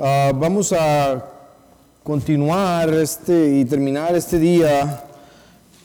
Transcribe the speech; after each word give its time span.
Ah, 0.00 0.30
vamos 0.32 0.72
a 0.72 1.24
continuar 2.04 2.88
este 2.94 3.56
y 3.56 3.64
terminar 3.64 4.14
este 4.14 4.38
día 4.38 5.02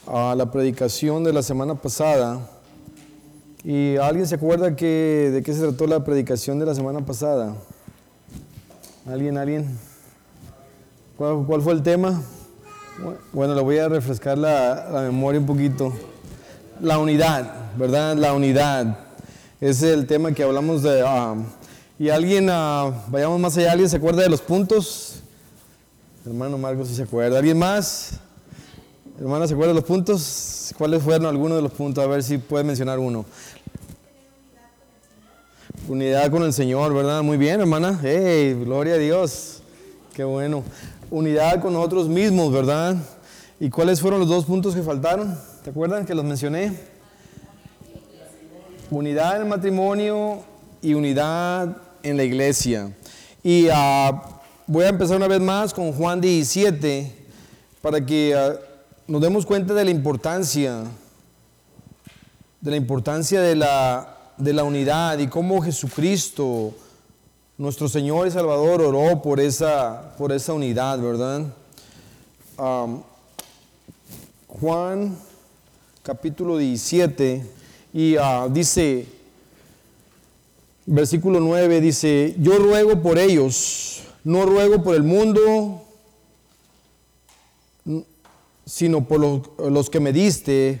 a 0.06 0.36
la 0.36 0.52
predicación 0.52 1.24
de 1.24 1.32
la 1.32 1.42
semana 1.42 1.74
pasada. 1.74 2.38
¿Y 3.64 3.96
alguien 3.96 4.24
se 4.28 4.36
acuerda 4.36 4.76
que, 4.76 5.30
de 5.32 5.42
qué 5.42 5.52
se 5.52 5.62
trató 5.62 5.88
la 5.88 6.04
predicación 6.04 6.60
de 6.60 6.66
la 6.66 6.76
semana 6.76 7.04
pasada? 7.04 7.56
¿Alguien, 9.04 9.36
alguien? 9.36 9.76
¿Cuál, 11.18 11.44
cuál 11.44 11.62
fue 11.62 11.72
el 11.72 11.82
tema? 11.82 12.22
Bueno, 13.32 13.56
le 13.56 13.62
voy 13.62 13.78
a 13.78 13.88
refrescar 13.88 14.38
la, 14.38 14.90
la 14.92 15.00
memoria 15.00 15.40
un 15.40 15.46
poquito. 15.46 15.92
La 16.80 16.98
unidad, 16.98 17.52
¿verdad? 17.76 18.14
La 18.14 18.32
unidad. 18.32 18.96
Es 19.60 19.82
el 19.82 20.06
tema 20.06 20.30
que 20.30 20.44
hablamos 20.44 20.84
de... 20.84 21.02
ah, 21.04 21.34
y 21.98 22.08
alguien, 22.08 22.48
ah, 22.50 23.04
vayamos 23.08 23.38
más 23.38 23.56
allá, 23.56 23.70
¿alguien 23.70 23.88
se 23.88 23.96
acuerda 23.96 24.22
de 24.22 24.28
los 24.28 24.40
puntos? 24.40 25.20
Hermano 26.26 26.58
Marcos, 26.58 26.88
si 26.88 26.96
se 26.96 27.04
acuerda. 27.04 27.38
¿Alguien 27.38 27.58
más? 27.58 28.18
Hermana, 29.20 29.46
¿se 29.46 29.54
acuerda 29.54 29.72
de 29.72 29.76
los 29.76 29.84
puntos? 29.84 30.74
¿Cuáles 30.76 31.02
fueron 31.02 31.26
algunos 31.26 31.56
de 31.56 31.62
los 31.62 31.70
puntos? 31.70 32.02
A 32.02 32.08
ver 32.08 32.24
si 32.24 32.38
puede 32.38 32.64
mencionar 32.64 32.98
uno. 32.98 33.24
Unidad 35.86 36.30
con 36.32 36.42
el 36.42 36.52
Señor, 36.52 36.92
¿verdad? 36.92 37.22
Muy 37.22 37.36
bien, 37.36 37.60
hermana. 37.60 38.00
¡Hey! 38.02 38.54
Gloria 38.54 38.94
a 38.94 38.98
Dios. 38.98 39.62
Qué 40.14 40.24
bueno. 40.24 40.64
Unidad 41.10 41.60
con 41.60 41.74
nosotros 41.74 42.08
mismos, 42.08 42.52
¿verdad? 42.52 42.96
¿Y 43.60 43.70
cuáles 43.70 44.00
fueron 44.00 44.18
los 44.18 44.28
dos 44.28 44.46
puntos 44.46 44.74
que 44.74 44.82
faltaron? 44.82 45.38
¿Te 45.62 45.70
acuerdan 45.70 46.06
que 46.06 46.14
los 46.14 46.24
mencioné? 46.24 46.72
Unidad 48.90 49.36
en 49.36 49.42
el 49.42 49.48
matrimonio 49.48 50.42
y 50.84 50.92
unidad 50.92 51.78
en 52.02 52.18
la 52.18 52.24
iglesia. 52.24 52.94
Y 53.42 53.68
ah, 53.72 54.22
voy 54.66 54.84
a 54.84 54.90
empezar 54.90 55.16
una 55.16 55.26
vez 55.26 55.40
más 55.40 55.72
con 55.72 55.92
Juan 55.92 56.20
17 56.20 57.10
para 57.80 58.04
que 58.04 58.34
ah, 58.36 58.54
nos 59.06 59.22
demos 59.22 59.46
cuenta 59.46 59.72
de 59.72 59.82
la 59.82 59.90
importancia, 59.90 60.84
de 62.60 62.70
la 62.70 62.76
importancia 62.76 63.40
de 63.40 63.56
la, 63.56 64.14
de 64.36 64.52
la 64.52 64.62
unidad 64.64 65.18
y 65.18 65.26
cómo 65.26 65.62
Jesucristo, 65.62 66.74
nuestro 67.56 67.88
Señor 67.88 68.26
y 68.26 68.30
Salvador, 68.30 68.82
oró 68.82 69.22
por 69.22 69.40
esa, 69.40 70.14
por 70.18 70.32
esa 70.32 70.52
unidad, 70.52 70.98
¿verdad? 70.98 71.46
Juan 74.46 75.16
capítulo 76.02 76.58
17 76.58 77.42
y 77.94 78.16
ah, 78.16 78.48
dice, 78.50 79.23
versículo 80.86 81.40
9 81.40 81.80
dice, 81.80 82.34
yo 82.38 82.58
ruego 82.58 83.02
por 83.02 83.18
ellos, 83.18 84.02
no 84.22 84.44
ruego 84.44 84.82
por 84.82 84.94
el 84.94 85.02
mundo, 85.02 85.82
sino 88.66 89.06
por 89.06 89.20
los, 89.20 89.40
los 89.70 89.90
que 89.90 90.00
me 90.00 90.12
diste, 90.12 90.80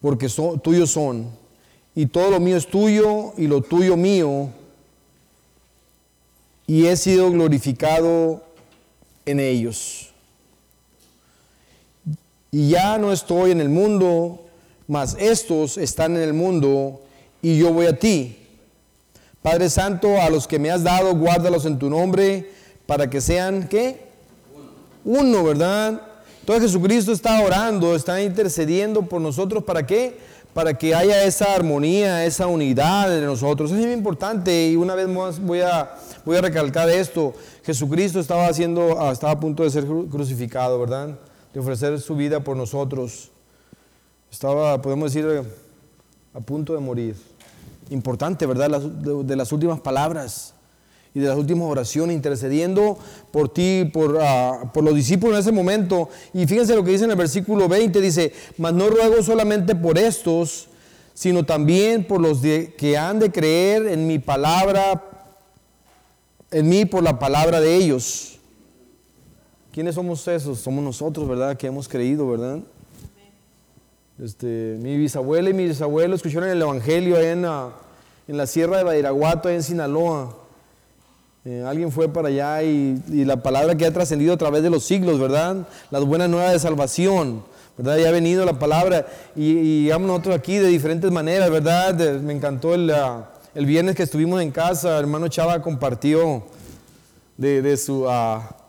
porque 0.00 0.28
son, 0.28 0.60
tuyos 0.60 0.90
son, 0.90 1.30
y 1.94 2.06
todo 2.06 2.30
lo 2.30 2.40
mío 2.40 2.56
es 2.56 2.66
tuyo 2.66 3.32
y 3.36 3.46
lo 3.46 3.60
tuyo 3.62 3.96
mío, 3.96 4.50
y 6.66 6.86
he 6.86 6.96
sido 6.96 7.30
glorificado 7.30 8.42
en 9.26 9.40
ellos. 9.40 10.10
Y 12.52 12.70
ya 12.70 12.98
no 12.98 13.12
estoy 13.12 13.52
en 13.52 13.60
el 13.60 13.68
mundo, 13.68 14.46
mas 14.88 15.16
estos 15.18 15.78
están 15.78 16.16
en 16.16 16.22
el 16.22 16.32
mundo, 16.32 17.00
y 17.42 17.58
yo 17.58 17.72
voy 17.72 17.86
a 17.86 17.98
ti. 17.98 18.39
Padre 19.42 19.70
Santo, 19.70 20.20
a 20.20 20.28
los 20.28 20.46
que 20.46 20.58
me 20.58 20.70
has 20.70 20.82
dado, 20.82 21.14
guárdalos 21.14 21.64
en 21.64 21.78
tu 21.78 21.88
nombre, 21.88 22.50
para 22.86 23.08
que 23.08 23.20
sean, 23.20 23.68
¿qué? 23.68 24.08
Uno, 25.04 25.44
¿verdad? 25.44 26.02
Entonces 26.40 26.64
Jesucristo 26.70 27.12
está 27.12 27.40
orando, 27.42 27.94
está 27.94 28.22
intercediendo 28.22 29.02
por 29.02 29.20
nosotros, 29.20 29.64
¿para 29.64 29.86
qué? 29.86 30.18
Para 30.52 30.74
que 30.74 30.94
haya 30.94 31.24
esa 31.24 31.54
armonía, 31.54 32.24
esa 32.26 32.48
unidad 32.48 33.08
de 33.08 33.20
nosotros. 33.24 33.70
Eso 33.70 33.78
es 33.80 33.86
muy 33.86 33.94
importante 33.94 34.68
y 34.68 34.76
una 34.76 34.94
vez 34.94 35.08
más 35.08 35.40
voy 35.40 35.60
a, 35.60 35.94
voy 36.24 36.36
a 36.36 36.40
recalcar 36.40 36.90
esto. 36.90 37.32
Jesucristo 37.64 38.18
estaba 38.20 38.46
haciendo, 38.48 39.00
ah, 39.00 39.12
estaba 39.12 39.32
a 39.34 39.40
punto 39.40 39.62
de 39.62 39.70
ser 39.70 39.86
cru- 39.86 40.10
crucificado, 40.10 40.78
¿verdad? 40.80 41.16
De 41.54 41.60
ofrecer 41.60 41.98
su 42.00 42.16
vida 42.16 42.40
por 42.40 42.56
nosotros. 42.56 43.30
Estaba, 44.30 44.82
podemos 44.82 45.12
decir, 45.14 45.44
a 46.34 46.40
punto 46.40 46.74
de 46.74 46.80
morir. 46.80 47.29
Importante, 47.90 48.46
¿verdad? 48.46 48.80
De, 48.80 49.36
las 49.36 49.52
últimas 49.52 49.80
palabras 49.80 50.54
y 51.12 51.18
de 51.20 51.28
las 51.28 51.36
últimas 51.36 51.68
oraciones, 51.68 52.14
intercediendo 52.14 52.96
por 53.32 53.48
ti, 53.48 53.90
por, 53.92 54.18
ah, 54.20 54.70
por 54.72 54.84
los 54.84 54.94
discípulos 54.94 55.34
en 55.34 55.40
ese 55.40 55.52
momento. 55.52 56.08
Y 56.32 56.46
fíjense 56.46 56.74
lo 56.76 56.84
que 56.84 56.92
dice 56.92 57.04
en 57.04 57.10
el 57.10 57.16
versículo 57.16 57.68
20, 57.68 58.00
dice, 58.00 58.32
mas 58.58 58.72
no 58.72 58.88
ruego 58.88 59.22
solamente 59.22 59.74
por 59.74 59.98
estos, 59.98 60.68
sino 61.14 61.44
también 61.44 62.06
por 62.06 62.20
los 62.20 62.40
de- 62.42 62.74
que 62.78 62.96
han 62.96 63.18
de 63.18 63.32
creer 63.32 63.88
en 63.88 64.06
mi 64.06 64.18
palabra, 64.20 65.04
en 66.52 66.68
mí 66.68 66.84
por 66.84 67.02
la 67.02 67.18
palabra 67.18 67.60
de 67.60 67.74
ellos. 67.74 68.38
¿Quiénes 69.72 69.96
somos 69.96 70.26
esos? 70.28 70.58
Somos 70.60 70.82
nosotros, 70.82 71.28
¿verdad? 71.28 71.56
Que 71.56 71.66
hemos 71.66 71.88
creído, 71.88 72.28
¿verdad? 72.28 72.60
Este, 74.22 74.76
mi 74.82 74.98
bisabuela 74.98 75.48
y 75.48 75.54
mi 75.54 75.64
bisabuelo 75.66 76.14
escucharon 76.14 76.50
el 76.50 76.60
Evangelio 76.60 77.18
en 77.18 77.40
la, 77.40 77.70
en 78.28 78.36
la 78.36 78.46
sierra 78.46 78.76
de 78.76 78.84
Badiraguato, 78.84 79.48
allá 79.48 79.56
en 79.56 79.62
Sinaloa. 79.62 80.36
Eh, 81.46 81.64
alguien 81.66 81.90
fue 81.90 82.06
para 82.06 82.28
allá 82.28 82.62
y, 82.62 83.00
la 83.08 83.42
palabra 83.42 83.74
que 83.76 83.86
ha 83.86 83.92
trascendido 83.94 84.34
a 84.34 84.36
través 84.36 84.62
de 84.62 84.68
los 84.68 84.84
siglos, 84.84 85.18
¿verdad? 85.18 85.66
Las 85.90 86.04
buenas 86.04 86.28
nuevas 86.28 86.52
de 86.52 86.58
salvación, 86.58 87.42
¿verdad? 87.78 87.96
Ya 87.96 88.10
ha 88.10 88.12
venido 88.12 88.44
la 88.44 88.58
palabra 88.58 89.06
y, 89.34 89.52
y 89.52 89.84
llegamos 89.84 90.08
nosotros 90.08 90.36
aquí 90.36 90.58
de 90.58 90.68
diferentes 90.68 91.10
maneras, 91.10 91.50
¿verdad? 91.50 91.94
Me 92.20 92.34
encantó 92.34 92.74
el, 92.74 92.90
ah, 92.90 93.30
el 93.54 93.64
viernes 93.64 93.96
que 93.96 94.02
estuvimos 94.02 94.42
en 94.42 94.50
casa, 94.50 94.98
hermano 94.98 95.28
Chava 95.28 95.62
compartió 95.62 96.42
de, 97.38 97.62
de 97.62 97.76
su... 97.78 98.06
ah, 98.06 98.59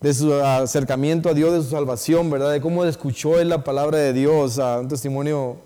de 0.00 0.14
su 0.14 0.32
acercamiento 0.32 1.28
a 1.28 1.34
Dios, 1.34 1.52
de 1.52 1.62
su 1.62 1.70
salvación, 1.70 2.30
¿verdad? 2.30 2.52
De 2.52 2.60
cómo 2.60 2.84
escuchó 2.84 3.38
él 3.38 3.48
la 3.50 3.62
palabra 3.64 3.98
de 3.98 4.12
Dios, 4.12 4.58
ah, 4.58 4.78
un 4.80 4.88
testimonio 4.88 5.56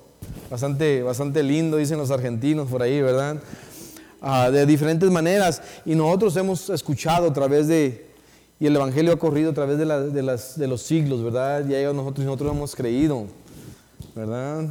bastante, 0.50 1.02
bastante 1.02 1.42
lindo, 1.42 1.76
dicen 1.76 1.98
los 1.98 2.10
argentinos 2.10 2.68
por 2.68 2.82
ahí, 2.82 3.00
¿verdad? 3.00 3.36
Ah, 4.20 4.50
de 4.50 4.66
diferentes 4.66 5.10
maneras. 5.10 5.62
Y 5.84 5.94
nosotros 5.94 6.36
hemos 6.36 6.68
escuchado 6.70 7.28
a 7.28 7.32
través 7.32 7.68
de, 7.68 8.10
y 8.58 8.66
el 8.66 8.74
Evangelio 8.74 9.12
ha 9.12 9.18
corrido 9.18 9.50
a 9.50 9.54
través 9.54 9.78
de, 9.78 9.84
la- 9.84 10.00
de 10.00 10.22
las, 10.22 10.58
de 10.58 10.66
los 10.66 10.82
siglos, 10.82 11.22
¿verdad? 11.22 11.64
Ya 11.68 11.92
nosotros, 11.92 12.24
nosotros 12.26 12.52
hemos 12.52 12.74
creído, 12.74 13.26
¿verdad? 14.16 14.66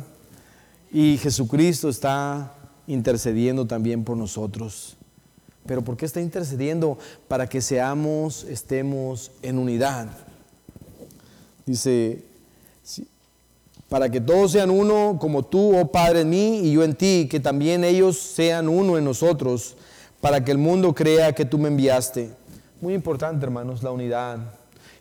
Y 0.92 1.18
Jesucristo 1.18 1.88
está 1.90 2.54
intercediendo 2.88 3.66
también 3.66 4.04
por 4.04 4.18
nosotros. 4.18 4.98
Pero 5.66 5.82
¿por 5.82 5.98
qué 5.98 6.06
está 6.06 6.20
intercediendo? 6.20 6.98
Para 7.28 7.48
que 7.48 7.62
seamos, 7.62 8.44
estemos 8.44 9.32
en 9.42 9.58
unidad. 9.58 10.08
Dice, 11.66 12.24
para 13.88 14.10
que 14.10 14.20
todos 14.20 14.52
sean 14.52 14.70
uno, 14.70 15.18
como 15.20 15.44
tú, 15.44 15.78
oh 15.78 15.92
Padre, 15.92 16.22
en 16.22 16.30
mí 16.30 16.60
y 16.64 16.74
yo 16.74 16.84
en 16.84 16.96
ti, 16.96 17.28
que 17.30 17.40
también 17.40 17.84
ellos 17.84 18.18
sean 18.18 18.68
uno 18.68 18.98
en 18.98 19.06
nosotros, 19.06 19.76
para 20.20 20.44
que 20.44 20.52
el 20.52 20.58
mundo 20.58 20.94
crea 20.94 21.34
que 21.34 21.46
tú 21.46 21.58
me 21.58 21.70
enviaste. 21.70 22.32
Muy 22.82 22.94
importante, 22.94 23.46
hermanos, 23.46 23.84
la 23.84 23.92
unidad. 23.92 24.40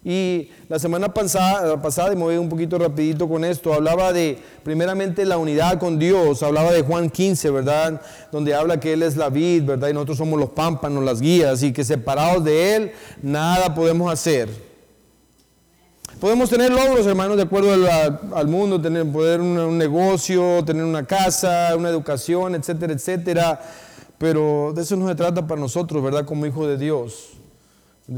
Y 0.05 0.51
la 0.69 0.81
semana 0.81 1.15
pasada, 1.15 1.81
pasada, 1.81 2.13
y 2.13 2.17
me 2.17 2.23
voy 2.23 2.37
un 2.37 2.49
poquito 2.49 2.77
rapidito 2.77 3.29
con 3.29 3.45
esto, 3.45 3.73
hablaba 3.73 4.13
de 4.13 4.37
primeramente 4.65 5.25
la 5.25 5.39
unidad 5.39 5.79
con 5.79 5.97
Dios, 5.97 6.43
hablaba 6.43 6.73
de 6.73 6.83
Juan 6.83 7.09
15, 7.09 7.51
¿verdad? 7.51 8.01
Donde 8.33 8.53
habla 8.53 8.81
que 8.81 8.95
Él 8.95 9.05
es 9.05 9.17
la 9.17 9.29
vid, 9.29 9.63
¿verdad? 9.63 9.89
Y 9.89 9.93
nosotros 9.93 10.19
somos 10.19 10.41
los 10.41 10.51
pámpanos, 10.51 11.05
las 11.05 11.21
guías, 11.21 11.63
y 11.63 11.73
que 11.73 11.85
separados 11.85 12.43
de 12.43 12.75
Él, 12.75 12.93
nada 13.23 13.77
podemos 13.77 14.13
hacer. 14.13 14.49
Podemos 16.19 16.51
tener 16.51 16.73
logros, 16.73 17.07
hermanos, 17.07 17.37
de 17.37 17.45
acuerdo 17.45 17.73
al, 18.35 18.49
mundo, 18.49 18.81
tener, 18.81 19.07
poder 19.11 19.41
un, 19.41 19.57
un 19.57 19.79
negocio, 19.79 20.65
tener 20.65 20.85
una 20.85 21.05
casa, 21.05 21.75
una 21.77 21.89
educación, 21.89 22.57
etcétera, 22.57 22.93
etcétera. 22.93 23.61
Pero 24.19 24.73
de 24.75 24.83
eso 24.83 24.97
no 24.97 25.09
se 25.09 25.15
trata 25.15 25.47
para 25.47 25.61
nosotros, 25.61 26.03
¿verdad? 26.03 26.25
Como 26.25 26.47
hijos 26.47 26.67
de 26.67 26.77
Dios. 26.77 27.32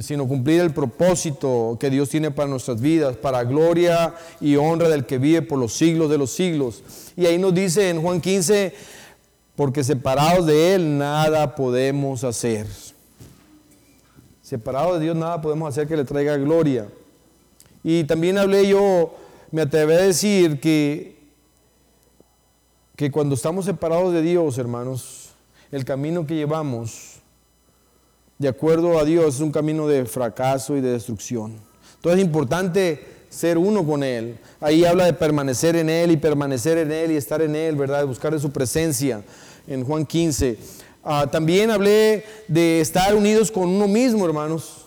Sino 0.01 0.27
cumplir 0.27 0.61
el 0.61 0.73
propósito 0.73 1.77
que 1.79 1.91
Dios 1.91 2.09
tiene 2.09 2.31
para 2.31 2.49
nuestras 2.49 2.81
vidas, 2.81 3.17
para 3.17 3.45
gloria 3.45 4.15
y 4.41 4.57
honra 4.57 4.89
del 4.89 5.05
que 5.05 5.19
vive 5.19 5.43
por 5.43 5.59
los 5.59 5.75
siglos 5.75 6.11
de 6.11 6.19
los 6.19 6.31
siglos. 6.31 6.83
Y 7.17 7.27
ahí 7.27 7.39
nos 7.39 7.55
dice 7.55 7.91
en 7.91 8.03
Juan 8.03 8.21
15, 8.21 8.75
porque 9.57 9.85
separados 9.85 10.47
de 10.47 10.75
Él 10.75 10.99
nada 10.99 11.55
podemos 11.55 12.25
hacer. 12.25 12.67
Separados 14.43 14.99
de 14.99 15.05
Dios 15.05 15.17
nada 15.17 15.41
podemos 15.41 15.69
hacer 15.69 15.87
que 15.87 15.97
le 15.97 16.05
traiga 16.05 16.37
gloria. 16.37 16.89
Y 17.83 18.05
también 18.05 18.39
hablé 18.39 18.67
yo, 18.67 19.15
me 19.51 19.63
atreví 19.63 19.93
a 19.93 19.99
decir 19.99 20.59
que, 20.61 21.17
que 22.97 23.11
cuando 23.11 23.35
estamos 23.35 23.65
separados 23.67 24.13
de 24.13 24.23
Dios, 24.23 24.59
hermanos, 24.59 25.31
el 25.71 25.85
camino 25.85 26.27
que 26.27 26.35
llevamos 26.35 27.14
de 28.39 28.49
acuerdo 28.49 28.99
a 28.99 29.05
Dios, 29.05 29.37
es 29.37 29.41
un 29.41 29.53
camino 29.53 29.87
de 29.87 30.05
fracaso 30.07 30.77
y 30.77 30.81
de 30.81 30.91
destrucción. 30.91 31.55
Entonces 31.97 32.21
es 32.21 32.27
importante 32.27 33.07
ser 33.31 33.59
uno 33.59 33.85
con 33.85 34.03
Él. 34.03 34.39
Ahí 34.61 34.85
habla 34.85 35.07
de 35.07 35.13
permanecer 35.13 35.77
en 35.77 35.89
Él 35.89 36.11
y 36.11 36.17
permanecer 36.17 36.79
en 36.79 36.93
Él 36.93 37.13
y 37.13 37.17
estar 37.17 37.43
en 37.43 37.57
Él, 37.57 37.77
¿verdad? 37.77 38.01
De 38.01 38.05
buscar 38.05 38.33
de 38.33 38.39
su 38.39 38.51
presencia 38.51 39.23
en 39.67 39.85
Juan 39.85 40.05
15. 40.05 40.59
Ah, 41.03 41.29
también 41.31 41.71
hablé 41.71 42.25
de 42.49 42.81
estar 42.81 43.15
unidos 43.15 43.51
con 43.51 43.69
uno 43.69 43.89
mismo, 43.89 44.25
hermanos. 44.25 44.87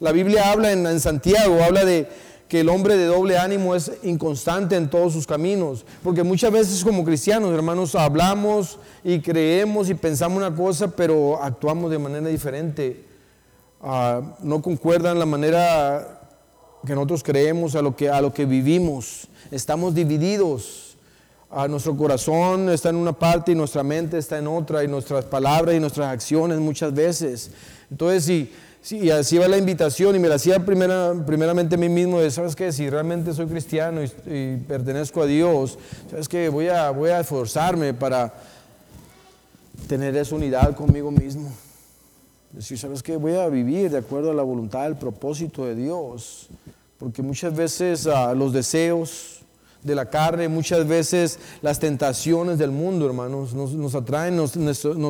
La 0.00 0.12
Biblia 0.12 0.52
habla 0.52 0.70
en 0.70 1.00
Santiago, 1.00 1.62
habla 1.62 1.84
de 1.84 2.08
que 2.48 2.60
el 2.60 2.68
hombre 2.70 2.96
de 2.96 3.06
doble 3.06 3.38
ánimo 3.38 3.74
es 3.74 3.92
inconstante 4.02 4.74
en 4.74 4.88
todos 4.88 5.12
sus 5.12 5.26
caminos. 5.26 5.84
Porque 6.02 6.22
muchas 6.22 6.50
veces 6.50 6.82
como 6.82 7.04
cristianos, 7.04 7.52
hermanos, 7.52 7.94
hablamos 7.94 8.78
y 9.04 9.20
creemos 9.20 9.90
y 9.90 9.94
pensamos 9.94 10.38
una 10.38 10.54
cosa, 10.54 10.88
pero 10.88 11.42
actuamos 11.42 11.90
de 11.90 11.98
manera 11.98 12.28
diferente. 12.28 13.04
Ah, 13.82 14.22
no 14.42 14.62
concuerdan 14.62 15.18
la 15.18 15.26
manera 15.26 16.20
que 16.86 16.94
nosotros 16.94 17.22
creemos 17.22 17.74
a 17.74 17.82
lo 17.82 17.94
que, 17.94 18.08
a 18.08 18.20
lo 18.20 18.32
que 18.32 18.46
vivimos. 18.46 19.28
Estamos 19.50 19.94
divididos. 19.94 20.96
Ah, 21.50 21.68
nuestro 21.68 21.96
corazón 21.96 22.70
está 22.70 22.88
en 22.88 22.96
una 22.96 23.12
parte 23.12 23.52
y 23.52 23.54
nuestra 23.54 23.82
mente 23.82 24.18
está 24.18 24.38
en 24.38 24.46
otra, 24.46 24.84
y 24.84 24.88
nuestras 24.88 25.24
palabras 25.24 25.74
y 25.74 25.80
nuestras 25.80 26.08
acciones 26.08 26.58
muchas 26.58 26.92
veces. 26.92 27.50
Entonces, 27.90 28.24
si 28.24 28.52
Sí, 28.80 28.98
y 28.98 29.10
así 29.10 29.36
va 29.38 29.48
la 29.48 29.58
invitación 29.58 30.14
y 30.16 30.18
me 30.18 30.28
la 30.28 30.36
hacía 30.36 30.64
primera, 30.64 31.12
primeramente 31.26 31.74
a 31.74 31.78
mí 31.78 31.88
mismo 31.88 32.20
de, 32.20 32.30
¿sabes 32.30 32.54
qué? 32.54 32.72
Si 32.72 32.88
realmente 32.88 33.34
soy 33.34 33.46
cristiano 33.46 34.00
y, 34.02 34.56
pertenezco 34.68 35.22
a 35.22 35.26
Dios, 35.26 35.78
¿sabes 36.10 36.28
qué? 36.28 36.48
Voy 36.48 36.68
a, 36.68 36.90
voy 36.90 37.10
a 37.10 37.20
esforzarme 37.20 37.92
para 37.92 38.32
tener 39.88 40.16
esa 40.16 40.34
unidad 40.34 40.74
conmigo 40.74 41.10
mismo. 41.10 41.52
Decir, 42.52 42.78
¿sabes 42.78 43.02
qué? 43.02 43.16
Voy 43.16 43.34
a 43.34 43.48
vivir 43.48 43.90
de 43.90 43.98
acuerdo 43.98 44.30
a 44.30 44.34
la 44.34 44.42
voluntad, 44.42 44.86
el 44.86 44.96
propósito 44.96 45.66
de 45.66 45.74
Dios. 45.74 46.48
Porque 46.98 47.22
muchas 47.22 47.54
veces 47.54 48.06
ah, 48.06 48.34
los 48.34 48.52
deseos, 48.52 49.37
de 49.82 49.94
la 49.94 50.10
carne, 50.10 50.48
muchas 50.48 50.86
veces 50.86 51.38
las 51.62 51.78
tentaciones 51.78 52.58
del 52.58 52.70
mundo, 52.70 53.06
hermanos, 53.06 53.54
nos, 53.54 53.94
atraen, 53.94 54.36
nos, 54.36 54.52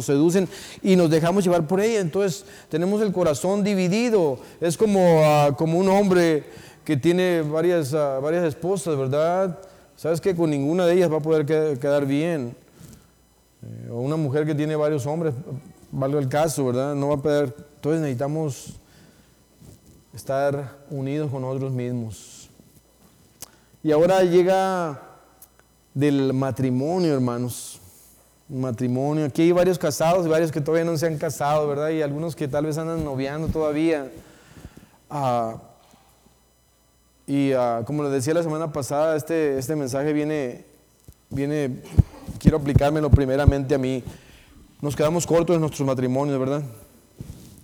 seducen 0.04 0.48
y 0.82 0.96
nos 0.96 1.10
dejamos 1.10 1.44
llevar 1.44 1.66
por 1.66 1.80
ella. 1.80 2.00
Entonces 2.00 2.44
tenemos 2.68 3.00
el 3.02 3.12
corazón 3.12 3.64
dividido. 3.64 4.38
Es 4.60 4.76
como, 4.76 5.22
ah, 5.24 5.54
como 5.56 5.78
un 5.78 5.88
hombre 5.88 6.44
que 6.84 6.96
tiene 6.96 7.42
varias, 7.42 7.94
ah, 7.94 8.18
varias 8.20 8.44
esposas, 8.44 8.96
¿verdad? 8.96 9.58
Sabes 9.96 10.20
que 10.20 10.34
con 10.34 10.50
ninguna 10.50 10.86
de 10.86 10.94
ellas 10.94 11.10
va 11.10 11.16
a 11.16 11.20
poder 11.20 11.44
quedar 11.44 12.06
bien. 12.06 12.54
Eh, 13.62 13.90
o 13.90 14.00
una 14.00 14.16
mujer 14.16 14.46
que 14.46 14.54
tiene 14.54 14.76
varios 14.76 15.06
hombres, 15.06 15.34
valga 15.90 16.20
el 16.20 16.28
caso, 16.28 16.66
¿verdad? 16.66 16.94
No 16.94 17.08
va 17.08 17.14
a 17.14 17.18
poder. 17.18 17.54
Entonces 17.76 18.00
necesitamos 18.02 18.74
estar 20.14 20.78
unidos 20.90 21.30
con 21.30 21.42
nosotros 21.42 21.72
mismos. 21.72 22.37
Y 23.82 23.92
ahora 23.92 24.24
llega 24.24 25.00
del 25.94 26.32
matrimonio, 26.32 27.14
hermanos. 27.14 27.80
Matrimonio. 28.48 29.26
Aquí 29.26 29.42
hay 29.42 29.52
varios 29.52 29.78
casados 29.78 30.26
y 30.26 30.28
varios 30.28 30.50
que 30.50 30.60
todavía 30.60 30.90
no 30.90 30.96
se 30.96 31.06
han 31.06 31.18
casado, 31.18 31.68
¿verdad? 31.68 31.90
Y 31.90 32.02
algunos 32.02 32.34
que 32.34 32.48
tal 32.48 32.66
vez 32.66 32.78
andan 32.78 33.04
noviando 33.04 33.48
todavía. 33.48 34.10
Ah, 35.10 35.56
y 37.26 37.52
ah, 37.52 37.82
como 37.86 38.02
les 38.02 38.12
decía 38.12 38.34
la 38.34 38.42
semana 38.42 38.72
pasada, 38.72 39.16
este, 39.16 39.58
este 39.58 39.76
mensaje 39.76 40.12
viene, 40.12 40.64
viene, 41.28 41.82
quiero 42.40 42.56
aplicármelo 42.56 43.10
primeramente 43.10 43.74
a 43.74 43.78
mí. 43.78 44.02
Nos 44.80 44.96
quedamos 44.96 45.26
cortos 45.26 45.54
en 45.54 45.60
nuestros 45.60 45.86
matrimonios, 45.86 46.40
¿verdad? 46.40 46.62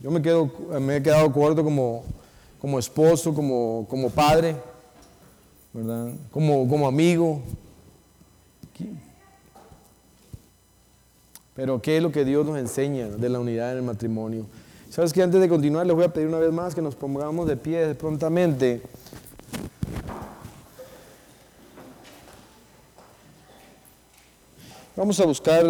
Yo 0.03 0.11
me, 0.11 0.21
quedo, 0.21 0.51
me 0.81 0.97
he 0.97 1.03
quedado 1.03 1.33
corto 1.33 1.65
como, 1.65 2.05
como 2.61 2.79
esposo, 2.79 3.33
como, 3.35 3.87
como 3.89 4.11
padre. 4.11 4.55
Como, 6.31 6.69
como 6.69 6.87
amigo. 6.87 7.43
Pero 11.55 11.83
¿qué 11.83 11.97
es 11.97 12.03
lo 12.03 12.13
que 12.13 12.25
Dios 12.25 12.47
nos 12.47 12.59
enseña 12.59 13.09
de 13.09 13.29
la 13.29 13.41
unidad 13.41 13.73
en 13.73 13.79
el 13.79 13.83
matrimonio? 13.83 14.47
Sabes 14.89 15.13
que 15.13 15.23
antes 15.23 15.41
de 15.41 15.49
continuar 15.49 15.85
les 15.85 15.95
voy 15.95 16.05
a 16.05 16.13
pedir 16.13 16.29
una 16.29 16.39
vez 16.39 16.53
más 16.53 16.75
que 16.75 16.83
nos 16.83 16.95
pongamos 16.95 17.49
de 17.49 17.57
pie 17.57 17.95
prontamente. 17.97 18.83
Vamos 24.97 25.19
a 25.19 25.27
buscar 25.27 25.67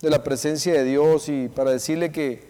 de 0.00 0.10
la 0.10 0.24
presencia 0.24 0.72
de 0.72 0.82
Dios 0.82 1.28
y 1.28 1.46
para 1.46 1.70
decirle 1.70 2.10
que, 2.10 2.42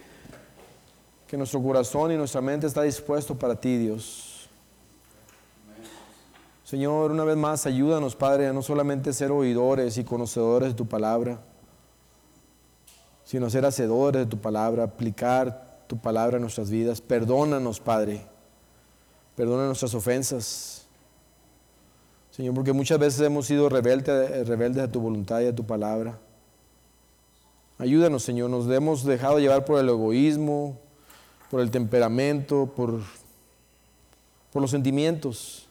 que 1.26 1.36
nuestro 1.36 1.62
corazón 1.62 2.10
y 2.10 2.16
nuestra 2.16 2.40
mente 2.40 2.66
está 2.66 2.82
dispuesto 2.82 3.34
para 3.34 3.54
ti, 3.54 3.76
Dios. 3.76 4.31
Señor, 6.72 7.10
una 7.10 7.24
vez 7.24 7.36
más, 7.36 7.66
ayúdanos, 7.66 8.16
Padre, 8.16 8.46
a 8.46 8.52
no 8.54 8.62
solamente 8.62 9.12
ser 9.12 9.30
oidores 9.30 9.98
y 9.98 10.04
conocedores 10.04 10.70
de 10.70 10.74
tu 10.74 10.86
palabra, 10.88 11.38
sino 13.24 13.50
ser 13.50 13.66
hacedores 13.66 14.22
de 14.22 14.26
tu 14.26 14.38
palabra, 14.38 14.84
aplicar 14.84 15.84
tu 15.86 15.98
palabra 15.98 16.36
en 16.36 16.40
nuestras 16.40 16.70
vidas. 16.70 17.02
Perdónanos, 17.02 17.78
Padre. 17.78 18.24
Perdona 19.36 19.66
nuestras 19.66 19.92
ofensas. 19.92 20.86
Señor, 22.30 22.54
porque 22.54 22.72
muchas 22.72 22.98
veces 22.98 23.20
hemos 23.20 23.44
sido 23.44 23.68
rebeldes, 23.68 24.82
a 24.82 24.90
tu 24.90 24.98
voluntad 24.98 25.42
y 25.42 25.48
a 25.48 25.54
tu 25.54 25.66
palabra. 25.66 26.18
Ayúdanos, 27.76 28.22
Señor. 28.22 28.48
Nos 28.48 28.66
hemos 28.70 29.04
dejado 29.04 29.38
llevar 29.40 29.66
por 29.66 29.78
el 29.78 29.90
egoísmo, 29.90 30.78
por 31.50 31.60
el 31.60 31.70
temperamento, 31.70 32.64
por, 32.74 33.02
por 34.50 34.62
los 34.62 34.70
sentimientos. 34.70 35.68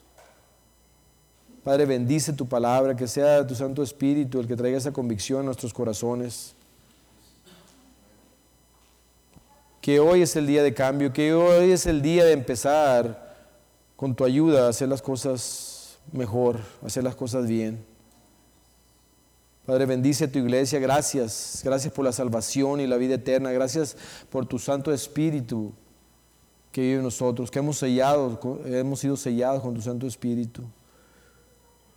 Padre, 1.64 1.86
bendice 1.86 2.32
tu 2.32 2.48
palabra, 2.48 2.96
que 2.96 3.06
sea 3.06 3.46
tu 3.46 3.54
Santo 3.54 3.84
Espíritu 3.84 4.40
el 4.40 4.48
que 4.48 4.56
traiga 4.56 4.78
esa 4.78 4.92
convicción 4.92 5.40
a 5.40 5.44
nuestros 5.44 5.72
corazones. 5.72 6.54
Que 9.80 10.00
hoy 10.00 10.22
es 10.22 10.34
el 10.34 10.46
día 10.46 10.64
de 10.64 10.74
cambio, 10.74 11.12
que 11.12 11.32
hoy 11.32 11.70
es 11.70 11.86
el 11.86 12.02
día 12.02 12.24
de 12.24 12.32
empezar 12.32 13.36
con 13.94 14.14
tu 14.16 14.24
ayuda 14.24 14.66
a 14.66 14.70
hacer 14.70 14.88
las 14.88 15.02
cosas 15.02 15.98
mejor, 16.10 16.58
a 16.82 16.86
hacer 16.86 17.04
las 17.04 17.14
cosas 17.14 17.46
bien. 17.46 17.84
Padre, 19.64 19.86
bendice 19.86 20.26
tu 20.26 20.40
iglesia, 20.40 20.80
gracias, 20.80 21.60
gracias 21.62 21.92
por 21.92 22.04
la 22.04 22.10
salvación 22.10 22.80
y 22.80 22.88
la 22.88 22.96
vida 22.96 23.14
eterna, 23.14 23.52
gracias 23.52 23.96
por 24.30 24.46
tu 24.46 24.58
Santo 24.58 24.92
Espíritu 24.92 25.72
que 26.72 26.80
vive 26.80 26.96
en 26.96 27.04
nosotros, 27.04 27.52
que 27.52 27.60
hemos 27.60 27.78
sellado, 27.78 28.40
hemos 28.64 28.98
sido 28.98 29.16
sellados 29.16 29.62
con 29.62 29.74
tu 29.74 29.80
Santo 29.80 30.08
Espíritu. 30.08 30.64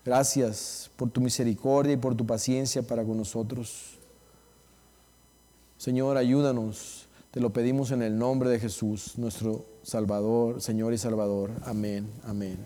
Gracias 0.06 0.92
por 0.98 1.10
tu 1.10 1.20
misericordia 1.20 1.94
y 1.94 1.98
por 1.98 2.16
tu 2.16 2.28
paciencia 2.28 2.84
para 2.84 3.04
con 3.04 3.18
nosotros. 3.18 3.98
Señor, 5.80 6.18
ayúdanos. 6.18 7.08
Te 7.32 7.40
lo 7.40 7.52
pedimos 7.52 7.90
en 7.90 8.04
el 8.04 8.16
nombre 8.16 8.52
de 8.52 8.60
Jesús, 8.60 9.18
nuestro 9.18 9.66
Salvador, 9.82 10.62
Señor 10.62 10.94
y 10.94 11.00
Salvador. 11.00 11.50
Amén, 11.66 12.08
amén. 12.24 12.60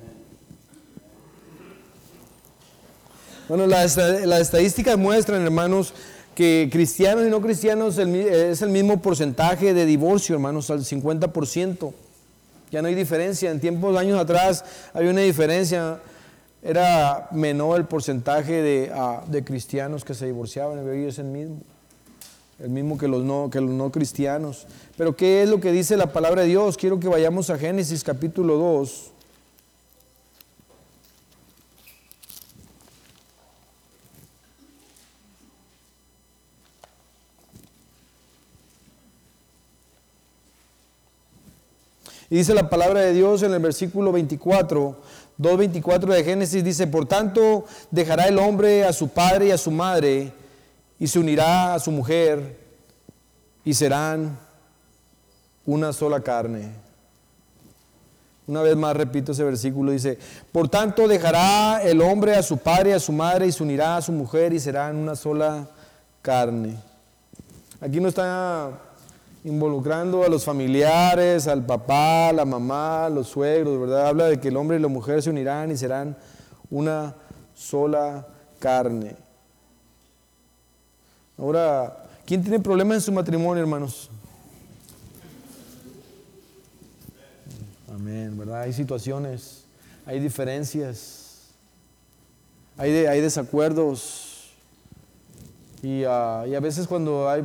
Bueno, 3.47 3.67
las, 3.67 3.97
estadísticas 3.97 4.97
muestran, 4.97 5.41
hermanos, 5.41 5.93
que 6.35 6.67
cristianos 6.69 7.25
y 7.25 7.29
no 7.29 7.41
cristianos 7.41 7.97
es 7.97 8.61
el 8.61 8.69
mismo 8.69 9.01
porcentaje 9.01 9.73
de 9.73 9.85
divorcio, 9.85 10.35
hermanos, 10.35 10.69
al 10.69 10.81
50%. 10.81 11.93
Ya 12.69 12.81
no 12.81 12.89
hay 12.89 12.95
diferencia. 12.95 13.49
En 13.49 13.61
tiempos, 13.61 13.97
años 13.97 14.19
atrás, 14.19 14.65
había 14.93 15.09
una 15.09 15.21
diferencia 15.21 15.99
era 16.61 17.29
menor 17.31 17.79
el 17.79 17.85
porcentaje 17.85 18.91
ah, 18.93 19.23
de, 19.27 19.43
cristianos 19.43 20.03
que 20.03 20.13
se 20.13 20.25
divorciaban, 20.25 20.87
hoy 20.87 21.05
es 21.05 21.19
el 21.19 21.25
mismo, 21.25 21.57
el 22.59 22.69
mismo 22.69 22.97
que 22.97 23.07
los, 23.07 23.23
no, 23.23 23.49
que 23.49 23.61
los 23.61 23.71
no 23.71 23.91
cristianos. 23.91 24.67
Pero 24.97 25.15
¿qué 25.15 25.43
es 25.43 25.49
lo 25.49 25.59
que 25.59 25.71
dice 25.71 25.95
la 25.95 26.11
palabra 26.11 26.41
de 26.41 26.49
Dios? 26.49 26.77
Quiero 26.77 26.99
que 26.99 27.07
vayamos 27.07 27.49
a 27.49 27.57
Génesis 27.57 28.03
capítulo 28.03 28.57
2. 28.57 29.11
Y 42.29 42.37
dice 42.37 42.53
la 42.53 42.69
palabra 42.69 43.01
de 43.01 43.13
Dios 43.13 43.41
en 43.41 43.53
el 43.53 43.59
versículo 43.59 44.11
24, 44.11 44.95
2.24 45.39 46.13
de 46.13 46.23
Génesis 46.23 46.63
dice, 46.63 46.85
por 46.85 47.07
tanto 47.07 47.65
dejará 47.89 48.27
el 48.27 48.37
hombre 48.37 48.85
a 48.85 48.93
su 48.93 49.09
padre 49.09 49.47
y 49.47 49.51
a 49.51 49.57
su 49.57 49.71
madre 49.71 50.31
y 50.99 51.07
se 51.07 51.17
unirá 51.17 51.73
a 51.73 51.79
su 51.79 51.91
mujer 51.91 52.57
y 53.65 53.73
serán 53.73 54.37
una 55.65 55.91
sola 55.91 56.21
carne. 56.21 56.71
Una 58.45 58.61
vez 58.61 58.75
más 58.75 58.95
repito 58.95 59.31
ese 59.31 59.43
versículo, 59.43 59.91
dice, 59.91 60.19
por 60.51 60.69
tanto 60.69 61.07
dejará 61.07 61.81
el 61.83 62.01
hombre 62.01 62.35
a 62.35 62.43
su 62.43 62.57
padre 62.57 62.91
y 62.91 62.93
a 62.93 62.99
su 62.99 63.11
madre 63.11 63.47
y 63.47 63.51
se 63.51 63.63
unirá 63.63 63.97
a 63.97 64.01
su 64.01 64.11
mujer 64.11 64.53
y 64.53 64.59
serán 64.59 64.95
una 64.97 65.15
sola 65.15 65.67
carne. 66.21 66.75
Aquí 67.79 67.99
no 67.99 68.09
está 68.09 68.88
involucrando 69.43 70.23
a 70.23 70.29
los 70.29 70.43
familiares, 70.43 71.47
al 71.47 71.65
papá, 71.65 72.33
la 72.33 72.45
mamá, 72.45 73.09
los 73.09 73.27
suegros, 73.27 73.79
¿verdad? 73.79 74.07
Habla 74.07 74.25
de 74.25 74.39
que 74.39 74.49
el 74.49 74.57
hombre 74.57 74.77
y 74.77 74.81
la 74.81 74.87
mujer 74.87 75.21
se 75.21 75.29
unirán 75.29 75.71
y 75.71 75.77
serán 75.77 76.17
una 76.69 77.15
sola 77.53 78.27
carne. 78.59 79.15
Ahora, 81.37 82.05
¿quién 82.25 82.41
tiene 82.41 82.59
problemas 82.59 82.95
en 82.95 83.01
su 83.01 83.11
matrimonio, 83.13 83.63
hermanos? 83.63 84.09
Amén, 87.93 88.37
¿verdad? 88.37 88.61
Hay 88.61 88.73
situaciones, 88.73 89.63
hay 90.05 90.19
diferencias, 90.19 91.47
hay, 92.77 92.91
hay 93.05 93.21
desacuerdos. 93.21 94.51
Y, 95.81 96.03
ah, 96.03 96.43
y, 96.45 96.55
a 96.55 96.59
veces 96.59 96.87
cuando 96.87 97.29
hay, 97.29 97.41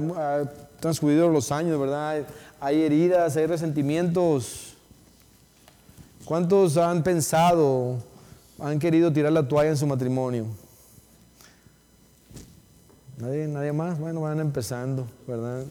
transcurrido 0.84 1.30
los 1.30 1.50
años, 1.50 1.80
¿verdad? 1.80 2.26
Hay, 2.60 2.82
heridas, 2.82 3.34
hay 3.38 3.46
resentimientos. 3.46 4.74
¿Cuántos 6.26 6.76
han 6.76 7.02
pensado, 7.02 7.96
han 8.58 8.78
querido 8.78 9.10
tirar 9.10 9.32
la 9.32 9.48
toalla 9.48 9.70
en 9.70 9.78
su 9.78 9.86
matrimonio? 9.86 10.44
Nadie, 13.16 13.48
nadie 13.48 13.72
más, 13.72 13.98
bueno, 13.98 14.20
van 14.20 14.40
empezando, 14.40 15.06
¿verdad? 15.26 15.64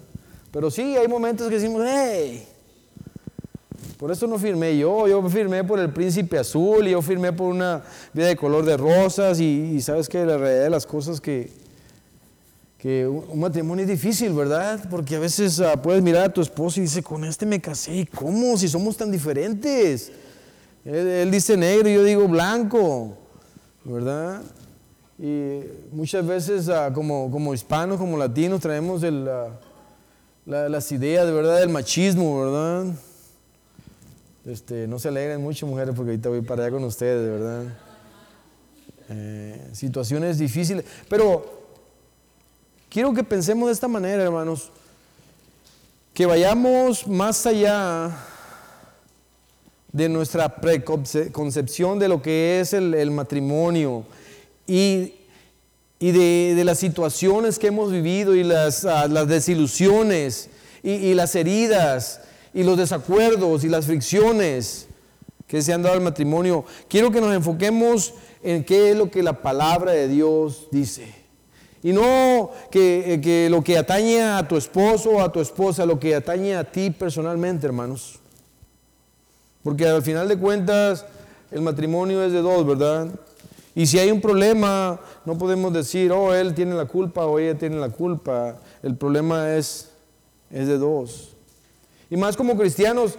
Pero 0.52 0.72
sí, 0.72 0.98
hay 0.98 1.08
momentos 1.08 1.48
que 1.48 1.60
decimos, 1.60 1.84
hey, 1.86 2.48
por 4.00 4.10
eso 4.10 4.26
no 4.26 4.40
firmé 4.40 4.76
yo, 4.76 5.08
yo 5.08 5.22
firmé 5.30 5.64
por 5.64 5.78
el 5.78 5.92
príncipe 5.92 6.40
azul 6.40 6.88
y 6.88 6.92
yo 6.92 7.04
firmé 7.04 7.32
por 7.34 7.52
una 7.52 7.84
vida 8.14 8.30
de 8.30 8.36
color 8.36 8.66
de 8.66 8.78
rosas 8.78 9.40
y, 9.40 9.80
sabes 9.80 10.10
que 10.10 10.26
la 10.26 10.40
realidad 10.40 10.64
de 10.64 10.70
las 10.72 10.88
cosas 10.88 11.22
que, 11.22 11.63
que 12.84 13.08
un 13.08 13.40
matrimonio 13.40 13.86
es 13.86 13.90
difícil, 13.90 14.34
¿verdad? 14.34 14.78
Porque 14.90 15.16
a 15.16 15.20
veces 15.20 15.62
ah, 15.62 15.82
puedes 15.82 16.04
mirar 16.04 16.26
a 16.26 16.34
tu 16.34 16.42
esposo 16.42 16.82
y 16.82 16.84
dice, 16.84 17.02
con 17.02 17.24
este 17.24 17.46
me 17.46 17.62
casé, 17.62 17.96
¿y 17.96 18.06
cómo? 18.06 18.58
Si 18.58 18.68
somos 18.68 18.98
tan 18.98 19.10
diferentes. 19.10 20.12
Él, 20.84 21.32
dice 21.32 21.56
negro 21.56 21.88
y 21.88 21.94
yo 21.94 22.04
digo 22.04 22.28
blanco, 22.28 23.18
¿verdad? 23.86 24.42
Y 25.18 25.62
muchas 25.94 26.28
veces 26.28 26.68
ah, 26.68 26.92
como, 26.94 27.32
como 27.32 27.54
hispanos, 27.54 27.98
como 27.98 28.18
latinos, 28.18 28.60
traemos 28.60 29.02
el, 29.04 29.30
ah, 29.30 29.48
las 30.46 30.92
ideas 30.92 31.26
de 31.26 31.32
verdad 31.32 31.62
del 31.62 31.70
machismo, 31.70 32.42
¿verdad? 32.42 32.88
Este, 34.46 34.90
no 34.90 35.00
se 35.00 35.08
alegren 35.08 35.42
mucho, 35.42 35.66
mujeres, 35.68 35.96
porque 35.96 36.12
ahorita 36.12 36.28
voy 36.28 36.42
para 36.42 36.64
allá 36.64 36.74
con 36.74 36.84
ustedes, 36.84 37.30
¿verdad? 37.30 37.64
Eh, 39.08 39.70
situaciones 39.72 40.38
difíciles. 40.38 40.84
Pero 41.08 41.63
quiero 42.94 43.12
que 43.12 43.24
pensemos 43.24 43.68
de 43.68 43.74
esta 43.74 43.88
manera, 43.88 44.24
hermanos. 44.24 44.70
Que 46.14 46.28
vayamos 46.28 47.08
más 47.08 47.44
allá 47.48 48.16
de 49.92 50.08
nuestra 50.10 50.56
preconcepción 50.58 51.98
de 51.98 52.08
lo 52.08 52.22
que 52.22 52.60
es 52.60 52.74
el, 52.74 53.10
matrimonio 53.10 54.06
y, 54.68 55.16
de, 56.00 56.62
las 56.64 56.78
situaciones 56.78 57.58
que 57.58 57.68
hemos 57.68 57.92
vivido 57.92 58.36
y 58.36 58.44
las, 58.44 58.86
ah, 58.86 59.08
desilusiones 59.08 60.50
y 60.84 61.14
las 61.16 61.36
heridas 61.36 62.22
y 62.54 62.62
los 62.62 62.78
desacuerdos 62.78 63.64
y 63.64 63.70
las 63.70 63.86
fricciones 63.88 64.88
que 65.48 65.62
se 65.64 65.74
han 65.74 65.82
dado 65.82 65.96
al 65.96 66.02
matrimonio, 66.02 66.66
quiero 66.88 67.10
que 67.10 67.22
nos 67.22 67.34
enfoquemos 67.34 68.14
en 68.44 68.64
qué 68.64 68.92
es 68.92 68.98
lo 68.98 69.10
que 69.10 69.24
la 69.24 69.42
palabra 69.42 69.94
de 69.94 70.08
Dios 70.08 70.68
dice. 70.72 71.23
Y 71.84 71.92
no 71.92 72.52
que, 72.72 73.14
eh, 73.14 73.22
que, 73.22 73.50
lo 73.50 73.62
que 73.62 73.78
atañe 73.78 74.24
a 74.24 74.48
tu 74.48 74.56
esposo 74.56 75.12
o 75.12 75.22
a 75.22 75.32
tu 75.32 75.42
esposa, 75.42 75.86
lo 75.86 76.00
que 76.00 76.16
atañe 76.16 76.56
a 76.56 76.64
ti 76.64 76.90
personalmente, 76.90 77.68
hermanos. 77.68 78.20
Porque 79.64 79.86
al 79.86 80.02
final 80.02 80.28
de 80.28 80.38
cuentas, 80.38 81.06
el 81.52 81.62
matrimonio 81.62 82.24
es 82.24 82.32
de 82.32 82.42
dos, 82.42 82.66
¿verdad? 82.66 83.10
Y 83.76 83.88
si 83.88 84.00
hay 84.00 84.12
un 84.12 84.22
problema, 84.22 85.00
no 85.26 85.38
podemos 85.38 85.74
decir, 85.74 86.12
oh, 86.12 86.34
él 86.34 86.54
tiene 86.54 86.76
la 86.76 86.86
culpa 86.86 87.26
o 87.26 87.40
ella 87.40 87.58
tiene 87.58 87.78
la 87.78 87.90
culpa. 87.90 88.58
El 88.82 88.96
problema 88.96 89.56
es, 89.56 89.90
es 90.52 90.68
de 90.68 90.78
dos. 90.78 91.34
Y 92.10 92.18
más 92.18 92.38
como 92.38 92.56
cristianos, 92.56 93.18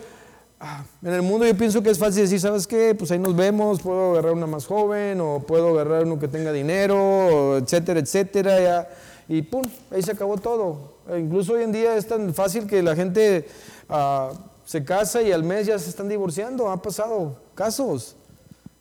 en 1.02 1.12
el 1.12 1.22
mundo 1.22 1.46
yo 1.46 1.56
pienso 1.56 1.82
que 1.82 1.90
es 1.90 1.98
fácil 1.98 2.22
decir, 2.22 2.40
¿sabes 2.40 2.66
qué? 2.66 2.94
Pues 2.94 3.10
ahí 3.10 3.18
nos 3.18 3.36
vemos, 3.36 3.80
puedo 3.80 4.12
agarrar 4.12 4.32
una 4.32 4.46
más 4.46 4.66
joven 4.66 5.20
o 5.20 5.40
puedo 5.40 5.68
agarrar 5.70 6.04
uno 6.04 6.18
que 6.18 6.28
tenga 6.28 6.52
dinero, 6.52 7.58
etcétera, 7.58 8.00
etcétera. 8.00 8.88
y 9.28 9.42
pum, 9.42 9.62
ahí 9.90 10.02
se 10.02 10.12
acabó 10.12 10.36
todo. 10.36 10.94
E 11.08 11.18
incluso 11.18 11.54
hoy 11.54 11.64
en 11.64 11.72
día 11.72 11.96
es 11.96 12.06
tan 12.06 12.32
fácil 12.32 12.66
que 12.66 12.82
la 12.82 12.96
gente 12.96 13.46
ah, 13.88 14.32
se 14.64 14.84
casa 14.84 15.22
y 15.22 15.32
al 15.32 15.44
mes 15.44 15.66
ya 15.66 15.78
se 15.78 15.90
están 15.90 16.08
divorciando. 16.08 16.70
Ha 16.70 16.80
pasado 16.80 17.36
casos. 17.54 18.16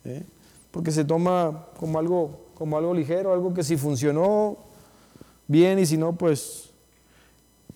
¿eh? 0.04 0.22
Porque 0.70 0.90
se 0.90 1.04
toma 1.04 1.66
como 1.78 1.98
algo, 1.98 2.40
como 2.54 2.78
algo 2.78 2.94
ligero, 2.94 3.32
algo 3.32 3.52
que 3.52 3.62
si 3.62 3.76
funcionó 3.76 4.56
bien 5.46 5.78
y 5.78 5.86
si 5.86 5.96
no, 5.96 6.14
pues... 6.14 6.70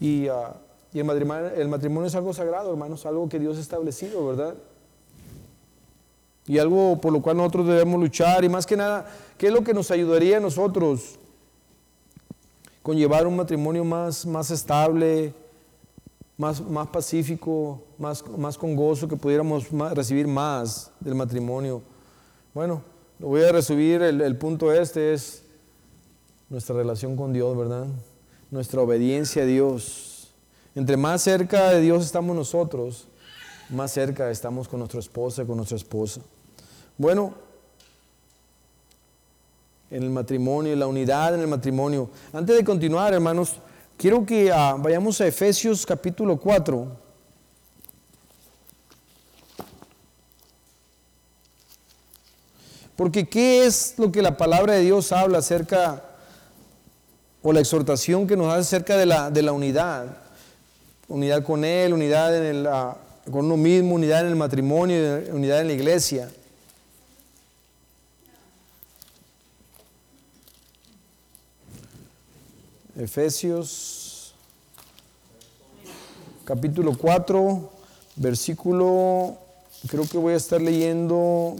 Y, 0.00 0.28
uh, 0.28 0.67
el 1.00 1.68
matrimonio, 1.68 2.02
el 2.02 2.06
es 2.06 2.14
algo 2.14 2.32
sagrado, 2.32 2.70
hermanos, 2.70 3.06
algo 3.06 3.28
que 3.28 3.38
Dios 3.38 3.56
ha 3.56 3.60
establecido, 3.60 4.26
¿verdad? 4.26 4.54
Y 6.46 6.58
algo 6.58 6.98
por 7.00 7.12
lo 7.12 7.20
cual 7.20 7.36
nosotros 7.36 7.66
debemos 7.66 8.00
luchar. 8.00 8.44
Y 8.44 8.48
más 8.48 8.66
que 8.66 8.76
nada, 8.76 9.06
¿qué 9.36 9.48
es 9.48 9.52
lo 9.52 9.62
que 9.62 9.74
nos 9.74 9.90
ayudaría 9.90 10.38
a 10.38 10.40
nosotros 10.40 11.18
con 12.82 12.96
llevar 12.96 13.26
un 13.26 13.36
matrimonio 13.36 13.84
más, 13.84 14.24
más 14.24 14.50
estable, 14.50 15.34
más, 16.38 16.60
más 16.62 16.88
pacífico, 16.88 17.82
más, 17.98 18.26
más 18.38 18.56
con 18.56 18.74
gozo, 18.74 19.06
que 19.06 19.16
pudiéramos 19.16 19.66
recibir 19.94 20.26
más 20.26 20.90
del 21.00 21.14
matrimonio? 21.14 21.82
Bueno, 22.54 22.82
lo 23.18 23.28
voy 23.28 23.42
a 23.42 23.52
resumir, 23.52 24.00
el, 24.00 24.22
el 24.22 24.36
punto 24.36 24.72
este 24.72 25.12
es 25.12 25.42
nuestra 26.48 26.74
relación 26.76 27.14
con 27.14 27.32
Dios, 27.34 27.56
¿verdad? 27.56 27.86
Nuestra 28.50 28.80
obediencia 28.80 29.42
a 29.42 29.46
Dios 29.46 30.07
entre 30.75 30.96
más 30.96 31.22
cerca 31.22 31.70
de 31.70 31.80
Dios 31.80 32.04
estamos 32.04 32.37
nosotros, 32.37 33.08
más 33.68 33.92
cerca 33.92 34.30
estamos 34.30 34.68
con 34.68 34.78
nuestra 34.80 35.00
esposa, 35.00 35.44
con 35.44 35.56
nuestra 35.56 35.76
esposa. 35.76 36.20
Bueno, 36.96 37.34
en 39.90 40.02
el 40.02 40.10
matrimonio, 40.10 40.76
la 40.76 40.87
unidad 40.87 41.34
en 41.34 41.40
el 41.40 41.48
matrimonio. 41.48 42.10
Antes 42.32 42.56
de 42.56 42.64
continuar, 42.64 43.14
hermanos, 43.14 43.54
quiero 43.96 44.25
que 44.25 44.52
ah, 44.52 44.76
vayamos 44.78 45.20
a 45.20 45.26
Efesios 45.26 45.87
capítulo 45.87 46.38
4. 46.38 47.08
Porque 52.96 53.28
¿qué 53.28 53.64
es 53.64 53.94
lo 53.96 54.10
que 54.10 54.20
la 54.22 54.37
palabra 54.37 54.75
de 54.75 54.80
Dios 54.80 55.12
habla 55.12 55.38
acerca, 55.38 56.02
o 57.42 57.52
la 57.52 57.60
exhortación 57.60 58.26
que 58.26 58.37
nos 58.37 58.52
hace 58.52 58.60
acerca 58.76 58.96
de 58.96 59.06
la, 59.06 59.30
de 59.30 59.42
la 59.42 59.52
unidad? 59.52 60.27
Unidad 61.08 61.42
con 61.42 61.64
Él, 61.64 61.92
unidad 61.92 62.36
en 62.36 62.56
el, 62.56 62.68
con 63.30 63.46
uno 63.46 63.56
mismo, 63.56 63.94
unidad 63.94 64.20
en 64.20 64.28
el 64.28 64.36
matrimonio, 64.36 65.22
unidad 65.32 65.60
en 65.62 65.68
la 65.68 65.72
iglesia. 65.72 66.30
Efesios 72.96 74.34
capítulo 76.44 76.96
4, 76.96 77.70
versículo, 78.16 79.36
creo 79.86 80.08
que 80.08 80.18
voy 80.18 80.32
a 80.32 80.36
estar 80.36 80.60
leyendo 80.60 81.56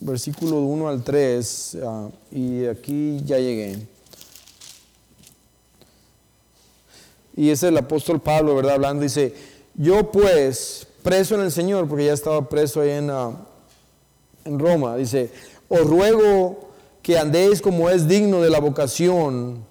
versículo 0.00 0.60
1 0.62 0.88
al 0.88 1.02
3, 1.02 1.78
ah, 1.84 2.08
y 2.32 2.66
aquí 2.66 3.22
ya 3.24 3.38
llegué. 3.38 3.95
Y 7.36 7.50
es 7.50 7.62
el 7.62 7.76
apóstol 7.76 8.20
Pablo, 8.20 8.56
¿verdad? 8.56 8.74
Hablando, 8.74 9.02
dice, 9.02 9.34
yo 9.74 10.10
pues, 10.10 10.86
preso 11.02 11.34
en 11.34 11.42
el 11.42 11.52
Señor, 11.52 11.86
porque 11.86 12.06
ya 12.06 12.14
estaba 12.14 12.48
preso 12.48 12.80
ahí 12.80 12.90
en, 12.90 13.10
ah, 13.10 13.32
en 14.44 14.58
Roma, 14.58 14.96
dice, 14.96 15.30
os 15.68 15.86
ruego 15.86 16.70
que 17.02 17.18
andéis 17.18 17.60
como 17.60 17.90
es 17.90 18.08
digno 18.08 18.40
de 18.40 18.50
la 18.50 18.58
vocación 18.58 19.64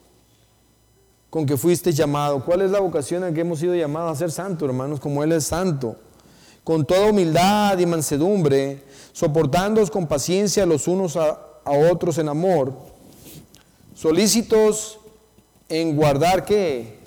con 1.30 1.46
que 1.46 1.58
fuiste 1.58 1.92
llamado. 1.92 2.46
¿Cuál 2.46 2.62
es 2.62 2.72
la 2.72 2.80
vocación 2.80 3.26
en 3.26 3.34
que 3.34 3.42
hemos 3.42 3.60
sido 3.60 3.76
llamados 3.76 4.14
a 4.14 4.16
ser 4.16 4.32
santos, 4.32 4.70
hermanos? 4.70 5.02
Como 5.02 5.22
Él 5.22 5.34
es 5.34 5.44
santo. 5.44 5.98
Con 6.64 6.86
toda 6.86 7.10
humildad 7.10 7.78
y 7.78 7.86
mansedumbre, 7.86 8.84
soportándoos 9.12 9.92
con 9.92 10.08
paciencia 10.08 10.66
los 10.66 10.88
unos 10.88 11.18
a, 11.18 11.32
a 11.66 11.72
otros 11.92 12.18
en 12.20 12.30
amor, 12.30 12.74
solícitos 13.94 14.98
en 15.68 15.96
guardar 15.96 16.46
qué? 16.46 17.05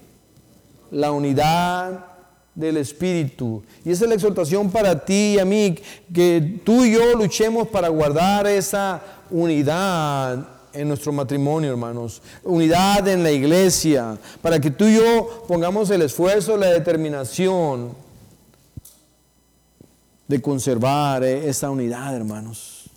La 0.90 1.12
unidad 1.12 2.06
del 2.54 2.76
Espíritu. 2.76 3.62
Y 3.84 3.92
esa 3.92 4.04
es 4.04 4.08
la 4.08 4.14
exhortación 4.16 4.70
para 4.70 5.04
ti 5.04 5.34
y 5.34 5.38
a 5.38 5.44
mí, 5.44 5.76
que 6.12 6.60
tú 6.64 6.84
y 6.84 6.92
yo 6.92 7.14
luchemos 7.14 7.68
para 7.68 7.88
guardar 7.88 8.46
esa 8.46 9.00
unidad 9.30 10.46
en 10.72 10.88
nuestro 10.88 11.12
matrimonio, 11.12 11.70
hermanos. 11.70 12.20
Unidad 12.42 13.06
en 13.08 13.22
la 13.22 13.30
iglesia. 13.30 14.18
Para 14.42 14.60
que 14.60 14.70
tú 14.70 14.86
y 14.86 14.96
yo 14.96 15.44
pongamos 15.46 15.90
el 15.90 16.02
esfuerzo, 16.02 16.56
la 16.56 16.68
determinación 16.68 17.92
de 20.26 20.42
conservar 20.42 21.24
eh, 21.24 21.48
esa 21.48 21.70
unidad, 21.70 22.14
hermanos. 22.14 22.90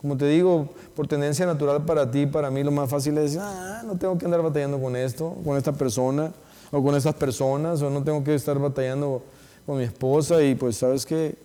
Como 0.00 0.16
te 0.16 0.26
digo, 0.26 0.68
por 0.94 1.06
tendencia 1.06 1.46
natural 1.46 1.84
para 1.84 2.10
ti, 2.10 2.26
para 2.26 2.50
mí 2.50 2.62
lo 2.62 2.70
más 2.70 2.88
fácil 2.88 3.16
es 3.18 3.24
decir, 3.24 3.40
ah, 3.42 3.82
no 3.84 3.96
tengo 3.96 4.18
que 4.18 4.24
andar 4.24 4.42
batallando 4.42 4.80
con 4.80 4.96
esto, 4.96 5.36
con 5.44 5.56
esta 5.56 5.72
persona, 5.72 6.32
o 6.72 6.82
con 6.82 6.96
estas 6.96 7.14
personas, 7.14 7.80
o 7.82 7.90
no 7.90 8.02
tengo 8.02 8.24
que 8.24 8.34
estar 8.34 8.58
batallando 8.58 9.22
con 9.64 9.78
mi 9.78 9.84
esposa, 9.84 10.42
y 10.42 10.56
pues 10.56 10.78
sabes 10.78 11.06
que 11.06 11.36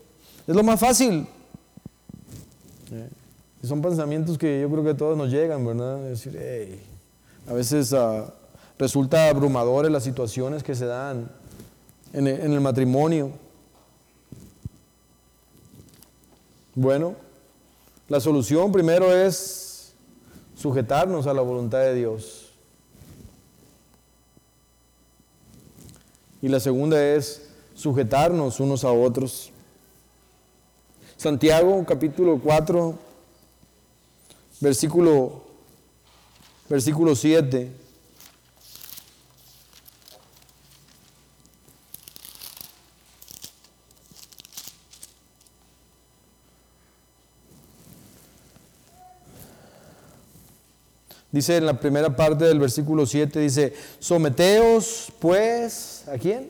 es 0.48 0.56
lo 0.56 0.64
más 0.64 0.80
fácil. 0.80 1.28
Eh, 2.92 3.10
son 3.64 3.82
pensamientos 3.82 4.38
que 4.38 4.62
yo 4.62 4.70
creo 4.70 4.84
que 4.84 4.90
a 4.92 4.98
todos 4.98 5.18
nos 5.18 5.30
llegan, 5.30 5.66
¿verdad? 5.66 6.00
Decir, 6.00 6.82
a 7.48 7.54
veces 7.54 7.92
uh, 7.92 8.24
resulta 8.80 9.30
abrumadores 9.30 9.92
las 9.92 10.04
situaciones 10.04 10.64
que 10.64 10.74
se 10.74 10.86
dan 10.86 11.30
el, 12.14 12.28
en 12.28 12.54
el 12.54 12.62
matrimonio. 12.62 13.32
Bueno, 16.74 17.16
la 18.08 18.20
solución 18.20 18.72
primero 18.72 19.12
es 19.14 19.94
sujetarnos 20.56 21.28
a 21.28 21.34
la 21.34 21.42
voluntad 21.42 21.80
de 21.80 21.96
Dios. 21.96 22.37
Y 26.42 26.50
la 26.50 26.60
segunda 26.60 27.04
es 27.04 27.50
sujetarnos 27.74 28.60
unos 28.60 28.84
a 28.84 28.92
otros. 28.92 29.52
Santiago 31.16 31.84
capítulo 31.86 32.40
4, 32.40 32.96
versículo, 34.60 35.44
versículo 36.70 37.16
7. 37.16 37.87
Dice 51.38 51.58
en 51.58 51.68
la 51.68 51.80
primera 51.80 52.16
parte 52.16 52.46
del 52.46 52.58
versículo 52.58 53.06
7, 53.06 53.40
dice, 53.40 53.72
someteos 54.00 55.14
pues, 55.20 56.04
¿a 56.12 56.18
quién? 56.18 56.50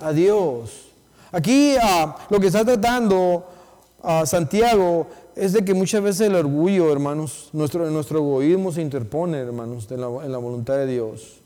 A 0.00 0.10
Dios. 0.10 0.88
Aquí 1.30 1.74
ah, 1.78 2.16
lo 2.30 2.40
que 2.40 2.46
está 2.46 2.64
tratando 2.64 3.44
a 4.02 4.24
Santiago 4.24 5.06
es 5.36 5.52
de 5.52 5.66
que 5.66 5.74
muchas 5.74 6.02
veces 6.02 6.28
el 6.28 6.34
orgullo, 6.34 6.90
hermanos, 6.90 7.50
nuestro, 7.52 7.90
nuestro 7.90 8.20
egoísmo 8.20 8.72
se 8.72 8.80
interpone, 8.80 9.36
hermanos, 9.36 9.86
en 9.90 10.00
la, 10.00 10.38
voluntad 10.38 10.78
de 10.78 10.86
Dios. 10.86 11.36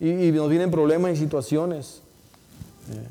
Y, 0.00 0.32
nos 0.32 0.50
vienen 0.50 0.72
problemas 0.72 1.12
y 1.12 1.16
situaciones. 1.18 2.02
Eh, 2.90 3.06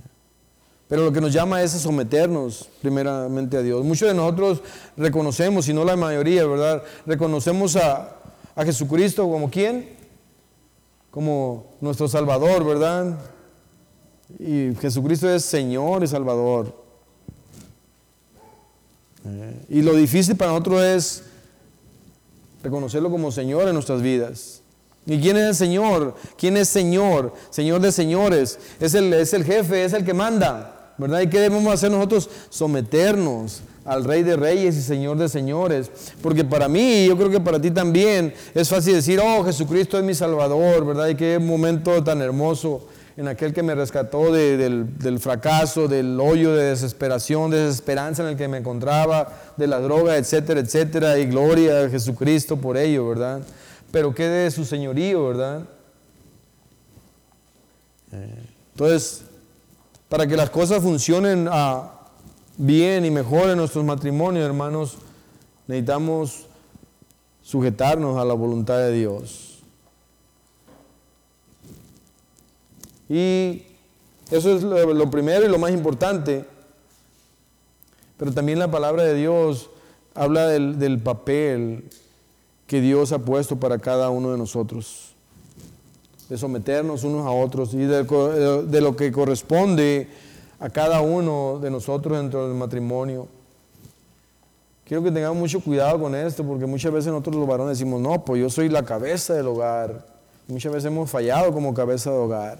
pero 0.89 1.05
lo 1.05 1.13
que 1.13 1.21
nos 1.21 1.31
llama 1.31 1.63
es 1.63 1.73
a 1.75 1.79
someternos 1.79 2.67
primeramente 2.81 3.55
a 3.55 3.61
Dios. 3.61 3.85
Muchos 3.85 4.09
de 4.09 4.13
nosotros 4.13 4.61
reconocemos, 4.97 5.63
si 5.63 5.73
no 5.73 5.85
la 5.85 5.95
mayoría, 5.95 6.45
¿verdad? 6.45 6.83
Reconocemos 7.05 7.77
a, 7.77 8.17
a 8.55 8.65
Jesucristo 8.65 9.29
como 9.29 9.49
quién? 9.49 9.89
Como 11.09 11.73
nuestro 11.81 12.07
Salvador, 12.07 12.63
¿verdad? 12.65 13.17
Y 14.39 14.73
Jesucristo 14.79 15.29
es 15.29 15.43
Señor 15.43 16.03
y 16.03 16.07
Salvador. 16.07 16.75
Eh, 19.25 19.65
y 19.69 19.81
lo 19.81 19.93
difícil 19.93 20.35
para 20.35 20.51
nosotros 20.51 20.81
es 20.81 21.23
reconocerlo 22.63 23.09
como 23.11 23.31
Señor 23.31 23.67
en 23.67 23.73
nuestras 23.73 24.01
vidas. 24.01 24.61
¿Y 25.05 25.19
quién 25.19 25.37
es 25.37 25.43
el 25.43 25.55
Señor? 25.55 26.15
¿Quién 26.37 26.57
es 26.57 26.69
Señor? 26.69 27.33
Señor 27.49 27.81
de 27.81 27.91
señores. 27.91 28.59
Es 28.79 28.93
el, 28.93 29.11
es 29.13 29.33
el 29.33 29.43
jefe, 29.43 29.83
es 29.83 29.93
el 29.93 30.05
que 30.05 30.13
manda. 30.13 30.93
¿Verdad? 30.97 31.21
¿Y 31.21 31.27
qué 31.27 31.39
debemos 31.39 31.73
hacer 31.73 31.89
nosotros? 31.91 32.29
Someternos 32.49 33.63
al 33.85 34.03
Rey 34.03 34.23
de 34.23 34.35
Reyes 34.35 34.75
y 34.75 34.81
Señor 34.81 35.17
de 35.17 35.29
Señores. 35.29 35.89
Porque 36.21 36.43
para 36.43 36.67
mí, 36.67 37.07
yo 37.07 37.17
creo 37.17 37.29
que 37.29 37.39
para 37.39 37.59
ti 37.59 37.71
también, 37.71 38.33
es 38.53 38.69
fácil 38.69 38.93
decir, 38.93 39.19
oh, 39.23 39.43
Jesucristo 39.43 39.97
es 39.97 40.03
mi 40.03 40.13
Salvador, 40.13 40.85
¿verdad? 40.85 41.07
Y 41.07 41.15
qué 41.15 41.39
momento 41.39 42.03
tan 42.03 42.21
hermoso 42.21 42.87
en 43.17 43.27
aquel 43.27 43.53
que 43.53 43.61
me 43.61 43.75
rescató 43.75 44.31
del, 44.31 45.19
fracaso, 45.19 45.87
del 45.87 46.19
hoyo 46.19 46.55
de 46.55 46.65
desesperación, 46.65 47.51
de 47.51 47.65
desesperanza 47.65 48.23
en 48.23 48.29
el 48.29 48.37
que 48.37 48.47
me 48.47 48.57
encontraba, 48.57 49.37
de 49.57 49.67
la 49.67 49.79
droga, 49.79 50.17
etcétera, 50.17 50.59
etcétera, 50.59 51.19
y 51.19 51.25
gloria 51.25 51.81
a 51.81 51.89
Jesucristo 51.89 52.57
por 52.57 52.77
ello, 52.77 53.09
¿verdad? 53.09 53.41
Pero 53.91 54.15
qué 54.15 54.27
de 54.27 54.51
su 54.51 54.63
señorío, 54.63 55.27
¿verdad? 55.27 55.63
Entonces, 58.73 59.23
para 60.09 60.25
que 60.25 60.35
las 60.35 60.49
cosas 60.49 60.81
funcionen 60.81 61.47
ah, 61.51 62.00
bien 62.57 63.05
y 63.05 63.11
mejor 63.11 63.49
en 63.49 63.57
nuestros 63.57 63.83
matrimonios, 63.83 64.45
hermanos, 64.45 64.97
necesitamos 65.67 66.45
sujetarnos 67.41 68.17
a 68.17 68.25
la 68.25 68.33
voluntad 68.33 68.77
de 68.77 68.91
Dios. 68.93 69.59
Y 73.09 73.63
eso 74.29 74.55
es 74.55 74.63
lo, 74.63 75.11
primero 75.11 75.45
y 75.45 75.49
lo 75.49 75.59
más 75.59 75.71
importante. 75.71 76.45
Pero 78.15 78.31
también 78.31 78.57
la 78.57 78.71
palabra 78.71 79.03
de 79.03 79.15
Dios 79.15 79.69
habla 80.13 80.47
del, 80.47 80.99
papel 80.99 81.83
que 82.67 82.79
Dios 82.79 83.11
ha 83.11 83.19
puesto 83.19 83.59
para 83.59 83.79
cada 83.79 84.09
uno 84.09 84.31
de 84.31 84.37
nosotros. 84.37 85.11
De 86.29 86.37
someternos 86.37 87.03
unos 87.03 87.27
a 87.27 87.31
otros 87.31 87.73
y 87.73 87.79
de, 87.79 88.81
lo 88.81 88.95
que 88.95 89.11
corresponde 89.11 90.07
a 90.61 90.69
cada 90.69 91.01
uno 91.01 91.57
de 91.59 91.71
nosotros 91.71 92.19
dentro 92.19 92.47
del 92.47 92.55
matrimonio. 92.55 93.27
Quiero 94.85 95.03
que 95.03 95.11
tengamos 95.11 95.37
mucho 95.37 95.59
cuidado 95.59 95.99
con 95.99 96.13
esto, 96.13 96.43
porque 96.43 96.67
muchas 96.67 96.93
veces 96.93 97.11
nosotros 97.11 97.35
los 97.35 97.47
varones 97.47 97.79
decimos, 97.79 97.99
no, 97.99 98.23
pues 98.23 98.39
yo 98.39 98.49
soy 98.49 98.69
la 98.69 98.85
cabeza 98.85 99.33
del 99.33 99.47
hogar. 99.47 100.05
Muchas 100.47 100.71
veces 100.71 100.85
hemos 100.85 101.09
fallado 101.09 101.51
como 101.51 101.73
cabeza 101.73 102.11
de 102.11 102.17
hogar. 102.17 102.59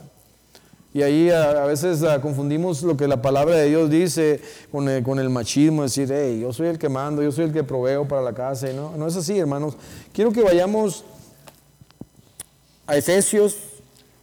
Y 0.94 1.04
ahí 1.04 1.30
a, 1.30 1.66
veces 1.66 2.04
confundimos 2.22 2.82
lo 2.82 2.98
que 2.98 3.08
la 3.08 3.22
palabra 3.22 3.56
de 3.56 3.70
Dios 3.70 3.90
dice 3.90 4.42
con 4.72 4.90
el, 4.90 5.30
machismo, 5.30 5.84
decir, 5.84 6.10
hey, 6.12 6.40
yo 6.42 6.52
soy 6.52 6.70
el 6.70 6.80
que 6.80 6.90
mando, 6.90 7.22
yo 7.22 7.32
soy 7.32 7.46
el 7.46 7.54
que 7.54 7.64
proveo 7.64 8.08
para 8.08 8.24
la 8.24 8.34
casa. 8.34 8.68
No, 8.74 8.98
no 8.98 9.08
es 9.08 9.16
así, 9.16 9.38
hermanos. 9.38 9.76
Quiero 10.12 10.32
que 10.32 10.42
vayamos 10.42 11.06
a 12.88 12.98
Efesios, 12.98 13.58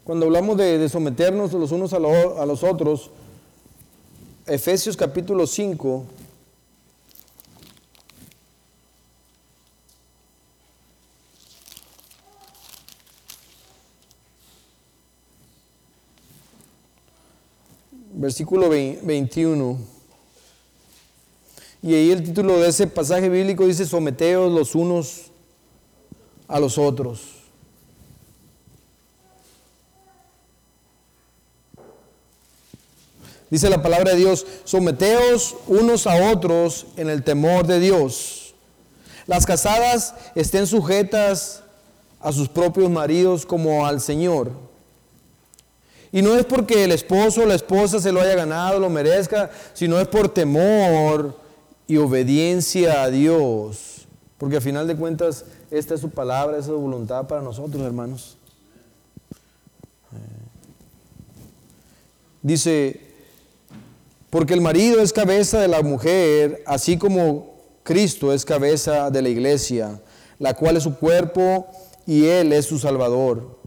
cuando 0.03 0.27
hablamos 0.27 0.57
de, 0.57 0.89
someternos 0.89 1.53
los 1.53 1.71
unos 1.71 1.93
a 1.93 2.01
los 2.01 2.65
otros, 2.65 3.13
Efesios 4.49 4.97
capítulo 4.97 5.47
5. 5.47 6.07
versículo 18.19 18.69
21. 18.69 19.79
Y 21.83 21.95
ahí 21.95 22.11
el 22.11 22.25
título 22.25 22.59
de 22.59 22.69
ese 22.69 22.87
pasaje 22.87 23.29
bíblico 23.29 23.65
dice, 23.67 23.87
someteos 23.87 24.53
los 24.53 24.75
unos 24.75 25.27
a 26.49 26.59
los 26.59 26.79
otros. 26.79 27.38
Dice 33.51 33.71
la 33.71 33.83
palabra 33.83 34.13
de 34.13 34.19
Dios, 34.19 34.47
someteos 34.65 35.57
unos 35.67 36.07
a 36.07 36.31
otros 36.33 36.87
en 36.97 37.09
el 37.09 37.23
temor 37.23 37.67
de 37.67 37.81
Dios. 37.81 38.55
Las 39.27 39.47
casadas 39.47 40.15
estén 40.35 40.67
sujetas 40.67 41.63
a 42.21 42.33
sus 42.33 42.49
propios 42.49 42.91
maridos 42.91 43.47
como 43.47 43.87
al 43.87 44.01
Señor 44.01 44.69
y 46.11 46.23
no 46.23 46.35
es 46.35 46.45
porque 46.47 46.85
el 46.85 46.93
esposo 46.93 47.43
o 47.43 47.47
la 47.47 47.55
esposa 47.55 48.01
se 48.01 48.13
lo 48.13 48.21
haya 48.21 48.35
ganado, 48.35 48.81
lo 48.81 48.89
merezca, 48.89 49.51
sino 49.75 50.01
es 50.01 50.09
por 50.09 50.29
temor 50.29 51.37
y 51.87 51.99
obediencia 51.99 53.03
a 53.03 53.11
Dios. 53.11 54.07
Porque 54.39 54.57
al 54.57 54.63
final 54.63 54.87
de 54.87 54.97
cuentas, 54.97 55.45
esta 55.71 55.95
es 55.95 56.01
su 56.01 56.11
palabra, 56.11 56.57
esa 56.57 56.67
es 56.67 56.67
su 56.67 56.81
voluntad 56.81 57.27
para 57.27 57.43
nosotros, 57.43 57.83
hermanos. 57.83 58.39
Dice, 62.41 63.08
porque 64.31 64.55
el 64.55 64.61
marido 64.61 65.01
es 65.01 65.13
cabeza 65.13 65.61
de 65.61 65.69
la 65.69 65.83
mujer, 65.83 66.63
así 66.67 66.99
como 66.99 67.55
Cristo 67.83 68.33
es 68.33 68.45
cabeza 68.45 69.11
de 69.11 69.23
la 69.23 69.29
iglesia, 69.31 70.01
la 70.39 70.55
cual 70.55 70.77
es 70.77 70.83
su 70.83 70.97
cuerpo 70.97 71.67
y 72.07 72.27
Él 72.27 72.53
es 72.53 72.67
su 72.67 72.79
Salvador. 72.79 73.59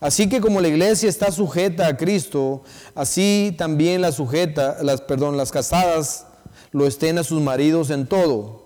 Así 0.00 0.28
que 0.28 0.40
como 0.40 0.60
la 0.60 0.68
iglesia 0.68 1.08
está 1.08 1.30
sujeta 1.30 1.86
a 1.86 1.96
Cristo, 1.96 2.62
así 2.94 3.54
también 3.56 4.00
la 4.00 4.12
sujeta, 4.12 4.82
las, 4.82 5.00
perdón, 5.00 5.36
las 5.36 5.50
casadas 5.50 6.26
lo 6.72 6.86
estén 6.86 7.18
a 7.18 7.24
sus 7.24 7.40
maridos 7.40 7.90
en 7.90 8.06
todo. 8.06 8.64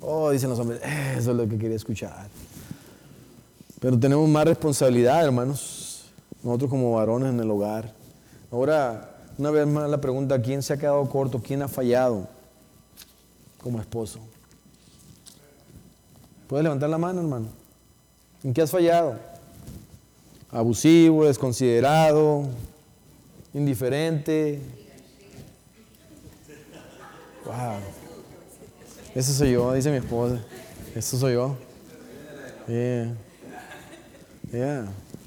Oh, 0.00 0.30
dicen 0.30 0.50
los 0.50 0.58
hombres, 0.58 0.80
eso 1.16 1.30
es 1.30 1.36
lo 1.36 1.48
que 1.48 1.58
quería 1.58 1.76
escuchar. 1.76 2.28
Pero 3.80 3.98
tenemos 3.98 4.28
más 4.28 4.44
responsabilidad, 4.44 5.24
hermanos, 5.24 6.04
nosotros 6.42 6.70
como 6.70 6.94
varones 6.94 7.30
en 7.30 7.40
el 7.40 7.50
hogar. 7.50 7.92
Ahora, 8.50 9.13
una 9.38 9.50
vez 9.50 9.66
más 9.66 9.90
la 9.90 10.00
pregunta, 10.00 10.40
¿quién 10.40 10.62
se 10.62 10.72
ha 10.72 10.76
quedado 10.76 11.08
corto? 11.08 11.40
¿Quién 11.42 11.62
ha 11.62 11.68
fallado 11.68 12.28
como 13.62 13.80
esposo? 13.80 14.20
¿Puedes 16.46 16.62
levantar 16.62 16.90
la 16.90 16.98
mano, 16.98 17.20
hermano? 17.20 17.48
¿En 18.42 18.52
qué 18.52 18.62
has 18.62 18.70
fallado? 18.70 19.18
Abusivo, 20.50 21.24
desconsiderado, 21.24 22.44
indiferente. 23.52 24.60
Wow. 27.44 27.80
Eso 29.14 29.32
soy 29.32 29.52
yo, 29.52 29.72
dice 29.72 29.90
mi 29.90 29.96
esposa. 29.96 30.38
Eso 30.94 31.18
soy 31.18 31.34
yo. 31.34 31.56
Yeah. 32.68 33.14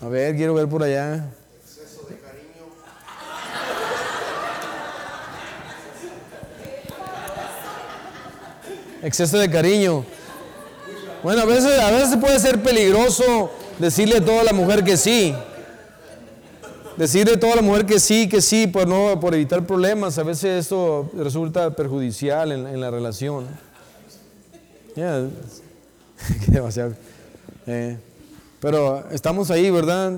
A 0.01 0.07
ver, 0.07 0.35
quiero 0.35 0.53
ver 0.53 0.67
por 0.69 0.83
allá. 0.83 1.29
Exceso 1.61 2.03
de 2.07 2.17
cariño. 2.17 2.65
Exceso 9.01 9.37
de 9.37 9.49
cariño. 9.49 10.03
Bueno, 11.23 11.41
a 11.41 11.45
veces, 11.45 11.79
a 11.79 11.91
veces 11.91 12.17
puede 12.17 12.39
ser 12.39 12.61
peligroso 12.61 13.51
decirle 13.79 14.17
a 14.17 14.25
toda 14.25 14.43
la 14.43 14.53
mujer 14.53 14.83
que 14.83 14.97
sí. 14.97 15.33
Decirle 16.95 17.33
a 17.33 17.39
toda 17.39 17.55
la 17.55 17.61
mujer 17.61 17.85
que 17.85 17.99
sí, 17.99 18.27
que 18.27 18.41
sí, 18.41 18.65
por, 18.65 18.87
no, 18.87 19.19
por 19.19 19.35
evitar 19.35 19.65
problemas. 19.65 20.17
A 20.17 20.23
veces 20.23 20.65
esto 20.65 21.09
resulta 21.15 21.75
perjudicial 21.75 22.51
en, 22.51 22.81
la 22.81 22.89
relación. 22.89 23.45
Yeah. 24.95 25.27
demasiado. 26.47 26.93
Eh. 27.67 27.97
Pero 28.59 29.07
estamos 29.11 29.51
ahí, 29.51 29.69
¿verdad? 29.69 30.13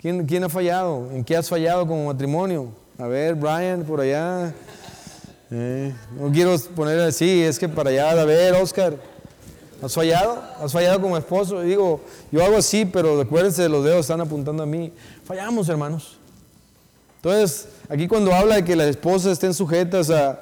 ¿Quién, 0.00 0.26
¿Quién 0.26 0.42
ha 0.42 0.48
fallado? 0.48 1.08
¿En 1.12 1.22
qué 1.22 1.36
has 1.36 1.48
fallado 1.48 1.86
como 1.86 2.06
matrimonio? 2.06 2.68
A 2.98 3.06
ver, 3.06 3.36
Brian, 3.36 3.84
por 3.84 4.00
allá. 4.00 4.52
Eh. 5.50 5.94
No 6.18 6.30
quiero 6.32 6.58
poner 6.74 7.00
así, 7.00 7.42
es 7.42 7.58
que 7.58 7.68
para 7.68 7.90
allá, 7.90 8.10
a 8.10 8.24
ver, 8.24 8.54
Oscar. 8.54 8.96
¿Has 9.82 9.94
fallado? 9.94 10.42
¿Has 10.62 10.72
fallado 10.72 11.00
como 11.00 11.18
esposo? 11.18 11.60
digo, 11.60 12.00
yo 12.32 12.42
hago 12.42 12.56
así, 12.56 12.86
pero 12.86 13.20
acuérdense, 13.20 13.68
los 13.68 13.84
dedos 13.84 14.00
están 14.00 14.20
apuntando 14.20 14.62
a 14.62 14.66
mí. 14.66 14.90
Fallamos, 15.24 15.68
hermanos. 15.68 16.16
Entonces, 17.16 17.68
aquí 17.88 18.08
cuando 18.08 18.32
habla 18.32 18.56
de 18.56 18.64
que 18.64 18.74
las 18.74 18.86
esposas 18.86 19.32
estén 19.32 19.52
sujetas 19.52 20.08
a, 20.10 20.40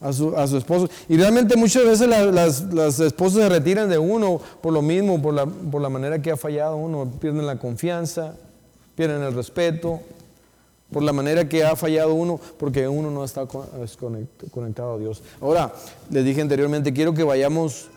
a, 0.00 0.12
su, 0.12 0.56
esposo, 0.56 0.88
y 1.08 1.16
realmente 1.16 1.56
muchas 1.56 1.84
veces 1.84 2.08
las, 2.08 2.62
las, 2.72 3.00
esposas 3.00 3.42
se 3.42 3.48
retiran 3.48 3.88
de 3.88 3.98
uno 3.98 4.40
por 4.60 4.72
lo 4.72 4.82
mismo, 4.82 5.22
por 5.22 5.34
la, 5.34 5.46
por 5.46 5.80
la 5.80 5.88
manera 5.88 6.20
que 6.20 6.32
ha 6.32 6.36
fallado 6.36 6.76
uno, 6.76 7.10
pierden 7.20 7.46
la 7.46 7.58
confianza, 7.58 8.34
pierden 8.96 9.22
el 9.22 9.34
respeto, 9.34 10.00
por 10.90 11.02
la 11.02 11.12
manera 11.12 11.48
que 11.48 11.64
ha 11.64 11.76
fallado 11.76 12.14
uno, 12.14 12.40
porque 12.58 12.88
uno 12.88 13.10
no 13.10 13.24
está 13.24 13.46
conectado 14.50 14.94
a 14.94 14.98
Dios. 14.98 15.22
Ahora, 15.40 15.72
les 16.10 16.24
dije 16.24 16.40
anteriormente, 16.40 16.92
quiero 16.92 17.12
que 17.12 17.24
vayamos 17.24 17.88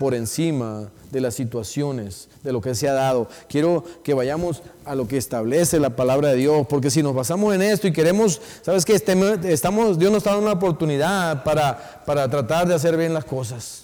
por 0.00 0.14
encima 0.14 0.90
de 1.10 1.20
las 1.20 1.34
situaciones, 1.34 2.28
de 2.42 2.52
lo 2.52 2.62
que 2.62 2.74
se 2.74 2.88
ha 2.88 2.94
dado. 2.94 3.28
Quiero 3.48 3.84
que 4.02 4.14
vayamos 4.14 4.62
a 4.86 4.94
lo 4.94 5.06
que 5.06 5.18
establece 5.18 5.78
la 5.78 5.94
palabra 5.94 6.30
de 6.30 6.36
Dios, 6.36 6.66
porque 6.68 6.90
si 6.90 7.02
nos 7.02 7.14
basamos 7.14 7.54
en 7.54 7.60
esto 7.60 7.86
y 7.86 7.92
queremos, 7.92 8.40
¿sabes 8.62 8.86
qué? 8.86 8.94
Estamos, 8.94 9.98
Dios 9.98 10.10
nos 10.10 10.18
está 10.18 10.30
dando 10.30 10.46
una 10.46 10.54
oportunidad 10.54 11.44
para, 11.44 12.02
para 12.06 12.28
tratar 12.30 12.66
de 12.66 12.74
hacer 12.74 12.96
bien 12.96 13.12
las 13.12 13.26
cosas. 13.26 13.82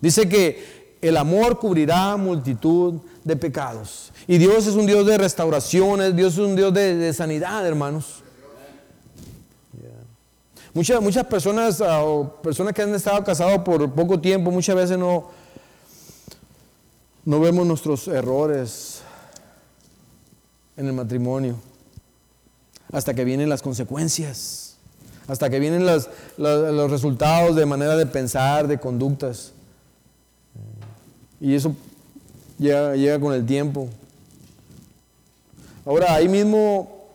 Dice 0.00 0.28
que 0.28 0.96
el 1.00 1.16
amor 1.16 1.58
cubrirá 1.60 2.16
multitud 2.16 2.94
de 3.22 3.36
pecados. 3.36 4.12
Y 4.28 4.38
Dios 4.38 4.66
es 4.66 4.74
un 4.74 4.86
Dios 4.86 5.06
de 5.06 5.18
restauraciones, 5.18 6.14
Dios 6.16 6.34
es 6.34 6.38
un 6.40 6.56
Dios 6.56 6.74
de 6.74 7.12
sanidad, 7.12 7.66
hermanos. 7.66 8.22
Muchas, 10.76 11.00
muchas 11.00 11.24
personas 11.24 11.80
ah, 11.80 12.04
o 12.04 12.42
personas 12.42 12.74
que 12.74 12.82
han 12.82 12.94
estado 12.94 13.24
casados 13.24 13.62
por 13.62 13.90
poco 13.92 14.20
tiempo, 14.20 14.50
muchas 14.50 14.76
veces 14.76 14.98
no, 14.98 15.30
no 17.24 17.40
vemos 17.40 17.66
nuestros 17.66 18.06
errores 18.08 19.00
en 20.76 20.86
el 20.86 20.92
matrimonio 20.92 21.56
hasta 22.92 23.14
que 23.14 23.24
vienen 23.24 23.48
las 23.48 23.62
consecuencias, 23.62 24.76
hasta 25.26 25.48
que 25.48 25.60
vienen 25.60 25.86
los 25.86 26.90
resultados 26.90 27.56
de 27.56 27.64
manera 27.64 27.96
de 27.96 28.04
pensar, 28.04 28.68
de 28.68 28.78
conductas. 28.78 29.52
Y 31.40 31.54
eso 31.54 31.74
llega 32.58 33.18
con 33.18 33.32
el 33.32 33.46
tiempo. 33.46 33.88
Ahora, 35.86 36.14
ahí 36.14 36.28
mismo 36.28 37.06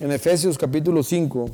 en 0.00 0.10
Efesios 0.10 0.56
capítulo 0.56 1.02
5, 1.02 1.50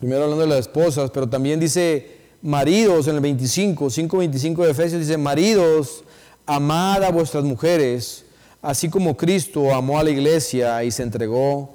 Primero 0.00 0.24
hablando 0.24 0.42
de 0.42 0.48
las 0.48 0.60
esposas, 0.60 1.10
pero 1.10 1.28
también 1.28 1.60
dice 1.60 2.16
maridos 2.42 3.06
en 3.06 3.14
el 3.14 3.20
25, 3.20 3.84
5.25 3.86 4.64
de 4.64 4.70
Efesios 4.72 5.00
dice, 5.00 5.16
maridos, 5.16 6.02
amad 6.44 7.04
a 7.04 7.10
vuestras 7.12 7.44
mujeres, 7.44 8.24
así 8.62 8.88
como 8.88 9.16
Cristo 9.16 9.72
amó 9.72 10.00
a 10.00 10.02
la 10.02 10.10
iglesia 10.10 10.82
y 10.82 10.90
se 10.90 11.04
entregó 11.04 11.74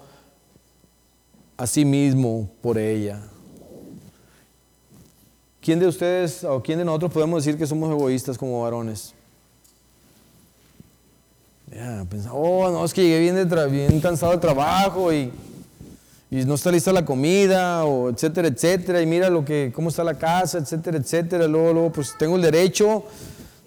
a 1.55 1.65
sí 1.65 1.85
mismo 1.85 2.49
por 2.61 2.77
ella. 2.77 3.21
¿Quién 5.61 5.79
de 5.79 5.87
ustedes 5.87 6.43
o 6.43 6.61
quién 6.61 6.79
de 6.79 6.85
nosotros 6.85 7.13
podemos 7.13 7.45
decir 7.45 7.57
que 7.57 7.65
somos 7.65 7.89
egoístas 7.89 8.37
como 8.37 8.63
varones? 8.63 9.14
Ya, 11.71 12.05
oh, 12.31 12.69
no, 12.71 12.85
es 12.85 12.93
que 12.93 13.03
llegué 13.03 13.67
bien, 13.67 13.99
cansado 13.99 14.31
de 14.31 14.37
trabajo 14.37 15.11
y 15.11 15.31
y 16.29 16.43
no 16.43 16.55
está 16.55 16.71
lista 16.71 16.91
la 16.91 17.05
comida, 17.05 17.85
o 17.85 18.09
etcétera, 18.09 18.47
etcétera, 18.47 19.01
y 19.01 19.05
mira 19.05 19.29
lo 19.29 19.45
que, 19.45 19.71
cómo 19.73 19.89
está 19.89 20.03
la 20.03 20.15
casa, 20.15 20.57
etcétera, 20.57 20.97
etcétera. 20.97 21.47
Luego, 21.47 21.73
luego, 21.73 21.91
pues 21.91 22.15
tengo 22.17 22.35
el 22.35 22.41
derecho 22.41 23.03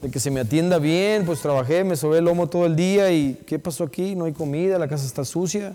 de 0.03 0.11
que 0.11 0.21
se 0.21 0.31
me 0.31 0.41
atienda 0.41 0.79
bien, 0.79 1.25
pues 1.25 1.41
trabajé, 1.41 1.85
me 1.85 1.97
sobé 1.97 2.19
el 2.19 2.25
lomo 2.25 2.49
todo 2.49 2.67
el 2.67 2.77
día 2.77 3.11
y 3.11 3.41
¿qué 3.47 3.59
pasó 3.59 3.85
aquí? 3.85 4.15
No 4.15 4.27
hay 4.27 4.33
comida, 4.33 4.79
la 4.79 4.89
casa 4.89 5.07
está 5.07 5.25
sucia. 5.25 5.75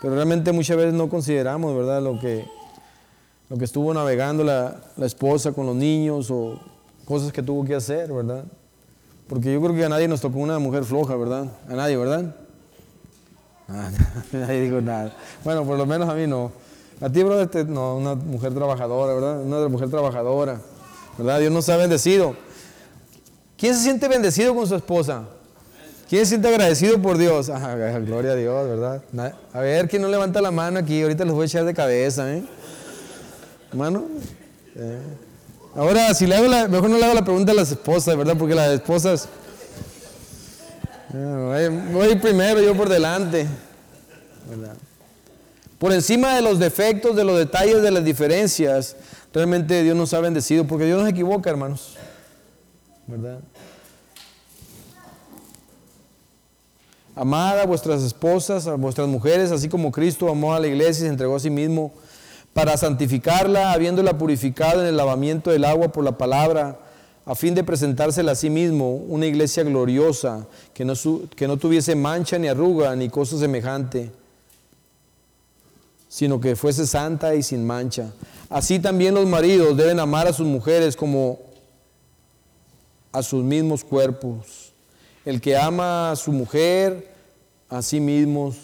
Pero 0.00 0.14
realmente 0.14 0.50
muchas 0.52 0.76
veces 0.76 0.92
no 0.92 1.08
consideramos, 1.08 1.76
¿verdad? 1.76 2.02
Lo 2.02 2.18
que, 2.18 2.44
lo 3.48 3.56
que 3.56 3.64
estuvo 3.64 3.94
navegando 3.94 4.42
la, 4.44 4.80
la 4.96 5.06
esposa 5.06 5.52
con 5.52 5.66
los 5.66 5.76
niños 5.76 6.30
o 6.30 6.58
cosas 7.04 7.32
que 7.32 7.42
tuvo 7.42 7.64
que 7.64 7.74
hacer, 7.74 8.12
¿verdad? 8.12 8.44
Porque 9.28 9.52
yo 9.52 9.60
creo 9.60 9.74
que 9.74 9.84
a 9.84 9.88
nadie 9.88 10.06
nos 10.06 10.20
tocó 10.20 10.38
una 10.38 10.58
mujer 10.58 10.84
floja, 10.84 11.16
¿verdad? 11.16 11.46
A 11.68 11.74
nadie, 11.74 11.96
¿verdad? 11.96 12.34
Ah, 13.68 13.90
nadie 14.32 14.62
dijo 14.62 14.80
nada. 14.80 15.14
Bueno, 15.42 15.64
por 15.64 15.78
lo 15.78 15.86
menos 15.86 16.08
a 16.08 16.14
mí 16.14 16.26
no. 16.26 16.52
A 17.00 17.08
ti, 17.10 17.22
brother, 17.22 17.66
no, 17.66 17.96
una 17.96 18.14
mujer 18.14 18.54
trabajadora, 18.54 19.14
¿verdad? 19.14 19.42
Una 19.42 19.68
mujer 19.68 19.88
trabajadora, 19.88 20.60
¿verdad? 21.18 21.40
Dios 21.40 21.52
nos 21.52 21.68
ha 21.68 21.76
bendecido. 21.76 22.36
¿Quién 23.56 23.74
se 23.74 23.82
siente 23.82 24.08
bendecido 24.08 24.54
con 24.54 24.66
su 24.66 24.74
esposa? 24.74 25.24
¿Quién 26.08 26.22
se 26.22 26.30
siente 26.30 26.48
agradecido 26.48 27.00
por 27.00 27.16
Dios? 27.16 27.48
Ah, 27.48 27.74
gloria 28.04 28.32
a 28.32 28.36
Dios, 28.36 28.68
¿verdad? 28.68 29.02
A 29.52 29.60
ver, 29.60 29.88
¿quién 29.88 30.02
no 30.02 30.08
levanta 30.08 30.40
la 30.40 30.50
mano 30.50 30.78
aquí? 30.78 31.02
Ahorita 31.02 31.24
los 31.24 31.34
voy 31.34 31.44
a 31.44 31.46
echar 31.46 31.64
de 31.64 31.72
cabeza, 31.72 32.32
¿eh? 32.32 32.44
Hermano. 33.70 34.04
Eh. 34.76 34.98
Ahora, 35.76 36.14
si 36.14 36.26
le 36.26 36.36
hago 36.36 36.46
la, 36.46 36.68
mejor 36.68 36.88
no 36.88 36.98
le 36.98 37.04
hago 37.04 37.14
la 37.14 37.24
pregunta 37.24 37.52
a 37.52 37.54
las 37.54 37.70
esposas, 37.70 38.16
¿verdad? 38.16 38.36
Porque 38.38 38.54
las 38.54 38.70
esposas 38.70 39.28
Voy 41.92 42.16
primero, 42.16 42.60
yo 42.60 42.76
por 42.76 42.88
delante. 42.88 43.46
Por 45.78 45.92
encima 45.92 46.34
de 46.34 46.42
los 46.42 46.58
defectos, 46.58 47.14
de 47.14 47.22
los 47.22 47.38
detalles, 47.38 47.82
de 47.82 47.90
las 47.92 48.04
diferencias, 48.04 48.96
realmente 49.32 49.82
Dios 49.84 49.96
nos 49.96 50.12
ha 50.12 50.20
bendecido, 50.20 50.64
porque 50.66 50.86
Dios 50.86 50.98
no 50.98 51.04
se 51.04 51.12
equivoca, 51.12 51.50
hermanos. 51.50 51.94
¿Verdad? 53.06 53.38
Amad 57.14 57.60
a 57.60 57.66
vuestras 57.66 58.02
esposas, 58.02 58.66
a 58.66 58.74
vuestras 58.74 59.06
mujeres, 59.06 59.52
así 59.52 59.68
como 59.68 59.92
Cristo 59.92 60.28
amó 60.28 60.52
a 60.52 60.58
la 60.58 60.66
iglesia 60.66 61.04
y 61.04 61.06
se 61.06 61.12
entregó 61.12 61.36
a 61.36 61.40
sí 61.40 61.50
mismo 61.50 61.92
para 62.54 62.76
santificarla, 62.76 63.72
habiéndola 63.72 64.16
purificado 64.16 64.80
en 64.80 64.86
el 64.86 64.96
lavamiento 64.96 65.50
del 65.50 65.64
agua 65.64 65.92
por 65.92 66.04
la 66.04 66.16
palabra 66.16 66.78
a 67.26 67.34
fin 67.34 67.54
de 67.54 67.64
presentársela 67.64 68.32
a 68.32 68.34
sí 68.34 68.50
mismo 68.50 68.96
una 68.96 69.26
iglesia 69.26 69.62
gloriosa, 69.62 70.46
que 70.74 70.84
no, 70.84 71.56
tuviese 71.56 71.94
mancha 71.94 72.38
ni 72.38 72.48
arruga 72.48 72.94
ni 72.94 73.08
cosa 73.08 73.38
semejante, 73.38 74.10
sino 76.08 76.38
que 76.40 76.54
fuese 76.54 76.86
santa 76.86 77.34
y 77.34 77.42
sin 77.42 77.66
mancha. 77.66 78.12
Así 78.50 78.78
también 78.78 79.14
los 79.14 79.26
maridos 79.26 79.76
deben 79.76 79.98
amar 80.00 80.28
a 80.28 80.32
sus 80.32 80.46
mujeres 80.46 80.96
como 80.96 81.40
a 83.10 83.22
sus 83.22 83.42
mismos 83.42 83.82
cuerpos. 83.82 84.72
El 85.24 85.40
que 85.40 85.56
ama 85.56 86.10
a 86.10 86.16
su 86.16 86.30
mujer, 86.30 87.10
a 87.70 87.80
sí 87.80 88.00
mismo 88.00 88.54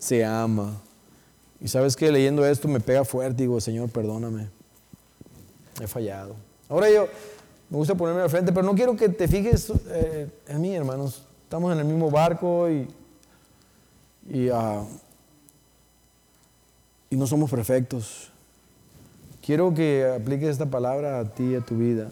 se 0.00 0.24
ama. 0.24 0.83
Y 1.64 1.68
sabes 1.68 1.96
que 1.96 2.12
leyendo 2.12 2.44
esto 2.44 2.68
me 2.68 2.78
pega 2.78 3.06
fuerte, 3.06 3.42
digo, 3.42 3.58
Señor, 3.58 3.88
perdóname. 3.88 4.48
he 5.80 5.86
fallado. 5.86 6.36
Ahora 6.68 6.90
yo 6.90 7.08
me 7.70 7.78
gusta 7.78 7.94
ponerme 7.94 8.20
al 8.20 8.28
frente, 8.28 8.52
pero 8.52 8.66
no 8.66 8.74
quiero 8.74 8.94
que 8.94 9.08
te 9.08 9.26
fijes 9.26 9.72
eh, 9.88 10.28
en 10.46 10.60
mí, 10.60 10.76
hermanos. 10.76 11.22
Estamos 11.44 11.72
en 11.72 11.78
el 11.78 11.86
mismo 11.86 12.10
barco 12.10 12.68
y, 12.68 12.86
y, 14.28 14.50
ah, 14.50 14.84
y 17.08 17.16
no 17.16 17.26
somos 17.26 17.50
perfectos. 17.50 18.28
Quiero 19.40 19.72
que 19.72 20.04
apliques 20.04 20.50
esta 20.50 20.66
palabra 20.66 21.18
a 21.18 21.24
ti 21.24 21.52
y 21.52 21.54
a 21.54 21.62
tu 21.62 21.78
vida. 21.78 22.10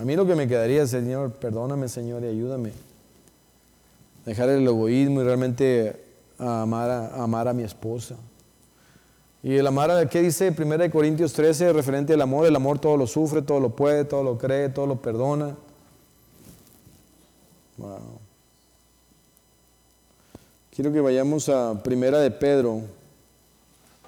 A 0.00 0.04
mí 0.04 0.16
lo 0.16 0.26
que 0.26 0.34
me 0.34 0.48
quedaría, 0.48 0.84
Señor, 0.88 1.34
perdóname, 1.34 1.88
Señor, 1.88 2.24
y 2.24 2.26
ayúdame. 2.26 2.72
Dejar 4.24 4.48
el 4.48 4.66
egoísmo 4.66 5.20
y 5.20 5.24
realmente 5.24 6.05
amar 6.38 6.90
a, 6.90 7.22
amar 7.22 7.48
a 7.48 7.52
mi 7.52 7.62
esposa. 7.62 8.16
Y 9.42 9.56
el 9.56 9.66
amar, 9.66 10.08
¿qué 10.08 10.22
dice 10.22 10.54
1 10.56 10.90
Corintios 10.90 11.32
13 11.32 11.72
referente 11.72 12.12
al 12.12 12.20
amor? 12.20 12.46
El 12.46 12.56
amor 12.56 12.78
todo 12.78 12.96
lo 12.96 13.06
sufre, 13.06 13.42
todo 13.42 13.60
lo 13.60 13.70
puede, 13.70 14.04
todo 14.04 14.22
lo 14.22 14.38
cree, 14.38 14.68
todo 14.68 14.86
lo 14.86 14.96
perdona. 14.96 15.56
Quiero 20.74 20.92
que 20.92 21.00
vayamos 21.00 21.48
a 21.48 21.80
Primera 21.82 22.18
de 22.18 22.30
Pedro 22.30 22.82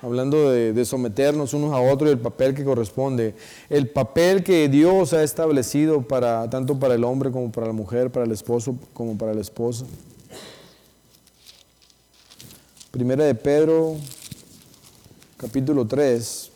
hablando 0.03 0.51
de, 0.51 0.85
someternos 0.85 1.55
unos 1.55 1.73
a 1.73 1.81
otros 1.81 2.09
y 2.09 2.13
el 2.13 2.19
papel 2.19 2.55
que 2.55 2.65
corresponde, 2.65 3.35
el 3.69 3.89
papel 3.89 4.45
que 4.45 4.69
Dios 4.69 5.13
ha 5.13 5.23
establecido 5.23 6.03
para 6.03 6.49
tanto 6.51 6.79
para 6.79 6.95
el 6.95 7.05
hombre 7.05 7.31
como 7.31 7.51
para 7.51 7.67
la 7.67 7.73
mujer, 7.73 8.11
para 8.11 8.25
el 8.25 8.33
esposo 8.33 8.77
como 8.93 9.17
para 9.17 9.35
la 9.35 9.41
esposa. 9.41 9.85
Primera 12.99 13.23
de 13.27 13.35
Pedro, 13.37 13.95
capítulo 15.37 15.87
3. 15.87 16.51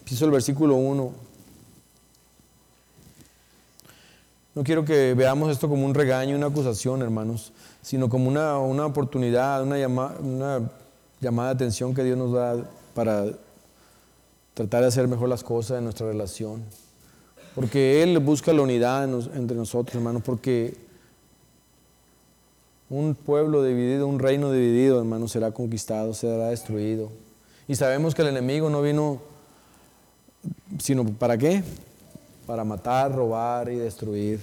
Empiezo 0.00 0.26
el 0.26 0.30
versículo 0.30 0.74
1. 0.74 1.12
No 4.56 4.62
quiero 4.62 4.84
que 4.84 5.14
veamos 5.14 5.50
esto 5.50 5.70
como 5.70 5.86
un 5.86 5.94
regaño, 5.94 6.36
una 6.36 6.48
acusación, 6.48 7.00
hermanos, 7.00 7.54
sino 7.80 8.10
como 8.10 8.28
una, 8.28 8.58
una 8.58 8.84
oportunidad, 8.84 9.62
una, 9.62 9.78
una 10.18 10.70
llamada 11.22 11.48
de 11.48 11.54
atención 11.54 11.94
que 11.94 12.04
Dios 12.04 12.18
nos 12.18 12.34
da 12.34 12.62
para 12.98 13.26
tratar 14.54 14.80
de 14.80 14.88
hacer 14.88 15.06
mejor 15.06 15.28
las 15.28 15.44
cosas 15.44 15.78
en 15.78 15.84
nuestra 15.84 16.08
relación. 16.08 16.64
Porque 17.54 18.02
Él 18.02 18.18
busca 18.18 18.52
la 18.52 18.62
unidad 18.62 19.04
entre 19.36 19.56
nosotros, 19.56 19.94
hermanos, 19.94 20.24
porque 20.24 20.76
un 22.90 23.14
pueblo 23.14 23.62
dividido, 23.62 24.08
un 24.08 24.18
reino 24.18 24.50
dividido, 24.50 24.98
hermanos, 24.98 25.30
será 25.30 25.52
conquistado, 25.52 26.12
será 26.12 26.48
destruido. 26.48 27.08
Y 27.68 27.76
sabemos 27.76 28.16
que 28.16 28.22
el 28.22 28.28
enemigo 28.28 28.68
no 28.68 28.82
vino 28.82 29.20
sino 30.80 31.04
¿para 31.04 31.38
qué? 31.38 31.62
Para 32.48 32.64
matar, 32.64 33.14
robar 33.14 33.68
y 33.68 33.76
destruir. 33.76 34.40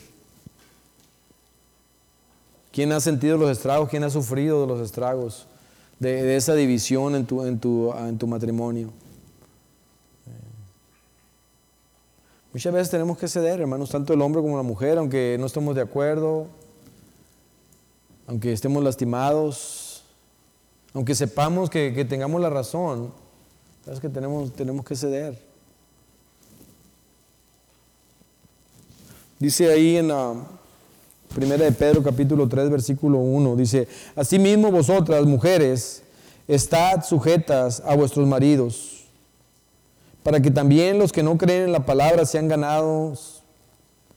¿Quién 2.72 2.94
ha 2.94 3.02
sentido 3.02 3.38
los 3.38 3.52
estragos? 3.52 3.90
¿Quién 3.90 4.06
ha 4.06 4.10
sufrido 4.10 4.62
de 4.62 4.68
los 4.68 4.80
estragos 4.80 5.46
de, 6.00 6.36
esa 6.36 6.54
división 6.56 7.16
en 7.16 7.26
tu, 7.26 7.44
en 7.46 7.60
tu, 7.60 7.94
en 7.94 8.18
tu 8.18 8.28
matrimonio? 8.28 8.92
Muchas 12.54 12.74
veces 12.74 12.90
tenemos 12.90 13.18
que 13.18 13.28
ceder, 13.28 13.60
hermanos, 13.60 13.90
tanto 13.90 14.14
el 14.14 14.22
hombre 14.22 14.42
como 14.42 14.56
la 14.56 14.64
mujer, 14.64 14.98
aunque 14.98 15.36
no 15.38 15.46
estemos 15.46 15.76
de 15.76 15.82
acuerdo, 15.82 16.48
aunque 18.28 18.54
estemos 18.54 18.82
lastimados, 18.82 20.04
aunque 20.94 21.16
sepamos 21.16 21.70
que, 21.70 21.94
que 21.94 22.06
tengamos 22.06 22.40
la 22.40 22.50
razón, 22.50 23.12
sabes 23.84 24.00
que 24.00 24.08
tenemos, 24.08 24.54
tenemos 24.54 24.86
que 24.86 24.96
ceder. 24.96 25.38
Dice 29.38 29.70
ahí 29.70 29.98
en 29.98 30.08
la 30.08 30.34
primera 31.36 31.66
de 31.66 31.74
Pedro 31.74 32.02
capítulo 32.02 32.48
3 32.48 32.70
versículo 32.70 33.18
1, 33.18 33.58
dice, 33.58 33.90
Asimismo 34.16 34.72
vosotras 34.72 35.26
mujeres, 35.26 36.02
estad 36.48 37.04
sujetas 37.04 37.84
a 37.86 37.94
vuestros 37.94 38.26
maridos, 38.26 39.04
para 40.24 40.40
que 40.40 40.50
también 40.50 40.98
los 40.98 41.12
que 41.12 41.22
no 41.22 41.38
creen 41.38 41.64
en 41.64 41.72
la 41.74 41.86
palabra 41.86 42.26
sean 42.26 42.48
ganados 42.48 43.44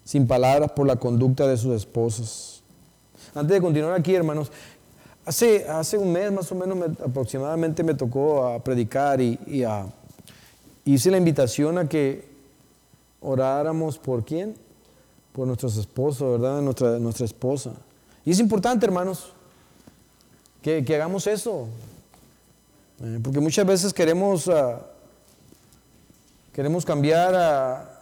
sin 0.04 0.28
palabras 0.28 0.70
por 0.70 0.86
la 0.86 0.96
conducta 0.96 1.46
de 1.48 1.56
sus 1.56 1.74
esposas. 1.74 2.62
Antes 3.34 3.56
de 3.56 3.60
continuar 3.60 3.98
aquí, 3.98 4.14
hermanos, 4.14 4.52
hace, 5.26 5.66
hace 5.68 5.98
un 5.98 6.12
mes 6.12 6.30
más 6.30 6.50
o 6.52 6.54
menos 6.54 6.78
aproximadamente 7.04 7.82
me 7.82 7.94
tocó 7.94 8.46
a 8.46 8.62
predicar 8.62 9.20
y, 9.20 9.38
hice 10.84 11.10
la 11.10 11.18
invitación 11.18 11.78
a 11.78 11.88
que 11.88 12.28
oráramos 13.20 13.98
por 13.98 14.24
quién? 14.24 14.54
Por 15.38 15.46
nuestros 15.46 15.76
esposos, 15.76 16.40
¿verdad? 16.40 16.60
Nuestra, 16.60 16.98
nuestra 16.98 17.24
esposa. 17.24 17.70
Y 18.24 18.32
es 18.32 18.40
importante, 18.40 18.84
hermanos, 18.84 19.28
que, 20.60 20.84
hagamos 20.88 21.28
eso. 21.28 21.68
Eh, 23.00 23.20
porque 23.22 23.38
muchas 23.38 23.64
veces 23.64 23.94
queremos, 23.94 24.48
ah, 24.48 24.80
queremos 26.52 26.84
cambiar 26.84 27.36
a, 27.36 28.00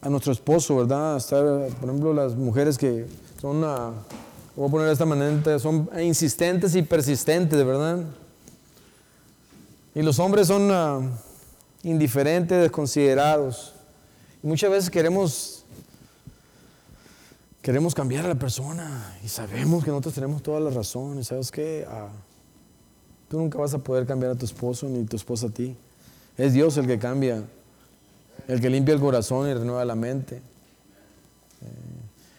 a, 0.00 0.08
nuestro 0.08 0.32
esposo, 0.32 0.76
¿verdad? 0.76 1.16
Estar, 1.16 1.42
por 1.80 1.88
ejemplo, 1.88 2.14
las 2.14 2.36
mujeres 2.36 2.78
que 2.78 3.06
son, 3.40 3.64
uh, 3.64 3.92
voy 4.54 4.68
a 4.68 4.70
poner 4.70 4.86
de 4.86 4.92
esta 4.92 5.04
manera, 5.04 5.58
son 5.58 5.90
insistentes 6.00 6.76
y 6.76 6.82
persistentes, 6.82 7.66
¿verdad? 7.66 8.04
Y 9.96 10.02
los 10.02 10.20
hombres 10.20 10.46
son 10.46 10.70
ah, 10.70 11.00
indiferentes, 11.82 12.60
desconsiderados. 12.60 13.74
Y 14.44 14.46
muchas 14.46 14.70
veces 14.70 14.88
queremos 14.88 15.61
Queremos 17.62 17.94
cambiar 17.94 18.24
a 18.24 18.28
la 18.28 18.34
persona 18.34 19.16
y 19.24 19.28
sabemos 19.28 19.84
que 19.84 19.90
nosotros 19.90 20.14
tenemos 20.14 20.42
todas 20.42 20.60
las 20.60 20.74
razones. 20.74 21.28
¿Sabes 21.28 21.52
qué? 21.52 21.86
Ah, 21.88 22.08
tú 23.28 23.38
nunca 23.38 23.56
vas 23.56 23.72
a 23.72 23.78
poder 23.78 24.04
cambiar 24.04 24.32
a 24.32 24.34
tu 24.34 24.44
esposo 24.44 24.88
ni 24.88 25.04
tu 25.04 25.14
esposa 25.14 25.46
a 25.46 25.50
ti. 25.50 25.76
Es 26.36 26.54
Dios 26.54 26.76
el 26.76 26.88
que 26.88 26.98
cambia, 26.98 27.44
el 28.48 28.60
que 28.60 28.68
limpia 28.68 28.94
el 28.94 29.00
corazón 29.00 29.48
y 29.48 29.54
renueva 29.54 29.84
la 29.84 29.94
mente. 29.94 30.38
Eh, 30.38 31.68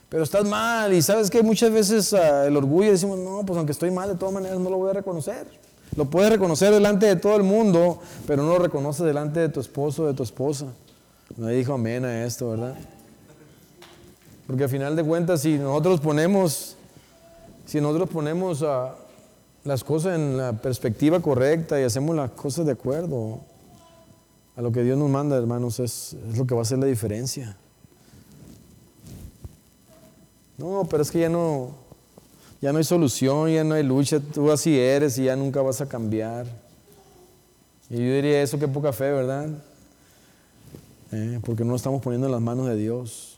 pero 0.09 0.23
estás 0.23 0.43
mal 0.45 0.91
y 0.91 1.01
sabes 1.01 1.29
que 1.29 1.41
muchas 1.41 1.71
veces 1.71 2.13
ah, 2.13 2.45
el 2.45 2.57
orgullo 2.57 2.91
decimos, 2.91 3.17
no, 3.17 3.45
pues 3.45 3.55
aunque 3.55 3.71
estoy 3.71 3.91
mal, 3.91 4.09
de 4.09 4.15
todas 4.15 4.33
maneras 4.33 4.59
no 4.59 4.69
lo 4.69 4.75
voy 4.75 4.89
a 4.89 4.93
reconocer. 4.93 5.47
Lo 5.95 6.03
puedes 6.09 6.31
reconocer 6.31 6.73
delante 6.73 7.05
de 7.05 7.15
todo 7.15 7.37
el 7.37 7.43
mundo, 7.43 8.01
pero 8.27 8.43
no 8.43 8.49
lo 8.49 8.59
reconoces 8.59 9.05
delante 9.05 9.39
de 9.39 9.47
tu 9.47 9.61
esposo 9.61 10.03
o 10.03 10.07
de 10.07 10.13
tu 10.15 10.23
esposa. 10.23 10.65
Nadie 11.37 11.59
dijo 11.59 11.73
amén 11.73 12.03
a 12.03 12.25
esto, 12.25 12.49
¿verdad? 12.49 12.75
Porque 14.47 14.63
al 14.63 14.69
final 14.69 14.95
de 14.95 15.03
cuentas, 15.03 15.41
si 15.41 15.57
nosotros 15.57 16.01
ponemos, 16.01 16.75
si 17.65 17.79
nosotros 17.79 18.09
ponemos 18.09 18.61
ah, 18.63 18.95
las 19.63 19.83
cosas 19.83 20.15
en 20.15 20.37
la 20.37 20.53
perspectiva 20.53 21.21
correcta 21.21 21.79
y 21.79 21.83
hacemos 21.83 22.15
las 22.15 22.31
cosas 22.31 22.65
de 22.65 22.73
acuerdo 22.73 23.39
a 24.55 24.61
lo 24.61 24.71
que 24.71 24.83
Dios 24.83 24.97
nos 24.97 25.09
manda, 25.09 25.37
hermanos, 25.37 25.79
es, 25.79 26.15
lo 26.35 26.45
que 26.45 26.53
va 26.53 26.61
a 26.61 26.63
hacer 26.63 26.77
la 26.77 26.85
diferencia. 26.85 27.57
No, 30.57 30.85
pero 30.89 31.01
es 31.01 31.09
que 31.09 31.21
ya 31.21 31.29
no, 31.29 31.71
ya 32.61 32.71
no 32.71 32.77
hay 32.77 32.83
solución, 32.83 33.49
ya 33.49 33.63
no 33.63 33.75
hay 33.75 33.83
lucha, 33.83 34.19
tú 34.19 34.51
así 34.51 34.77
eres 34.77 35.17
y 35.17 35.23
ya 35.23 35.35
nunca 35.35 35.61
vas 35.61 35.81
a 35.81 35.87
cambiar. 35.87 36.45
Y 37.89 37.95
yo 37.95 38.13
diría 38.13 38.41
eso, 38.41 38.59
qué 38.59 38.67
poca 38.67 38.91
fe, 38.91 39.11
¿verdad? 39.11 39.49
Eh, 41.11 41.39
porque 41.45 41.63
no 41.63 41.71
lo 41.71 41.75
estamos 41.75 42.01
poniendo 42.01 42.27
en 42.27 42.33
las 42.33 42.41
manos 42.41 42.67
de 42.67 42.75
Dios. 42.75 43.32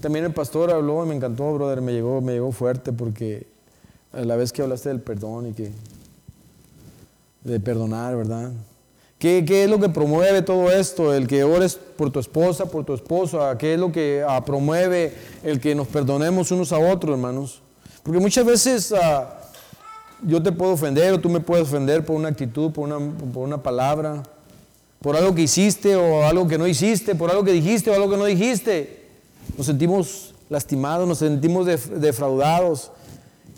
También 0.00 0.24
el 0.24 0.32
pastor 0.32 0.70
habló 0.70 1.04
y 1.04 1.08
me 1.08 1.16
encantó, 1.16 1.52
brother, 1.54 1.80
me 1.80 1.92
llegó, 1.92 2.20
me 2.20 2.32
llegó 2.32 2.52
fuerte 2.52 2.92
porque 2.92 3.46
a 4.12 4.20
la 4.20 4.36
vez 4.36 4.52
que 4.52 4.62
hablaste 4.62 4.88
del 4.88 5.00
perdón 5.00 5.48
y 5.48 5.52
que 5.52 5.72
de 7.44 7.60
perdonar, 7.60 8.16
¿verdad? 8.16 8.52
¿Qué, 9.18 9.44
¿Qué, 9.46 9.64
es 9.64 9.70
lo 9.70 9.80
que 9.80 9.88
promueve 9.88 10.42
todo 10.42 10.70
esto? 10.70 11.14
El 11.14 11.26
que 11.26 11.42
ores 11.42 11.74
por 11.74 12.10
tu 12.10 12.20
esposa, 12.20 12.66
por 12.66 12.84
tu 12.84 12.92
esposo. 12.92 13.40
¿Qué 13.58 13.74
es 13.74 13.80
lo 13.80 13.90
que 13.90 14.24
promueve 14.44 15.14
el 15.42 15.60
que 15.60 15.74
nos 15.74 15.86
perdonemos 15.86 16.50
unos 16.50 16.72
a 16.72 16.78
otros, 16.78 17.12
hermanos? 17.12 17.62
Porque 18.02 18.20
muchas 18.20 18.44
veces 18.44 18.92
ah, 18.92 19.40
yo 20.22 20.42
te 20.42 20.52
puedo 20.52 20.72
ofender 20.72 21.14
o 21.14 21.20
tú 21.20 21.30
me 21.30 21.40
puedes 21.40 21.66
ofender 21.66 22.04
por 22.04 22.16
una 22.16 22.28
actitud, 22.28 22.70
por 22.72 22.84
una, 22.84 22.98
por 23.32 23.42
una 23.42 23.62
palabra, 23.62 24.22
por 25.00 25.16
algo 25.16 25.34
que 25.34 25.42
hiciste 25.42 25.96
o 25.96 26.24
algo 26.24 26.46
que 26.46 26.58
no 26.58 26.66
hiciste, 26.66 27.14
por 27.14 27.30
algo 27.30 27.42
que 27.42 27.52
dijiste 27.52 27.90
o 27.90 27.94
algo 27.94 28.10
que 28.10 28.16
no 28.18 28.26
dijiste 28.26 29.05
nos 29.56 29.66
sentimos 29.66 30.34
lastimados, 30.48 31.06
nos 31.06 31.18
sentimos 31.18 31.66
defraudados. 31.66 32.90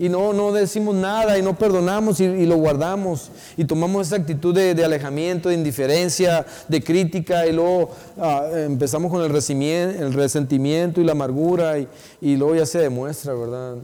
Y 0.01 0.09
no, 0.09 0.33
no 0.33 0.53
decimos 0.53 0.95
nada 0.95 1.39
y 1.39 1.43
no 1.43 1.59
perdonamos 1.59 2.21
y, 2.21 2.47
lo 2.47 2.57
guardamos. 2.57 3.33
Y 3.57 3.65
tomamos 3.65 4.07
esa 4.07 4.17
actitud 4.17 4.55
de, 4.55 4.85
alejamiento, 4.85 5.49
de 5.49 5.57
indiferencia, 5.57 6.47
de 6.69 6.83
crítica 6.85 7.47
y 7.49 7.53
luego 7.53 7.91
ah, 8.17 8.49
empezamos 8.55 9.11
con 9.11 9.23
el, 9.23 9.31
el 9.35 10.13
resentimiento 10.13 11.01
y 11.01 11.05
la 11.05 11.13
amargura 11.13 11.81
y, 11.81 11.89
y, 12.21 12.37
luego 12.37 12.55
ya 12.55 12.67
se 12.67 12.79
demuestra, 12.79 13.35
¿verdad? 13.35 13.79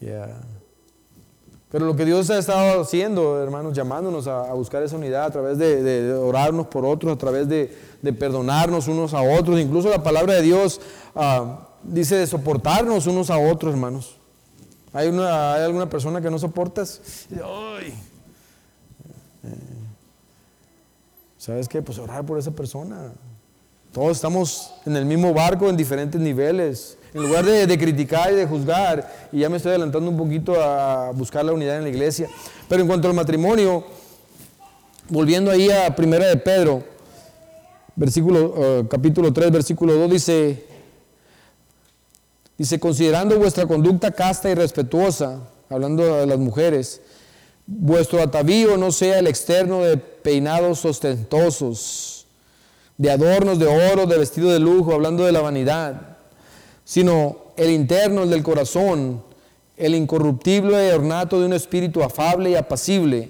Yeah. 0.00 0.57
Pero 1.70 1.84
lo 1.84 1.94
que 1.96 2.06
Dios 2.06 2.30
ha 2.30 2.38
estado 2.38 2.80
haciendo, 2.80 3.42
hermanos, 3.42 3.74
llamándonos 3.74 4.26
a, 4.26 4.52
buscar 4.54 4.82
esa 4.82 4.96
unidad 4.96 5.26
a 5.26 5.30
través 5.30 5.58
de, 5.58 6.12
orarnos 6.14 6.66
por 6.68 6.86
otros, 6.86 7.12
a 7.12 7.18
través 7.18 7.48
de, 7.48 7.68
perdonarnos 8.18 8.88
unos 8.88 9.12
a 9.12 9.20
otros. 9.20 9.60
Incluso 9.60 9.90
la 9.90 10.02
palabra 10.02 10.34
de 10.34 10.42
Dios 10.42 10.80
ah, 11.14 11.68
dice 11.82 12.16
de 12.16 12.26
soportarnos 12.26 13.06
unos 13.06 13.28
a 13.30 13.38
otros, 13.38 13.74
hermanos. 13.74 14.16
¿Hay, 14.92 15.08
una, 15.08 15.54
¿Hay 15.54 15.62
alguna 15.62 15.88
persona 15.90 16.20
que 16.20 16.30
no 16.30 16.38
soportas? 16.38 17.26
Ay. 17.32 17.94
Eh, 19.44 19.78
¿Sabes 21.36 21.68
qué? 21.68 21.82
Pues 21.82 21.98
orar 21.98 22.24
por 22.24 22.38
esa 22.38 22.50
persona. 22.50 23.12
Todos 23.92 24.16
estamos 24.16 24.72
en 24.86 24.96
el 24.96 25.04
mismo 25.04 25.32
barco 25.32 25.68
en 25.68 25.76
diferentes 25.76 26.20
niveles. 26.20 26.97
En 27.14 27.22
lugar 27.22 27.44
de, 27.44 27.78
criticar 27.78 28.32
y 28.32 28.36
de 28.36 28.46
juzgar, 28.46 29.28
y 29.32 29.40
ya 29.40 29.48
me 29.48 29.56
estoy 29.56 29.70
adelantando 29.70 30.10
un 30.10 30.16
poquito 30.16 30.60
a 30.60 31.10
buscar 31.12 31.44
la 31.44 31.52
unidad 31.52 31.78
en 31.78 31.84
la 31.84 31.88
iglesia. 31.88 32.28
Pero 32.68 32.82
en 32.82 32.88
cuanto 32.88 33.08
al 33.08 33.14
matrimonio, 33.14 33.84
volviendo 35.08 35.50
ahí 35.50 35.70
a 35.70 35.94
Primera 35.96 36.26
de 36.26 36.36
Pedro, 36.36 36.84
versículo, 37.96 38.54
eh, 38.56 38.84
capítulo 38.90 39.32
3, 39.32 39.50
versículo 39.50 39.94
2, 39.94 40.10
dice, 40.10 40.68
Dice, 42.58 42.80
considerando 42.80 43.38
vuestra 43.38 43.66
conducta 43.66 44.10
casta 44.10 44.50
y 44.50 44.54
respetuosa, 44.54 45.38
hablando 45.70 46.16
de 46.16 46.26
las 46.26 46.38
mujeres, 46.38 47.00
vuestro 47.64 48.20
atavío 48.20 48.76
no 48.76 48.90
sea 48.90 49.20
el 49.20 49.28
externo 49.28 49.82
de 49.82 49.96
peinados 49.96 50.84
ostentosos, 50.84 52.26
de 52.96 53.12
adornos 53.12 53.60
de 53.60 53.66
oro, 53.66 54.06
de 54.06 54.18
vestido 54.18 54.50
de 54.50 54.58
lujo, 54.58 54.92
hablando 54.92 55.24
de 55.24 55.30
la 55.30 55.40
vanidad, 55.40 56.17
sino 56.88 57.36
el 57.58 57.70
interno, 57.70 58.22
el 58.22 58.30
del 58.30 58.42
corazón, 58.42 59.22
el 59.76 59.94
incorruptible 59.94 60.90
ornato 60.94 61.38
de 61.38 61.44
un 61.44 61.52
espíritu 61.52 62.02
afable 62.02 62.48
y 62.48 62.54
apacible, 62.54 63.28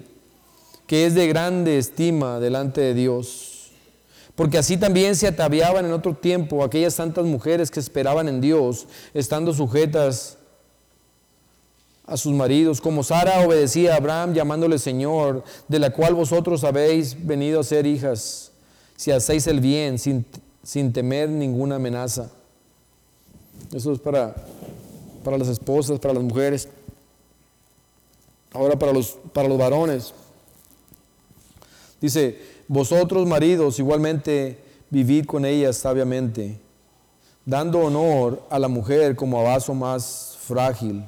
que 0.87 1.07
es 1.07 1.17
de 1.17 1.27
grande 1.27 1.77
estima 1.77 2.39
delante 2.39 2.81
de 2.81 2.95
Dios 2.95 3.49
porque 4.39 4.57
así 4.57 4.77
también 4.77 5.17
se 5.17 5.27
ataviaban 5.27 5.85
en 5.85 5.91
otro 5.91 6.15
tiempo 6.15 6.63
aquellas 6.63 6.95
santas 6.95 7.25
mujeres 7.25 7.73
que 7.73 7.81
esperaban 7.81 8.29
en 8.29 8.41
Dios, 8.41 8.87
estando 9.13 9.53
sujetas 9.53 10.39
a 12.07 12.17
sus 12.17 12.33
maridos, 12.33 12.81
como 12.81 13.03
Sara 13.03 13.45
obedecía 13.45 13.95
a 13.95 13.97
Abraham 13.97 14.35
llamándole 14.35 14.79
Señor, 14.79 15.43
de 15.67 15.81
la 15.81 15.91
cual 15.91 16.15
vosotros 16.15 16.63
habéis 16.63 17.27
venido 17.27 17.59
a 17.59 17.65
ser 17.65 17.85
hijas, 17.85 18.53
si 18.95 19.11
hacéis 19.11 19.49
el 19.49 19.59
bien 19.59 19.99
sin, 19.99 20.25
sin 20.63 20.93
temer 20.93 21.29
ninguna 21.29 21.75
amenaza. 21.75 22.31
Eso 23.73 23.93
es 23.93 23.99
para, 23.99 24.35
para 25.25 25.39
las 25.39 25.49
esposas, 25.49 25.99
para 25.99 26.15
las 26.15 26.23
mujeres. 26.23 26.69
Ahora 28.53 28.79
para 28.79 28.93
los, 28.93 29.19
para 29.33 29.49
los 29.49 29.59
varones. 29.59 30.15
Dice, 32.01 32.39
vosotros, 32.69 33.27
maridos, 33.27 33.79
igualmente 33.79 34.59
vivid 34.91 35.27
con 35.27 35.45
ellas 35.45 35.77
sabiamente, 35.77 36.59
dando 37.45 37.81
honor 37.81 38.43
a 38.51 38.59
la 38.59 38.69
mujer 38.69 39.17
como 39.17 39.41
a 39.41 39.43
vaso 39.43 39.75
más 39.75 40.39
frágil, 40.41 41.05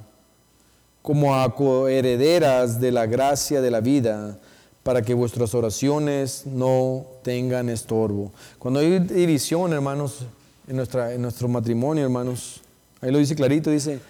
como 1.02 1.34
a 1.34 1.54
coherederas 1.54 2.80
de 2.80 2.92
la 2.92 3.06
gracia 3.06 3.60
de 3.60 3.70
la 3.70 3.80
vida, 3.80 4.38
para 4.82 5.02
que 5.02 5.14
vuestras 5.14 5.54
oraciones 5.54 6.44
no 6.46 7.04
tengan 7.22 7.68
estorbo. 7.68 8.32
Cuando 8.58 8.80
hay 8.80 8.98
división, 8.98 9.72
hermanos, 9.72 10.24
en, 10.68 10.76
nuestra, 10.76 11.12
en 11.12 11.22
nuestro 11.22 11.48
matrimonio, 11.48 12.04
hermanos, 12.04 12.60
ahí 13.00 13.10
lo 13.10 13.18
dice 13.18 13.34
clarito, 13.34 13.70
dice, 13.70 14.00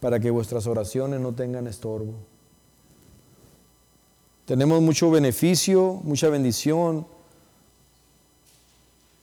para 0.00 0.20
que 0.20 0.30
vuestras 0.30 0.66
oraciones 0.66 1.20
no 1.20 1.32
tengan 1.32 1.66
estorbo. 1.66 2.14
Tenemos 4.44 4.82
mucho 4.82 5.10
beneficio, 5.10 6.00
mucha 6.04 6.28
bendición 6.28 7.06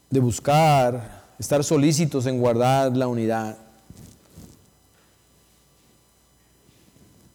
de 0.10 0.20
buscar, 0.20 1.24
estar 1.38 1.64
solícitos 1.64 2.26
en 2.26 2.40
guardar 2.40 2.96
la 2.96 3.08
unidad. 3.08 3.58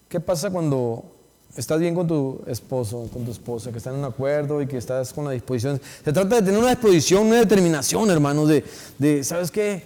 ¿Qué 0.08 0.20
pasa 0.20 0.50
cuando 0.50 1.13
estás 1.56 1.78
bien 1.80 1.94
con 1.94 2.06
tu 2.06 2.40
esposo, 2.46 3.08
con 3.12 3.24
tu 3.24 3.30
esposa, 3.30 3.70
que 3.70 3.78
están 3.78 3.94
en 3.94 4.00
un 4.00 4.06
acuerdo 4.06 4.60
y 4.60 4.66
que 4.66 4.76
estás 4.76 5.12
con 5.12 5.24
la 5.24 5.30
disposición? 5.30 5.80
Se 6.04 6.12
trata 6.12 6.36
de 6.36 6.42
tener 6.42 6.58
una 6.58 6.70
disposición, 6.70 7.26
una 7.26 7.36
determinación, 7.36 8.10
hermanos, 8.10 8.48
de, 8.98 9.24
¿sabes 9.24 9.50
qué? 9.50 9.82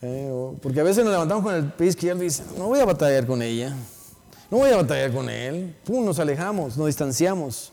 Eh, 0.00 0.52
porque 0.62 0.80
a 0.80 0.84
veces 0.84 1.04
nos 1.04 1.12
levantamos 1.12 1.44
con 1.44 1.54
el 1.54 1.72
pie 1.72 1.88
izquierdo 1.88 2.22
y 2.22 2.26
dice, 2.26 2.44
no 2.56 2.66
voy 2.66 2.80
a 2.80 2.84
batallar 2.84 3.26
con 3.26 3.42
ella. 3.42 3.74
No 4.50 4.58
voy 4.58 4.70
a 4.70 4.76
batallar 4.76 5.12
con 5.12 5.28
él. 5.28 5.74
Pum, 5.84 6.04
nos 6.04 6.18
alejamos, 6.18 6.76
nos 6.76 6.86
distanciamos. 6.86 7.72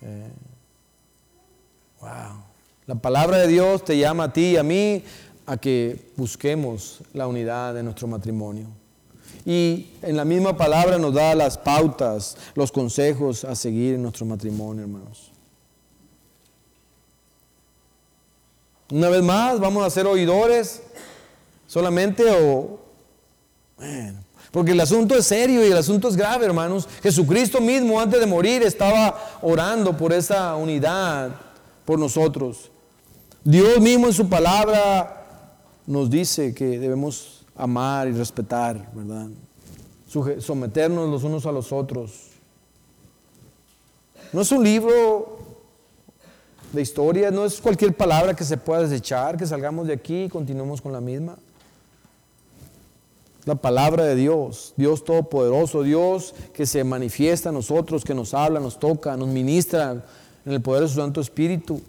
Eh, 0.00 0.30
wow. 2.00 2.42
La 2.86 2.96
palabra 2.96 3.38
de 3.38 3.46
Dios 3.46 3.84
te 3.84 3.96
llama 3.96 4.24
a 4.24 4.32
ti 4.32 4.46
y 4.46 4.56
a 4.56 4.62
mí 4.64 5.04
a 5.46 5.56
que 5.56 6.10
busquemos 6.16 7.00
la 7.12 7.28
unidad 7.28 7.74
de 7.74 7.82
nuestro 7.82 8.08
matrimonio. 8.08 8.66
Y 9.44 9.88
en 10.02 10.16
la 10.16 10.24
misma 10.24 10.56
palabra 10.56 10.98
nos 10.98 11.14
da 11.14 11.34
las 11.34 11.58
pautas, 11.58 12.36
los 12.54 12.70
consejos 12.70 13.44
a 13.44 13.54
seguir 13.54 13.94
en 13.94 14.02
nuestro 14.02 14.24
matrimonio, 14.24 14.82
hermanos. 14.82 15.32
Una 18.90 19.08
vez 19.08 19.22
más, 19.22 19.58
vamos 19.58 19.84
a 19.84 19.90
ser 19.90 20.06
oidores 20.06 20.82
solamente 21.66 22.24
o... 22.30 22.78
Porque 24.50 24.72
el 24.72 24.80
asunto 24.80 25.16
es 25.16 25.26
serio 25.26 25.66
y 25.66 25.70
el 25.70 25.78
asunto 25.78 26.08
es 26.08 26.16
grave, 26.16 26.44
hermanos. 26.44 26.86
Jesucristo 27.02 27.60
mismo 27.60 27.98
antes 27.98 28.20
de 28.20 28.26
morir 28.26 28.62
estaba 28.62 29.38
orando 29.40 29.96
por 29.96 30.12
esa 30.12 30.54
unidad 30.56 31.30
por 31.86 31.98
nosotros. 31.98 32.70
Dios 33.42 33.80
mismo 33.80 34.06
en 34.06 34.12
su 34.12 34.28
palabra 34.28 35.48
nos 35.86 36.10
dice 36.10 36.54
que 36.54 36.78
debemos 36.78 37.41
amar 37.56 38.08
y 38.08 38.12
respetar, 38.12 38.90
¿verdad? 38.94 39.28
Someternos 40.40 41.08
los 41.08 41.24
unos 41.24 41.46
a 41.46 41.52
los 41.52 41.72
otros. 41.72 42.28
No 44.32 44.40
es 44.40 44.52
un 44.52 44.64
libro 44.64 45.38
de 46.72 46.80
historia, 46.80 47.30
no 47.30 47.44
es 47.44 47.60
cualquier 47.60 47.94
palabra 47.94 48.34
que 48.34 48.44
se 48.44 48.56
pueda 48.56 48.82
desechar, 48.82 49.36
que 49.36 49.46
salgamos 49.46 49.86
de 49.86 49.92
aquí 49.92 50.24
y 50.24 50.28
continuemos 50.28 50.80
con 50.80 50.92
la 50.92 51.00
misma. 51.00 51.36
La 53.44 53.56
palabra 53.56 54.04
de 54.04 54.14
Dios, 54.14 54.72
Dios 54.76 55.04
Todopoderoso, 55.04 55.82
Dios 55.82 56.34
que 56.54 56.64
se 56.64 56.84
manifiesta 56.84 57.48
a 57.48 57.52
nosotros, 57.52 58.04
que 58.04 58.14
nos 58.14 58.34
habla, 58.34 58.60
nos 58.60 58.78
toca, 58.78 59.16
nos 59.16 59.28
ministra 59.28 60.04
en 60.46 60.52
el 60.52 60.62
poder 60.62 60.82
de 60.82 60.88
su 60.88 60.94
Santo 60.94 61.20
Espíritu. 61.20 61.80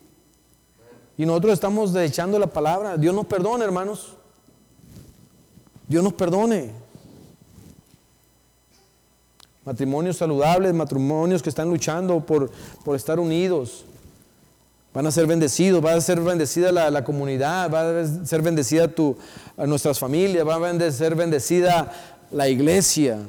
Y 1.17 1.25
nosotros 1.25 1.53
estamos 1.53 1.93
desechando 1.93 2.39
la 2.39 2.47
palabra. 2.47 2.97
Dios 2.97 3.13
nos 3.13 3.27
perdone, 3.27 3.63
hermanos. 3.63 4.17
Dios 5.87 6.03
nos 6.03 6.13
perdone. 6.13 6.71
Matrimonios 9.65 10.17
saludables, 10.17 10.73
matrimonios 10.73 11.41
que 11.41 11.49
están 11.49 11.69
luchando 11.69 12.19
por, 12.19 12.51
por 12.83 12.95
estar 12.95 13.19
unidos. 13.19 13.85
Van 14.93 15.07
a 15.07 15.11
ser 15.11 15.25
bendecidos, 15.25 15.83
va 15.83 15.93
a 15.93 16.01
ser 16.01 16.19
bendecida 16.19 16.71
la, 16.71 17.03
comunidad, 17.03 17.71
va 17.71 18.01
a 18.01 18.25
ser 18.25 18.41
bendecida 18.41 18.87
tu, 18.87 19.17
a 19.57 19.65
nuestras 19.65 19.97
familias, 19.97 20.47
va 20.47 20.55
a 20.55 20.91
ser 20.91 21.15
bendecida 21.15 21.91
la 22.29 22.47
iglesia. 22.47 23.19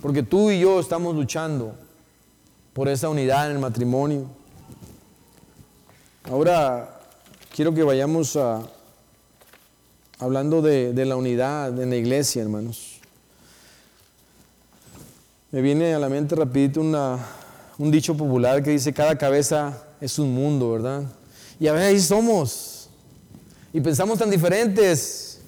Porque 0.00 0.22
tú 0.22 0.50
y 0.50 0.60
yo 0.60 0.80
estamos 0.80 1.14
luchando 1.14 1.74
por 2.72 2.88
esa 2.88 3.08
unidad 3.08 3.46
en 3.46 3.56
el 3.56 3.58
matrimonio. 3.58 4.26
Ahora 6.24 7.00
quiero 7.54 7.74
que 7.74 7.82
vayamos 7.82 8.36
a, 8.36 8.62
hablando 10.20 10.62
de, 10.62 10.92
de 10.92 11.04
la 11.06 11.16
unidad 11.16 11.80
en 11.80 11.90
la 11.90 11.96
iglesia, 11.96 12.42
hermanos. 12.42 13.00
Me 15.50 15.62
viene 15.62 15.94
a 15.94 15.98
la 15.98 16.08
mente 16.08 16.36
rapidito 16.36 16.80
una, 16.80 17.18
un 17.78 17.90
dicho 17.90 18.16
popular 18.16 18.62
que 18.62 18.70
dice, 18.70 18.92
cada 18.92 19.16
cabeza 19.16 19.82
es 20.00 20.18
un 20.18 20.32
mundo, 20.32 20.70
¿verdad? 20.72 21.02
Y 21.58 21.66
a 21.66 21.72
veces 21.72 21.88
ahí 21.88 22.00
somos. 22.00 22.88
Y 23.72 23.80
pensamos 23.80 24.18
tan 24.18 24.30
diferentes. 24.30 25.40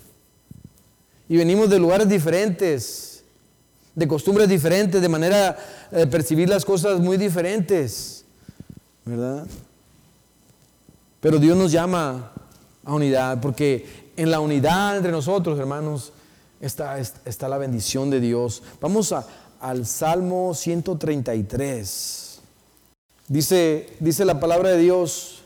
Y 1.29 1.37
venimos 1.37 1.71
de 1.71 1.79
lugares 1.79 2.09
diferentes, 2.09 3.23
de 3.95 4.09
costumbres 4.09 4.49
diferentes, 4.49 5.01
de 5.01 5.09
manera 5.09 5.57
de 5.91 6.07
percibir 6.07 6.49
las 6.49 6.65
cosas 6.65 6.99
muy 6.99 7.17
diferentes, 7.17 8.25
¿verdad? 9.05 9.47
Pero 11.21 11.39
Dios 11.39 11.57
nos 11.57 11.71
llama 11.71 12.33
a 12.85 12.95
unidad, 12.95 13.41
porque 13.41 14.02
en 14.17 14.31
la 14.31 14.41
unidad 14.41 14.97
entre 14.97 15.13
nosotros, 15.13 15.59
hermanos, 15.59 16.13
está, 16.61 16.99
está 16.99 17.49
la 17.49 17.59
bendición 17.59 18.11
de 18.11 18.21
Dios. 18.21 18.63
Vamos 18.81 19.13
a, 19.13 19.27
al 19.61 19.87
Salmo 19.87 20.55
133. 20.55 22.41
Dice, 23.29 23.89
dice 24.01 24.25
la 24.25 24.39
palabra 24.41 24.71
de 24.71 24.79
Dios, 24.79 25.43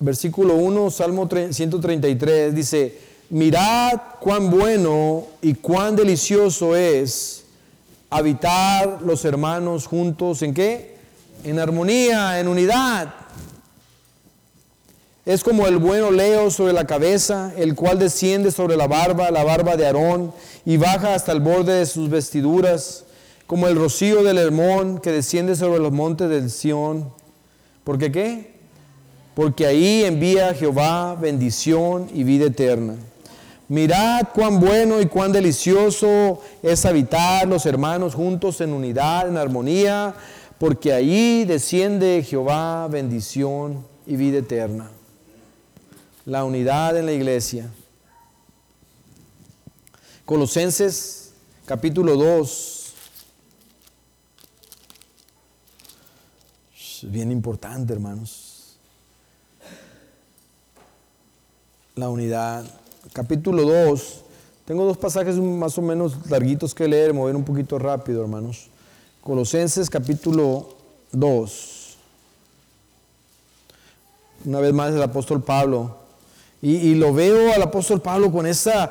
versículo 0.00 0.56
1, 0.56 0.90
Salmo 0.90 1.28
133, 1.28 2.54
dice, 2.54 2.98
mirad 3.30 3.92
cuán 4.20 4.50
bueno 4.50 5.26
y 5.40 5.54
cuán 5.54 5.96
delicioso 5.96 6.76
es 6.76 7.44
habitar 8.10 9.00
los 9.02 9.24
hermanos 9.24 9.86
juntos 9.86 10.42
en 10.42 10.52
qué? 10.52 10.96
En 11.44 11.58
armonía, 11.58 12.38
en 12.38 12.48
unidad. 12.48 13.23
Es 15.26 15.42
como 15.42 15.66
el 15.66 15.78
buen 15.78 16.02
oleo 16.02 16.50
sobre 16.50 16.74
la 16.74 16.86
cabeza, 16.86 17.50
el 17.56 17.74
cual 17.74 17.98
desciende 17.98 18.50
sobre 18.50 18.76
la 18.76 18.86
barba, 18.86 19.30
la 19.30 19.42
barba 19.42 19.74
de 19.74 19.86
Aarón, 19.86 20.34
y 20.66 20.76
baja 20.76 21.14
hasta 21.14 21.32
el 21.32 21.40
borde 21.40 21.72
de 21.72 21.86
sus 21.86 22.10
vestiduras, 22.10 23.06
como 23.46 23.66
el 23.66 23.74
rocío 23.74 24.22
del 24.22 24.36
Hermón 24.36 24.98
que 24.98 25.12
desciende 25.12 25.56
sobre 25.56 25.80
los 25.80 25.92
montes 25.92 26.28
del 26.28 26.50
Sión. 26.50 27.10
¿Por 27.84 27.96
qué 27.96 28.12
qué? 28.12 28.54
Porque 29.34 29.64
ahí 29.64 30.04
envía 30.04 30.52
Jehová 30.52 31.14
bendición 31.14 32.10
y 32.12 32.22
vida 32.22 32.46
eterna. 32.46 32.96
Mirad 33.68 34.28
cuán 34.34 34.60
bueno 34.60 35.00
y 35.00 35.06
cuán 35.06 35.32
delicioso 35.32 36.42
es 36.62 36.84
habitar 36.84 37.48
los 37.48 37.64
hermanos 37.64 38.14
juntos 38.14 38.60
en 38.60 38.74
unidad, 38.74 39.26
en 39.26 39.38
armonía, 39.38 40.14
porque 40.58 40.92
ahí 40.92 41.46
desciende 41.46 42.22
Jehová 42.22 42.88
bendición 42.88 43.86
y 44.06 44.16
vida 44.16 44.38
eterna 44.38 44.90
la 46.26 46.44
unidad 46.44 46.96
en 46.96 47.06
la 47.06 47.12
iglesia. 47.12 47.70
Colosenses 50.24 51.32
capítulo 51.66 52.16
2. 52.16 52.92
Es 56.76 57.10
bien 57.10 57.30
importante, 57.30 57.92
hermanos. 57.92 58.78
La 61.94 62.08
unidad. 62.08 62.64
Capítulo 63.12 63.62
2. 63.62 64.20
Tengo 64.64 64.86
dos 64.86 64.96
pasajes 64.96 65.36
más 65.36 65.76
o 65.76 65.82
menos 65.82 66.30
larguitos 66.30 66.74
que 66.74 66.88
leer, 66.88 67.12
mover 67.12 67.36
un 67.36 67.44
poquito 67.44 67.78
rápido, 67.78 68.22
hermanos. 68.22 68.68
Colosenses 69.20 69.90
capítulo 69.90 70.74
2. 71.12 71.98
Una 74.46 74.60
vez 74.60 74.72
más 74.72 74.94
el 74.94 75.02
apóstol 75.02 75.42
Pablo 75.42 76.03
y, 76.66 76.94
lo 76.94 77.12
veo 77.12 77.52
al 77.52 77.60
apóstol 77.60 78.00
Pablo 78.00 78.32
con 78.32 78.46
esa, 78.46 78.90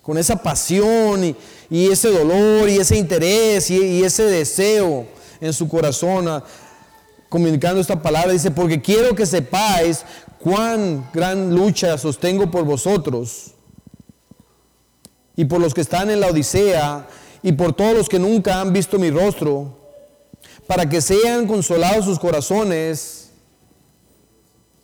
con 0.00 0.16
esa 0.16 0.36
pasión 0.36 1.36
y, 1.68 1.88
ese 1.90 2.08
dolor 2.10 2.68
y 2.68 2.76
ese 2.76 2.96
interés 2.96 3.68
y, 3.68 4.04
ese 4.04 4.22
deseo 4.22 5.06
en 5.40 5.52
su 5.52 5.68
corazón, 5.68 6.40
comunicando 7.28 7.80
esta 7.80 8.00
palabra. 8.00 8.32
Dice, 8.32 8.52
porque 8.52 8.80
quiero 8.80 9.16
que 9.16 9.26
sepáis 9.26 10.04
cuán 10.38 11.10
gran 11.12 11.52
lucha 11.52 11.98
sostengo 11.98 12.48
por 12.48 12.62
vosotros 12.62 13.54
y 15.34 15.46
por 15.46 15.60
los 15.60 15.74
que 15.74 15.80
están 15.80 16.10
en 16.10 16.20
la 16.20 16.28
Odisea 16.28 17.08
y 17.42 17.50
por 17.50 17.72
todos 17.72 17.92
los 17.92 18.08
que 18.08 18.20
nunca 18.20 18.60
han 18.60 18.72
visto 18.72 19.00
mi 19.00 19.10
rostro, 19.10 19.76
para 20.68 20.88
que 20.88 21.00
sean 21.00 21.48
consolados 21.48 22.04
sus 22.04 22.20
corazones 22.20 23.17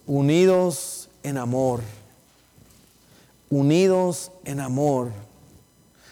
unidos 0.07 1.09
en 1.23 1.39
amor, 1.39 1.81
unidos 3.51 4.31
en 4.45 4.61
amor. 4.61 5.11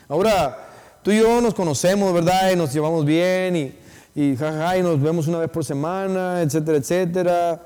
Ahora, 0.08 0.68
tú 1.02 1.10
y 1.10 1.18
yo 1.18 1.40
nos 1.40 1.54
conocemos, 1.54 2.12
¿verdad? 2.12 2.52
Y 2.52 2.56
nos 2.56 2.72
llevamos 2.72 3.04
bien 3.04 3.56
y, 3.56 3.74
y 4.14 4.36
jaja, 4.36 4.78
y 4.78 4.82
nos 4.82 5.00
vemos 5.00 5.26
una 5.26 5.38
vez 5.38 5.50
por 5.50 5.64
semana, 5.64 6.42
etcétera, 6.42 6.78
etcétera. 6.78 7.62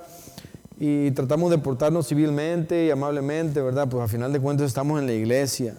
Y 0.78 1.10
tratamos 1.12 1.50
de 1.50 1.58
portarnos 1.58 2.06
civilmente 2.06 2.84
y 2.84 2.90
amablemente, 2.90 3.62
¿verdad? 3.62 3.88
Pues 3.88 4.04
a 4.04 4.08
final 4.08 4.32
de 4.32 4.40
cuentas 4.40 4.66
estamos 4.66 5.00
en 5.00 5.06
la 5.06 5.12
iglesia. 5.12 5.76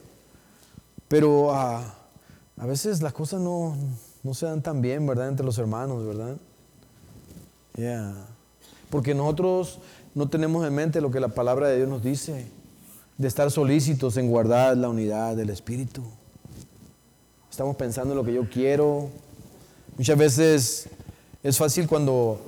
Pero 1.08 1.54
ah, 1.54 1.84
a 2.58 2.66
veces 2.66 3.02
las 3.02 3.14
cosas 3.14 3.40
no, 3.40 3.78
no 4.24 4.34
se 4.34 4.46
dan 4.46 4.62
tan 4.62 4.82
bien, 4.82 5.06
¿verdad? 5.06 5.30
Entre 5.30 5.46
los 5.46 5.58
hermanos, 5.58 6.06
¿verdad? 6.06 6.36
Yeah. 7.76 8.14
Porque 8.90 9.14
nosotros 9.14 9.80
no 10.18 10.28
tenemos 10.28 10.66
en 10.66 10.74
mente 10.74 11.00
lo 11.00 11.12
que 11.12 11.20
la 11.20 11.28
palabra 11.28 11.68
de 11.68 11.78
Dios 11.78 11.88
nos 11.88 12.02
dice, 12.02 12.48
de 13.20 13.28
estar 13.28 13.52
solícitos 13.52 14.18
en 14.18 14.32
guardar 14.32 14.76
la 14.76 14.90
unidad 14.90 15.36
del 15.36 15.52
Espíritu. 15.52 16.02
Estamos 17.52 17.76
pensando 17.76 18.14
en 18.14 18.18
lo 18.18 18.24
que 18.24 18.34
yo 18.34 18.50
quiero. 18.50 19.10
Muchas 19.96 20.18
veces 20.18 20.90
es 21.44 21.56
fácil 21.56 21.88
cuando 21.88 22.40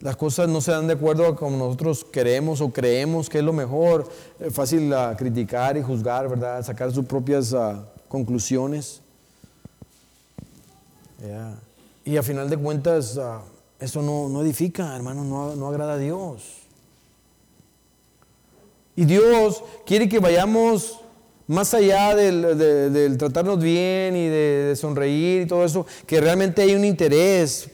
las 0.00 0.16
cosas 0.16 0.48
no 0.48 0.60
se 0.60 0.72
dan 0.72 0.88
de 0.88 0.94
acuerdo 0.94 1.24
a 1.24 1.36
como 1.36 1.56
nosotros 1.56 2.04
queremos 2.04 2.60
o 2.60 2.72
creemos 2.72 3.28
que 3.28 3.38
es 3.38 3.44
lo 3.44 3.52
mejor. 3.52 4.10
Es 4.40 4.52
fácil 4.52 4.92
uh, 4.92 5.14
criticar 5.16 5.76
y 5.76 5.82
juzgar, 5.82 6.28
¿verdad? 6.28 6.64
Sacar 6.64 6.90
sus 6.90 7.04
propias 7.06 7.52
uh, 7.52 7.76
conclusiones. 8.08 9.00
Y 12.04 12.16
a 12.16 12.24
final 12.24 12.50
de 12.50 12.56
cuentas, 12.56 13.16
uh, 13.16 13.38
eso 13.78 14.02
no, 14.02 14.28
no, 14.28 14.42
edifica, 14.42 14.96
hermano, 14.96 15.22
no, 15.22 15.54
no 15.54 15.68
agrada 15.68 15.92
a 15.92 15.98
Dios. 15.98 16.63
Y 18.96 19.04
Dios 19.04 19.62
quiere 19.84 20.08
que 20.08 20.18
vayamos 20.18 21.00
más 21.46 21.74
allá 21.74 22.14
del, 22.14 23.16
tratarnos 23.18 23.62
bien 23.62 24.16
y 24.16 24.28
de, 24.28 24.74
sonreír 24.76 25.42
y 25.42 25.46
todo 25.46 25.64
eso, 25.64 25.86
que 26.06 26.20
realmente 26.20 26.62
hay 26.62 26.74
un 26.74 26.84
interés 26.84 27.70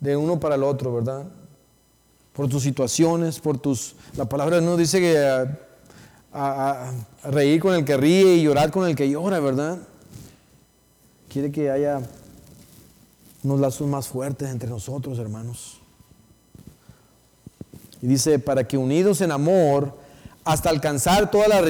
de 0.00 0.16
uno 0.16 0.38
para 0.38 0.56
el 0.56 0.62
otro, 0.62 0.94
¿verdad? 0.94 1.24
Por 2.32 2.48
tus 2.48 2.62
situaciones, 2.62 3.38
por 3.40 3.58
tus... 3.58 3.94
La 4.16 4.26
palabra 4.26 4.60
no 4.60 4.76
dice 4.76 5.00
que 5.00 5.16
a, 6.32 6.92
reír 7.24 7.60
con 7.60 7.74
el 7.74 7.84
que 7.84 7.96
ríe 7.96 8.34
y 8.34 8.42
llorar 8.42 8.70
con 8.70 8.86
el 8.88 8.96
que 8.96 9.08
llora, 9.08 9.40
¿verdad? 9.40 9.78
Quiere 11.28 11.50
que 11.50 11.70
haya 11.70 12.02
unos 13.44 13.60
lazos 13.60 13.86
más 13.86 14.08
fuertes 14.08 14.50
entre 14.50 14.68
nosotros, 14.68 15.18
hermanos. 15.18 15.80
Y 18.04 18.06
dice, 18.06 18.38
para 18.38 18.68
que 18.68 18.76
unidos 18.76 19.22
en 19.22 19.32
amor, 19.32 19.94
hasta 20.44 20.68
alcanzar 20.68 21.30
toda 21.30 21.48
la 21.48 21.62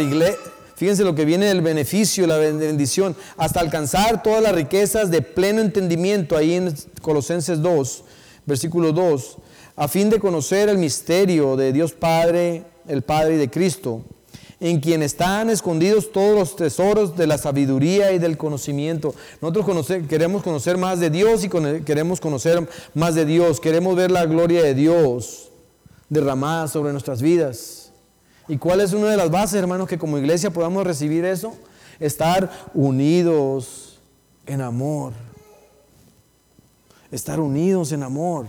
fíjense 0.75 1.05
lo 1.05 1.15
que 1.15 1.25
viene 1.25 1.47
del 1.47 1.61
beneficio, 1.61 2.27
la 2.27 2.39
bendición, 2.39 3.15
hasta 3.37 3.61
alcanzar 3.61 4.21
todas 4.21 4.43
las 4.43 4.53
riquezas 4.53 5.13
de 5.13 5.23
pleno 5.23 5.61
entendimiento, 5.61 6.37
ahí 6.37 6.55
en 6.55 6.75
Colosenses 7.03 7.63
2, 7.63 8.03
versículo 8.47 8.91
2, 8.91 9.37
a 9.77 9.87
fin 9.87 10.11
de 10.11 10.19
conocer 10.19 10.69
el 10.69 10.79
misterio 10.79 11.55
de 11.55 11.73
Dios 11.73 11.93
Padre, 11.93 12.65
el 12.89 13.03
Padre 13.03 13.37
y 13.37 13.39
de 13.39 13.49
Cristo, 13.49 14.03
en 14.59 14.81
quien 14.81 15.05
están 15.05 15.51
escondidos 15.51 16.11
todos 16.11 16.37
los 16.37 16.57
tesoros 16.57 17.17
de 17.17 17.29
la 17.29 17.39
sabiduría 17.39 18.11
y 18.11 18.19
del 18.19 18.37
conocimiento. 18.37 19.15
Nosotros 19.41 19.87
queremos 20.09 20.43
conocer 20.43 20.79
más 20.79 20.99
de 20.99 21.11
Dios 21.11 21.45
y 21.45 21.49
queremos 21.85 22.21
conocer 22.21 22.69
más 22.93 23.15
de 23.15 23.25
Dios, 23.25 23.61
queremos 23.61 23.95
ver 23.95 24.11
la 24.11 24.27
gloria 24.27 24.65
de 24.65 24.75
Dios 24.75 25.53
derramada 26.09 26.69
sobre 26.69 26.93
nuestras 26.93 27.23
vidas. 27.23 27.93
¿Y 28.49 28.59
cuál 28.59 28.81
es 28.81 28.93
una 28.93 29.09
de 29.09 29.17
las 29.17 29.31
bases, 29.31 29.55
hermanos, 29.55 29.89
que 29.89 29.99
como 29.99 30.19
iglesia 30.19 30.51
podamos 30.51 30.85
recibir 30.85 31.25
eso? 31.25 31.55
Estar 31.99 32.51
unidos 32.75 34.01
en 34.47 34.61
amor. 34.61 35.13
Estar 37.11 37.41
unidos 37.41 37.93
en 37.93 38.03
amor. 38.03 38.47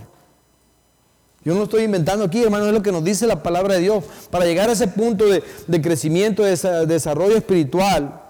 Yo 1.44 1.54
no 1.54 1.62
estoy 1.62 1.84
inventando 1.84 2.24
aquí, 2.24 2.42
hermano, 2.42 2.66
es 2.66 2.72
lo 2.72 2.82
que 2.82 2.90
nos 2.90 3.04
dice 3.04 3.24
la 3.26 3.40
palabra 3.42 3.74
de 3.74 3.80
Dios. 3.80 4.04
Para 4.30 4.44
llegar 4.44 4.68
a 4.68 4.72
ese 4.72 4.88
punto 4.88 5.24
de, 5.26 5.80
crecimiento, 5.80 6.42
de 6.42 6.86
desarrollo 6.86 7.36
espiritual, 7.36 8.20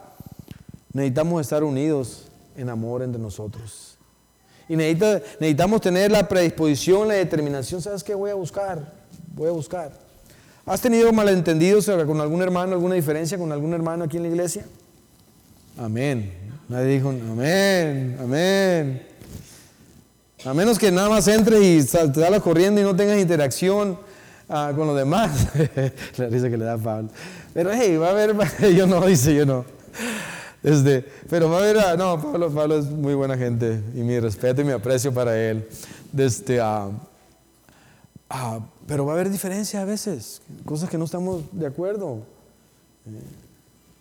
necesitamos 0.92 1.40
estar 1.40 1.64
unidos 1.64 2.28
en 2.56 2.68
amor 2.68 3.02
entre 3.02 3.20
nosotros. 3.20 3.96
Y 4.68 4.76
necesitamos 4.76 5.80
tener 5.80 6.10
la 6.10 6.28
predisposición, 6.28 7.08
la 7.08 7.14
determinación. 7.14 7.80
¿Sabes 7.80 8.04
qué 8.04 8.14
voy 8.14 8.30
a 8.30 8.34
buscar? 8.34 8.92
Voy 9.36 9.48
a 9.48 9.52
buscar. 9.52 9.92
¿Has 10.64 10.80
tenido 10.80 11.12
malentendidos 11.12 11.86
con 11.86 12.20
algún 12.20 12.42
hermano, 12.42 12.72
alguna 12.72 12.94
diferencia 12.94 13.38
con 13.38 13.52
algún 13.52 13.72
hermano 13.74 14.04
aquí 14.04 14.16
en 14.16 14.24
la 14.24 14.30
iglesia? 14.30 14.64
Amén. 15.78 16.32
Nadie 16.68 16.94
dijo, 16.94 17.10
amén, 17.10 18.16
amén. 18.20 19.06
A 20.44 20.54
menos 20.54 20.78
que 20.78 20.90
nada 20.90 21.08
más 21.08 21.28
entres 21.28 21.62
y 21.62 21.78
te 21.84 21.86
salgas 21.86 22.42
corriendo 22.42 22.80
y 22.80 22.84
no 22.84 22.96
tengas 22.96 23.18
interacción 23.18 23.98
ah, 24.48 24.72
con 24.74 24.86
los 24.86 24.96
demás. 24.96 25.48
la 26.16 26.26
risa 26.26 26.48
que 26.48 26.56
le 26.56 26.64
da 26.64 26.78
Pablo. 26.78 27.10
Pero 27.52 27.70
hey, 27.72 27.96
va 27.96 28.08
a 28.08 28.10
haber, 28.10 28.34
yo 28.74 28.86
no, 28.86 29.04
dice 29.06 29.34
yo 29.34 29.44
no. 29.44 29.64
Este, 30.62 31.04
pero 31.28 31.50
va 31.50 31.58
a 31.58 31.60
haber, 31.60 31.78
ah, 31.78 31.96
no, 31.96 32.20
Pablo, 32.20 32.50
Pablo 32.50 32.78
es 32.78 32.86
muy 32.86 33.14
buena 33.14 33.36
gente 33.36 33.80
y 33.94 33.98
mi 33.98 34.18
respeto 34.18 34.62
y 34.62 34.64
mi 34.64 34.72
aprecio 34.72 35.12
para 35.12 35.38
él. 35.38 35.68
Desde, 36.10 36.60
uh, 36.60 36.90
Ah, 38.28 38.60
pero 38.86 39.06
va 39.06 39.12
a 39.12 39.14
haber 39.14 39.30
diferencia 39.30 39.82
a 39.82 39.84
veces, 39.84 40.42
cosas 40.64 40.90
que 40.90 40.98
no 40.98 41.04
estamos 41.04 41.42
de 41.52 41.66
acuerdo. 41.66 42.22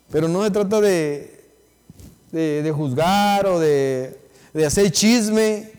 Pero 0.09 0.27
no 0.27 0.43
se 0.43 0.51
trata 0.51 0.81
de, 0.81 1.43
de, 2.31 2.71
juzgar 2.75 3.45
o 3.45 3.59
de, 3.59 4.19
de, 4.53 4.65
hacer 4.65 4.91
chisme, 4.91 5.71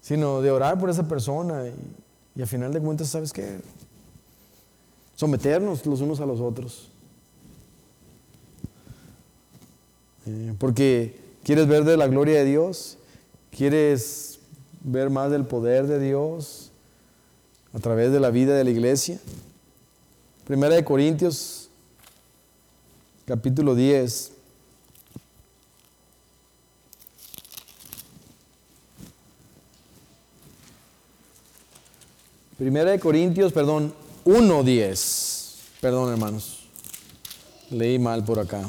sino 0.00 0.40
de 0.40 0.50
orar 0.50 0.78
por 0.78 0.88
esa 0.88 1.06
persona 1.06 1.66
y, 1.66 1.74
y 2.38 2.42
al 2.42 2.48
final 2.48 2.72
de 2.72 2.80
cuentas, 2.80 3.08
¿sabes 3.08 3.32
qué? 3.32 3.58
Someternos 5.14 5.84
los 5.84 6.00
unos 6.00 6.20
a 6.20 6.26
los 6.26 6.40
otros. 6.40 6.88
Eh, 10.26 10.54
porque 10.58 11.18
quieres 11.44 11.66
ver 11.68 11.84
de 11.84 11.96
la 11.96 12.08
gloria 12.08 12.38
de 12.38 12.44
Dios, 12.44 12.98
quieres 13.50 14.35
ver 14.86 15.10
más 15.10 15.32
del 15.32 15.44
poder 15.44 15.88
de 15.88 15.98
Dios 15.98 16.70
a 17.72 17.80
través 17.80 18.12
de 18.12 18.20
la 18.20 18.30
vida 18.30 18.56
de 18.56 18.62
la 18.62 18.70
iglesia. 18.70 19.18
Primera 20.46 20.76
de 20.76 20.84
Corintios, 20.84 21.68
capítulo 23.26 23.74
10. 23.74 24.32
Primera 32.56 32.92
de 32.92 33.00
Corintios, 33.00 33.52
perdón, 33.52 33.92
1.10. 34.24 35.56
Perdón, 35.80 36.12
hermanos. 36.12 36.64
Leí 37.70 37.98
mal 37.98 38.24
por 38.24 38.38
acá. 38.38 38.62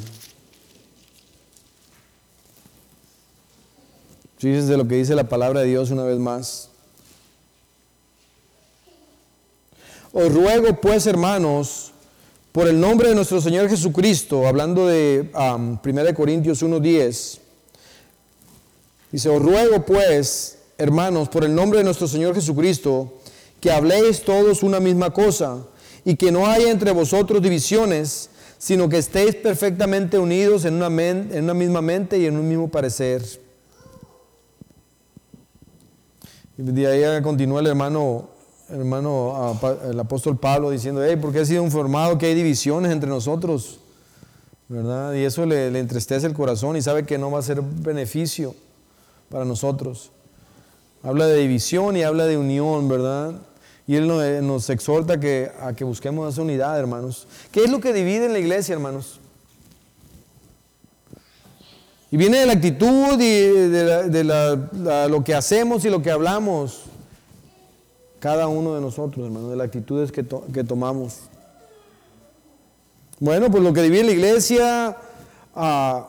Fíjense 4.38 4.78
lo 4.78 4.88
que 4.88 4.96
dice 4.96 5.16
la 5.16 5.28
palabra 5.28 5.62
de 5.62 5.68
Dios 5.68 5.90
una 5.90 6.04
vez 6.04 6.20
más. 6.20 6.70
Os 10.14 10.34
ruego 10.34 10.80
pues, 10.80 11.08
hermanos, 11.08 11.92
por 12.52 12.68
el 12.68 12.80
nombre 12.80 13.10
de 13.10 13.16
nuestro 13.16 13.42
Señor 13.42 13.70
Jesucristo, 13.70 14.48
hablando 14.48 14.88
de 14.88 15.32
1 15.34 16.14
Corintios 16.16 16.64
1.10, 16.64 17.40
dice, 19.12 19.30
os 19.30 19.42
ruego 19.42 19.86
pues, 19.86 20.60
hermanos, 20.78 21.30
por 21.30 21.44
el 21.44 21.54
nombre 21.54 21.80
de 21.80 21.86
nuestro 21.86 22.08
Señor 22.08 22.36
Jesucristo, 22.36 23.14
que 23.60 23.72
habléis 23.72 24.22
todos 24.22 24.62
una 24.62 24.80
misma 24.80 25.12
cosa 25.12 25.66
y 26.06 26.16
que 26.16 26.32
no 26.32 26.46
haya 26.46 26.70
entre 26.70 26.92
vosotros 26.92 27.42
divisiones, 27.42 28.30
sino 28.60 28.88
que 28.88 29.00
estéis 29.00 29.36
perfectamente 29.36 30.18
unidos 30.20 30.66
en 30.66 30.76
una, 30.76 30.88
en 30.88 31.44
una 31.44 31.54
misma 31.54 31.82
mente 31.82 32.20
y 32.20 32.28
en 32.28 32.38
un 32.38 32.48
mismo 32.48 32.70
parecer. 32.70 33.47
Y 36.58 36.64
de 36.64 36.88
ahí 36.88 37.22
continúa 37.22 37.60
el 37.60 37.68
hermano, 37.68 38.30
hermano, 38.70 39.60
el 39.88 40.00
apóstol 40.00 40.38
Pablo 40.38 40.72
diciendo, 40.72 41.04
hey, 41.04 41.16
porque 41.22 41.40
ha 41.40 41.46
sido 41.46 41.64
informado 41.64 42.18
que 42.18 42.26
hay 42.26 42.34
divisiones 42.34 42.92
entre 42.92 43.10
nosotros, 43.10 43.80
¿verdad? 44.68 45.14
Y 45.14 45.24
eso 45.24 45.46
le, 45.46 45.68
entristece 45.78 46.26
el 46.26 46.34
corazón 46.34 46.76
y 46.76 46.82
sabe 46.82 47.06
que 47.06 47.20
no 47.20 47.30
va 47.30 47.40
a 47.40 47.44
ser 47.44 47.62
beneficio 47.62 48.56
para 49.30 49.46
nosotros. 49.46 50.12
Habla 51.04 51.28
de 51.28 51.38
división 51.38 51.96
y 51.96 52.02
habla 52.02 52.26
de 52.26 52.38
unión, 52.38 52.90
¿verdad? 52.90 53.36
Y 53.86 53.96
Él 53.96 54.08
nos, 54.08 54.70
exhorta 54.72 55.20
que, 55.20 55.52
a 55.62 55.74
que 55.74 55.84
busquemos 55.84 56.34
esa 56.34 56.42
unidad, 56.42 56.78
hermanos. 56.80 57.28
¿Qué 57.52 57.64
es 57.64 57.70
lo 57.70 57.80
que 57.80 57.94
divide 57.94 58.26
en 58.26 58.34
la 58.34 58.40
iglesia, 58.40 58.74
hermanos? 58.74 59.20
Y 62.10 62.18
viene 62.18 62.40
de 62.40 62.46
la 62.46 62.54
actitud 62.54 63.20
y 63.20 63.70
de, 63.70 65.08
lo 65.10 65.24
que 65.24 65.36
hacemos 65.36 65.84
y 65.86 65.90
lo 65.90 66.02
que 66.02 66.12
hablamos. 66.12 66.84
Cada 68.20 68.48
uno 68.48 68.76
de 68.76 68.82
nosotros, 68.82 69.26
hermanos, 69.26 69.52
de 69.52 69.56
las 69.58 69.66
actitudes 69.68 70.12
que, 70.12 70.26
que 70.54 70.64
tomamos. 70.64 71.22
Bueno, 73.20 73.52
pues 73.52 73.64
lo 73.64 73.74
que 73.74 73.82
divide 73.82 74.04
la 74.04 74.12
iglesia 74.12 74.98
ah, 75.56 76.08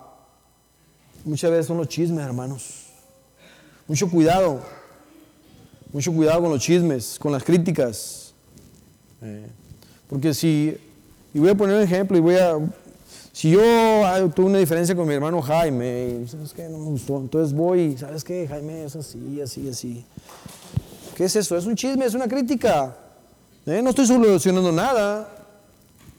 muchas 1.25 1.51
veces 1.51 1.67
son 1.67 1.79
los 1.79 1.89
chismes, 1.89 2.25
hermanos. 2.25 2.87
Mucho 3.87 4.11
cuidado. 4.11 4.61
Mucho 5.93 6.13
cuidado 6.13 6.43
con 6.43 6.51
los 6.51 6.61
chismes, 6.61 7.19
con 7.19 7.33
las 7.33 7.43
críticas. 7.43 8.35
Eh, 9.23 9.47
porque 10.09 10.35
si, 10.35 10.77
y 11.33 11.39
voy 11.39 11.49
a 11.49 11.55
poner 11.55 11.77
un 11.77 11.83
ejemplo, 11.83 12.17
y 12.17 12.21
voy 12.21 12.37
a, 12.37 12.59
si 13.39 13.51
yo 13.51 13.61
tuve 14.35 14.47
una 14.47 14.59
diferencia 14.59 14.97
con 14.97 15.07
mi 15.07 15.15
hermano 15.15 15.41
Jaime, 15.41 16.25
¿sabes 16.27 16.53
qué? 16.53 16.69
No 16.69 16.77
me 16.79 16.87
gustó. 16.87 17.19
Entonces 17.19 17.57
voy, 17.57 17.97
¿sabes 17.97 18.25
qué? 18.25 18.49
Jaime 18.49 18.85
es 18.85 18.97
así, 18.97 19.41
así, 19.41 19.69
así. 19.69 20.05
¿Qué 21.15 21.27
es 21.27 21.37
eso? 21.37 21.57
Es 21.57 21.65
un 21.65 21.77
chisme, 21.77 22.05
es 22.05 22.15
una 22.15 22.27
crítica. 22.27 22.97
¿Eh? 23.65 23.81
No 23.81 23.91
estoy 23.91 24.09
solucionando 24.09 24.73
nada. 24.73 25.29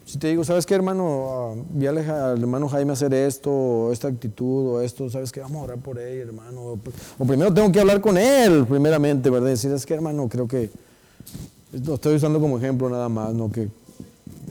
Si 0.06 0.18
te 0.18 0.30
digo, 0.30 0.46
¿sabes 0.46 0.66
qué, 0.66 0.76
hermano? 0.76 1.66
Uh, 1.76 1.88
al 1.90 2.40
hermano 2.40 2.70
Jaime 2.70 2.94
hacer 2.94 3.14
esto, 3.14 3.92
esta 3.92 4.08
actitud, 4.08 4.76
o 4.76 4.82
esto, 4.82 5.10
¿sabes 5.10 5.34
qué? 5.34 5.42
Vamos 5.42 5.60
a 5.60 5.64
orar 5.66 5.78
por 5.80 6.00
él, 6.00 6.30
hermano. 6.30 6.80
O 7.18 7.26
primero 7.26 7.54
tengo 7.54 7.70
que 7.70 7.82
hablar 7.82 8.00
con 8.00 8.18
él, 8.18 8.66
primeramente, 8.66 9.30
¿verdad? 9.30 9.50
Decir, 9.50 9.72
¿sabes 9.72 9.86
qué, 9.86 9.94
hermano? 9.94 10.30
Creo 10.30 10.48
que 10.48 10.70
lo 11.84 11.96
estoy 11.96 12.16
usando 12.16 12.40
como 12.40 12.58
ejemplo 12.58 12.90
nada 12.90 13.10
más, 13.10 13.34
no 13.34 13.52
que 13.52 13.68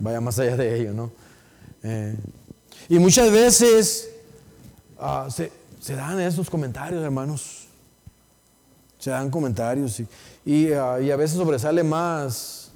vaya 0.03 0.21
más 0.21 0.39
allá 0.39 0.55
de 0.55 0.79
ello, 0.79 0.93
¿no? 0.93 1.11
Eh, 1.83 2.15
y 2.89 2.99
muchas 2.99 3.31
veces 3.31 4.11
ah, 4.99 5.29
se, 5.31 5.95
dan 5.95 6.21
esos 6.21 6.49
comentarios, 6.49 7.03
hermanos. 7.03 7.67
Se 8.99 9.11
dan 9.11 9.31
comentarios 9.31 10.03
y, 10.45 10.73
ah, 10.73 10.95
a 10.95 11.17
veces 11.17 11.37
sobresale 11.37 11.83
más, 11.85 12.71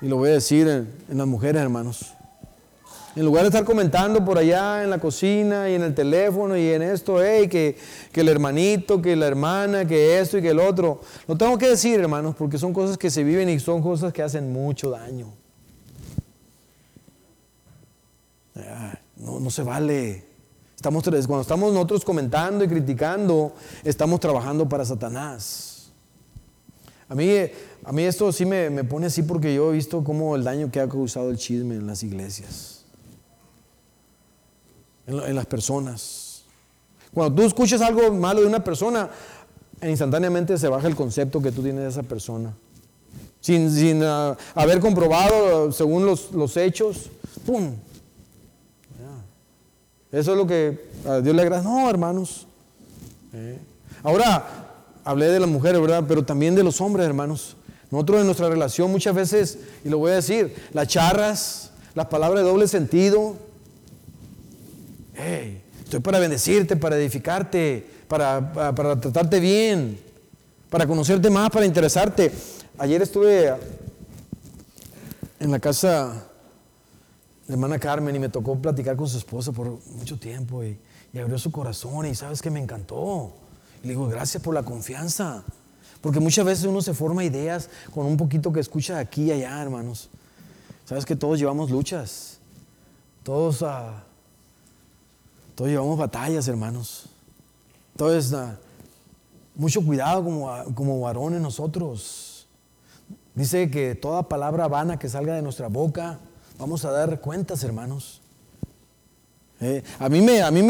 y 0.00 0.08
lo 0.08 0.16
voy 0.16 0.30
a 0.30 0.34
decir 0.34 0.68
en, 0.68 1.18
las 1.18 1.26
mujeres, 1.26 1.62
hermanos. 1.62 2.12
En 3.16 3.24
lugar 3.24 3.44
de 3.44 3.48
estar 3.48 3.64
comentando 3.64 4.24
por 4.24 4.36
allá 4.36 4.82
en 4.82 4.90
la 4.90 4.98
cocina 4.98 5.70
y 5.70 5.74
en 5.74 5.82
el 5.82 5.94
teléfono 5.94 6.56
y 6.56 6.68
en 6.68 6.82
esto, 6.82 7.22
hey, 7.22 7.48
que, 7.48 7.78
que, 8.12 8.20
el 8.20 8.28
hermanito, 8.28 9.00
que 9.00 9.16
la 9.16 9.26
hermana, 9.26 9.86
que 9.86 10.18
esto 10.18 10.36
y 10.36 10.42
que 10.42 10.50
el 10.50 10.58
otro. 10.58 11.00
Lo 11.26 11.36
tengo 11.36 11.56
que 11.56 11.68
decir, 11.68 12.00
hermanos, 12.00 12.34
porque 12.36 12.58
son 12.58 12.72
cosas 12.72 12.98
que 12.98 13.10
se 13.10 13.22
viven 13.22 13.48
y 13.48 13.60
son 13.60 13.80
cosas 13.80 14.12
que 14.12 14.22
hacen 14.22 14.52
mucho 14.52 14.90
daño. 14.90 15.32
No, 19.40 19.50
se 19.50 19.62
vale. 19.62 20.24
Estamos, 20.76 21.02
cuando 21.04 21.40
estamos 21.40 21.72
nosotros 21.72 22.04
comentando 22.04 22.64
y 22.64 22.68
criticando, 22.68 23.54
estamos 23.84 24.20
trabajando 24.20 24.68
para 24.68 24.84
Satanás. 24.84 25.90
A 27.08 27.14
mí, 27.14 27.30
a 27.84 27.92
mí 27.92 28.02
esto 28.02 28.32
sí 28.32 28.44
me, 28.44 28.70
me 28.70 28.84
pone 28.84 29.06
así 29.06 29.22
porque 29.22 29.54
yo 29.54 29.70
he 29.70 29.74
visto 29.74 30.02
cómo 30.02 30.36
el 30.36 30.44
daño 30.44 30.70
que 30.70 30.80
ha 30.80 30.88
causado 30.88 31.30
el 31.30 31.36
chisme 31.36 31.76
en 31.76 31.86
las 31.86 32.02
iglesias, 32.02 32.84
en, 35.06 35.34
las 35.34 35.46
personas. 35.46 36.44
Cuando 37.12 37.34
tú 37.34 37.46
escuchas 37.46 37.80
algo 37.82 38.12
malo 38.12 38.40
de 38.40 38.46
una 38.46 38.64
persona, 38.64 39.10
instantáneamente 39.82 40.58
se 40.58 40.68
baja 40.68 40.88
el 40.88 40.96
concepto 40.96 41.40
que 41.40 41.52
tú 41.52 41.62
tienes 41.62 41.82
de 41.82 41.90
esa 41.90 42.02
persona. 42.02 42.54
Sin, 43.40 43.70
sin 43.70 44.02
ah, 44.02 44.36
haber 44.54 44.80
comprobado 44.80 45.70
según 45.72 46.06
los, 46.06 46.32
los 46.32 46.56
hechos, 46.56 47.10
¡pum! 47.44 47.74
Eso 50.14 50.30
es 50.30 50.38
lo 50.38 50.46
que 50.46 50.78
a 51.08 51.20
Dios 51.20 51.34
le 51.34 51.42
agrada. 51.42 51.62
No, 51.62 51.90
hermanos. 51.90 52.46
Eh. 53.32 53.58
Ahora, 54.04 54.46
hablé 55.02 55.26
de 55.26 55.40
las 55.40 55.48
mujeres, 55.48 55.80
¿verdad? 55.80 56.04
Pero 56.06 56.24
también 56.24 56.54
de 56.54 56.62
los 56.62 56.80
hombres, 56.80 57.04
hermanos. 57.04 57.56
Nosotros 57.90 58.20
en 58.20 58.26
nuestra 58.26 58.48
relación 58.48 58.92
muchas 58.92 59.12
veces, 59.12 59.58
y 59.84 59.88
lo 59.88 59.98
voy 59.98 60.12
a 60.12 60.14
decir, 60.14 60.54
las 60.72 60.86
charras, 60.86 61.72
las 61.96 62.06
palabras 62.06 62.44
de 62.44 62.48
doble 62.48 62.68
sentido. 62.68 63.34
Hey, 65.14 65.64
estoy 65.82 65.98
para 65.98 66.20
bendecirte, 66.20 66.76
para 66.76 66.96
edificarte, 66.96 67.84
para, 68.06 68.52
para 68.72 69.00
tratarte 69.00 69.40
bien, 69.40 69.98
para 70.70 70.86
conocerte 70.86 71.28
más, 71.28 71.50
para 71.50 71.66
interesarte. 71.66 72.30
Ayer 72.78 73.02
estuve 73.02 73.52
en 75.40 75.50
la 75.50 75.58
casa 75.58 76.28
la 77.46 77.54
hermana 77.54 77.78
Carmen 77.78 78.14
y 78.16 78.18
me 78.18 78.28
tocó 78.28 78.56
platicar 78.56 78.96
con 78.96 79.06
su 79.08 79.18
esposa 79.18 79.52
por 79.52 79.78
mucho 79.92 80.18
tiempo 80.18 80.64
y, 80.64 80.78
abrió 81.20 81.38
su 81.38 81.52
corazón 81.52 82.06
y 82.06 82.14
sabes 82.14 82.42
que 82.42 82.50
me 82.50 82.60
encantó. 82.60 83.32
Y 83.82 83.86
le 83.86 83.92
digo, 83.92 84.08
gracias 84.08 84.42
por 84.42 84.52
la 84.52 84.64
confianza. 84.64 85.44
Porque 86.00 86.18
muchas 86.18 86.44
veces 86.44 86.64
uno 86.64 86.82
se 86.82 86.92
forma 86.92 87.22
ideas 87.22 87.70
con 87.94 88.06
un 88.06 88.16
poquito 88.16 88.52
que 88.52 88.58
escucha 88.58 88.98
aquí 88.98 89.24
y 89.24 89.32
allá, 89.32 89.62
hermanos. 89.62 90.10
Sabes 90.84 91.04
que 91.06 91.14
todos 91.14 91.38
llevamos 91.38 91.70
luchas. 91.70 92.38
Todos, 93.22 93.62
uh, 93.62 93.92
todos 95.54 95.70
llevamos 95.70 95.96
batallas, 95.96 96.48
hermanos. 96.48 97.06
Entonces, 97.92 98.32
uh, 98.32 98.48
mucho 99.54 99.84
cuidado 99.84 100.24
como, 100.24 100.52
como 100.74 101.00
varones 101.00 101.40
nosotros. 101.40 102.48
Dice 103.34 103.70
que 103.70 103.94
toda 103.94 104.28
palabra 104.28 104.66
vana 104.66 104.98
que 104.98 105.08
salga 105.08 105.36
de 105.36 105.42
nuestra 105.42 105.68
boca 105.68 106.18
Vamos 106.58 106.84
a 106.84 106.92
dar 106.92 107.20
cuentas, 107.20 107.64
hermanos. 107.64 108.20
Eh, 109.60 109.82
a, 109.98 110.08
mí 110.08 110.20
me, 110.20 110.40
a 110.40 110.50
mí 110.52 110.60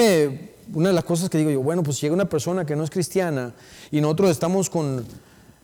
una 0.73 0.89
de 0.89 0.95
las 0.95 1.05
cosas 1.05 1.29
que 1.29 1.37
digo 1.37 1.51
yo, 1.51 1.63
bueno, 1.63 1.83
pues 1.83 2.01
llega 2.01 2.15
una 2.15 2.29
persona 2.29 2.65
que 2.65 2.75
no 2.75 2.85
es 2.85 2.91
cristiana 2.91 3.53
y 3.91 4.01
nosotros 4.01 4.31
estamos 4.31 4.71
con, 4.71 5.05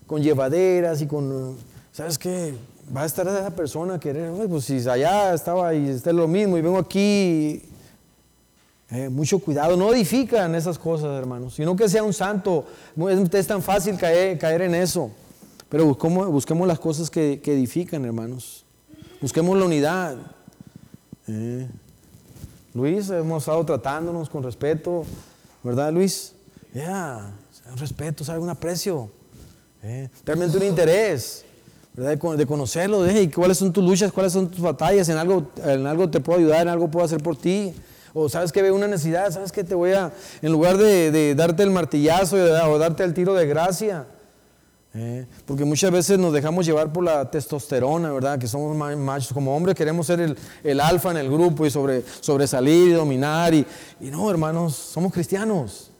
con 0.06 0.22
llevaderas 0.22 1.00
y 1.00 1.06
con, 1.06 1.56
¿sabes 1.90 2.18
qué? 2.18 2.54
Va 2.94 3.02
a 3.02 3.06
estar 3.06 3.26
esa 3.28 3.50
persona 3.50 3.98
que, 3.98 4.12
pues 4.48 4.64
si 4.64 4.86
allá 4.88 5.32
estaba 5.32 5.72
y 5.74 5.88
está 5.88 6.12
lo 6.12 6.28
mismo 6.28 6.58
y 6.58 6.60
vengo 6.60 6.78
aquí, 6.78 7.62
eh, 8.90 9.08
mucho 9.08 9.38
cuidado, 9.38 9.76
no 9.76 9.92
edifican 9.92 10.54
esas 10.54 10.78
cosas, 10.78 11.18
hermanos, 11.18 11.54
sino 11.54 11.74
que 11.76 11.88
sea 11.88 12.02
un 12.02 12.12
santo. 12.12 12.66
Es, 13.08 13.34
es 13.34 13.46
tan 13.46 13.62
fácil 13.62 13.96
caer, 13.96 14.38
caer 14.38 14.62
en 14.62 14.74
eso, 14.74 15.10
pero 15.70 15.86
busquemos, 15.86 16.28
busquemos 16.28 16.68
las 16.68 16.78
cosas 16.78 17.08
que, 17.08 17.40
que 17.42 17.54
edifican, 17.54 18.04
hermanos. 18.04 18.59
Busquemos 19.20 19.58
la 19.58 19.66
unidad. 19.66 20.16
Eh. 21.28 21.68
Luis, 22.72 23.10
hemos 23.10 23.42
estado 23.42 23.62
tratándonos 23.66 24.30
con 24.30 24.42
respeto, 24.42 25.04
¿verdad, 25.62 25.92
Luis? 25.92 26.32
Ya, 26.72 27.30
un 27.70 27.76
respeto. 27.76 28.24
Un 28.40 28.48
aprecio, 28.48 29.10
eh. 29.82 30.08
realmente 30.24 30.56
un 30.56 30.62
interés, 30.62 31.44
¿verdad? 31.92 32.36
De, 32.38 32.46
conocerlo, 32.46 33.02
de 33.02 33.30
cuáles 33.30 33.58
son 33.58 33.70
tus 33.74 33.84
luchas, 33.84 34.10
cuáles 34.10 34.32
son 34.32 34.50
tus 34.50 34.60
batallas, 34.60 35.06
en 35.10 35.18
algo, 35.18 35.50
en 35.66 35.86
algo 35.86 36.08
te 36.08 36.20
puedo 36.20 36.38
ayudar, 36.38 36.62
en 36.62 36.68
algo 36.68 36.90
puedo 36.90 37.04
hacer 37.04 37.22
por 37.22 37.36
ti. 37.36 37.74
O 38.14 38.30
sabes 38.30 38.52
que 38.52 38.62
veo 38.62 38.74
una 38.74 38.88
necesidad, 38.88 39.30
sabes 39.30 39.52
que 39.52 39.64
te 39.64 39.74
voy 39.74 39.92
a, 39.92 40.12
en 40.40 40.50
lugar 40.50 40.78
de, 40.78 41.34
darte 41.34 41.62
el 41.62 41.70
martillazo 41.70 42.36
o 42.36 42.78
darte 42.78 43.04
el 43.04 43.12
tiro 43.12 43.34
de 43.34 43.46
gracia, 43.46 44.06
eh, 44.92 45.24
porque 45.46 45.64
muchas 45.64 45.92
veces 45.92 46.18
nos 46.18 46.32
dejamos 46.32 46.66
llevar 46.66 46.92
por 46.92 47.04
la 47.04 47.30
testosterona, 47.30 48.12
¿verdad? 48.12 48.38
Que 48.38 48.48
somos 48.48 48.76
machos. 48.76 49.32
Como 49.32 49.54
hombres 49.54 49.76
queremos 49.76 50.06
ser 50.06 50.36
el, 50.64 50.80
alfa 50.80 51.12
en 51.12 51.18
el 51.18 51.30
grupo 51.30 51.64
y 51.64 51.70
sobre, 51.70 52.02
sobresalir 52.20 52.88
y 52.88 52.92
dominar. 52.92 53.54
Y, 53.54 53.66
no, 54.00 54.30
hermanos, 54.30 54.74
somos 54.74 55.12
cristianos. 55.12 55.90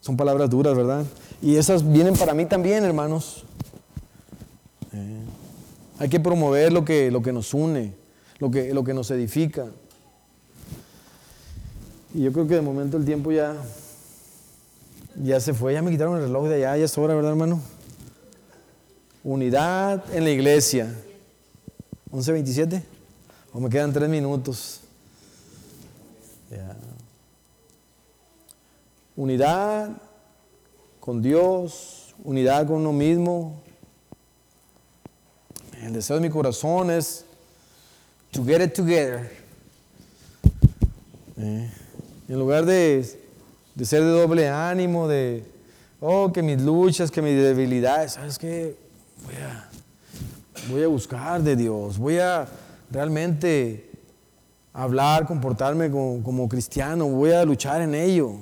Son 0.00 0.16
palabras 0.16 0.50
duras, 0.50 0.76
¿verdad? 0.76 1.04
Y 1.42 1.56
esas 1.56 1.90
vienen 1.90 2.14
para 2.14 2.34
mí 2.34 2.46
también, 2.46 2.84
hermanos. 2.84 3.44
Eh, 4.92 5.24
hay 5.98 6.08
que 6.08 6.20
promover 6.20 6.72
lo 6.72 6.84
que, 6.84 7.10
lo 7.10 7.22
que 7.22 7.32
nos 7.32 7.52
une, 7.54 7.94
lo 8.38 8.50
que, 8.50 8.72
lo 8.72 8.84
que 8.84 8.94
nos 8.94 9.10
edifica. 9.10 9.66
Y 12.14 12.22
yo 12.22 12.32
creo 12.32 12.46
que 12.46 12.54
de 12.54 12.60
momento 12.60 12.96
el 12.96 13.04
tiempo 13.04 13.32
ya 13.32 13.56
ya 15.22 15.40
se 15.40 15.54
fue, 15.54 15.72
ya 15.74 15.82
me 15.82 15.90
quitaron 15.90 16.16
el 16.16 16.22
reloj 16.22 16.48
de 16.48 16.56
allá, 16.56 16.76
ya 16.76 16.84
es 16.84 16.98
hora, 16.98 17.14
¿verdad, 17.14 17.32
hermano? 17.32 17.60
Unidad 19.22 20.04
en 20.14 20.24
la 20.24 20.30
iglesia. 20.30 20.92
11.27. 22.10 22.82
O 23.52 23.60
me 23.60 23.70
quedan 23.70 23.92
tres 23.92 24.08
minutos. 24.08 24.80
Unidad 29.16 29.90
con 30.98 31.22
Dios, 31.22 32.14
unidad 32.24 32.66
con 32.66 32.76
uno 32.76 32.92
mismo. 32.92 33.62
El 35.82 35.92
deseo 35.92 36.16
de 36.16 36.22
mi 36.22 36.30
corazón 36.30 36.90
es 36.90 37.24
to 38.32 38.44
get 38.44 38.60
it 38.60 38.74
together. 38.74 39.30
Eh, 41.36 41.70
en 42.28 42.38
lugar 42.38 42.64
de 42.64 42.98
de 43.74 43.84
ser 43.84 44.02
de 44.02 44.10
doble 44.10 44.48
ánimo, 44.48 45.08
de, 45.08 45.44
oh, 46.00 46.32
que 46.32 46.42
mis 46.42 46.60
luchas, 46.60 47.10
que 47.10 47.20
mis 47.20 47.36
debilidades, 47.36 48.12
¿sabes 48.12 48.38
qué? 48.38 48.76
Voy 49.24 49.34
a, 49.36 49.68
voy 50.70 50.82
a 50.82 50.88
buscar 50.88 51.42
de 51.42 51.56
Dios, 51.56 51.98
voy 51.98 52.18
a 52.18 52.46
realmente 52.90 53.90
hablar, 54.72 55.26
comportarme 55.26 55.90
como, 55.90 56.48
cristiano, 56.48 57.06
voy 57.08 57.32
a 57.32 57.44
luchar 57.44 57.80
en 57.82 57.94
ello. 57.94 58.34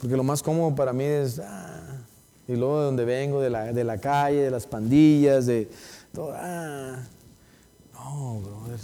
Porque 0.00 0.16
lo 0.16 0.22
más 0.22 0.42
cómodo 0.42 0.74
para 0.74 0.92
mí 0.92 1.04
es, 1.04 1.40
ah, 1.40 1.98
y 2.46 2.54
luego 2.54 2.78
de 2.78 2.84
donde 2.86 3.04
vengo, 3.04 3.40
de 3.40 3.50
la, 3.50 3.72
de 3.72 3.84
la 3.84 3.98
calle, 3.98 4.42
de 4.42 4.50
las 4.50 4.66
pandillas, 4.66 5.46
de 5.46 5.68
todo, 6.14 6.32
ah, 6.34 7.02
no, 7.92 8.40
brother. 8.40 8.80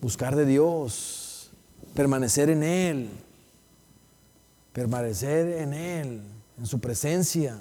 Buscar 0.00 0.36
de 0.36 0.44
Dios, 0.44 1.50
permanecer 1.94 2.50
en 2.50 2.62
Él 2.62 3.10
permanecer 4.72 5.60
en 5.60 5.72
Él, 5.72 6.22
en 6.58 6.66
su 6.66 6.80
presencia. 6.80 7.58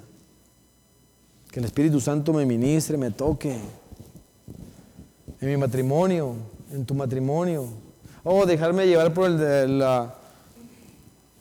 Que 1.52 1.60
el 1.60 1.66
Espíritu 1.66 2.00
Santo 2.00 2.32
me 2.34 2.46
ministre, 2.46 2.98
me 2.98 3.12
toque. 3.12 3.58
En 5.40 5.50
mi 5.50 5.58
matrimonio, 5.58 6.36
en 6.72 6.86
tu 6.86 6.94
matrimonio. 6.94 7.68
Oh, 8.24 8.46
dejarme 8.46 8.86
llevar 8.86 9.14
por 9.14 9.30
el, 9.30 9.84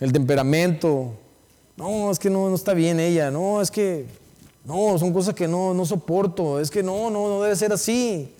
el 0.01 0.13
temperamento. 0.13 1.13
No, 1.77 2.11
es 2.11 2.19
que 2.19 2.31
no, 2.31 2.49
no, 2.49 2.55
está 2.55 2.75
bien 2.75 2.99
ella. 2.99 3.31
No, 3.31 3.61
es 3.61 3.71
que 3.71 4.07
no, 4.65 4.99
son 4.99 5.13
cosas 5.13 5.35
que 5.35 5.47
no, 5.47 5.75
no 5.75 5.87
soporto. 5.87 6.59
Es 6.59 6.71
que 6.71 6.83
no, 6.83 7.11
no, 7.11 7.29
no 7.29 7.43
debe 7.43 7.55
ser 7.55 7.73
así. 7.73 8.35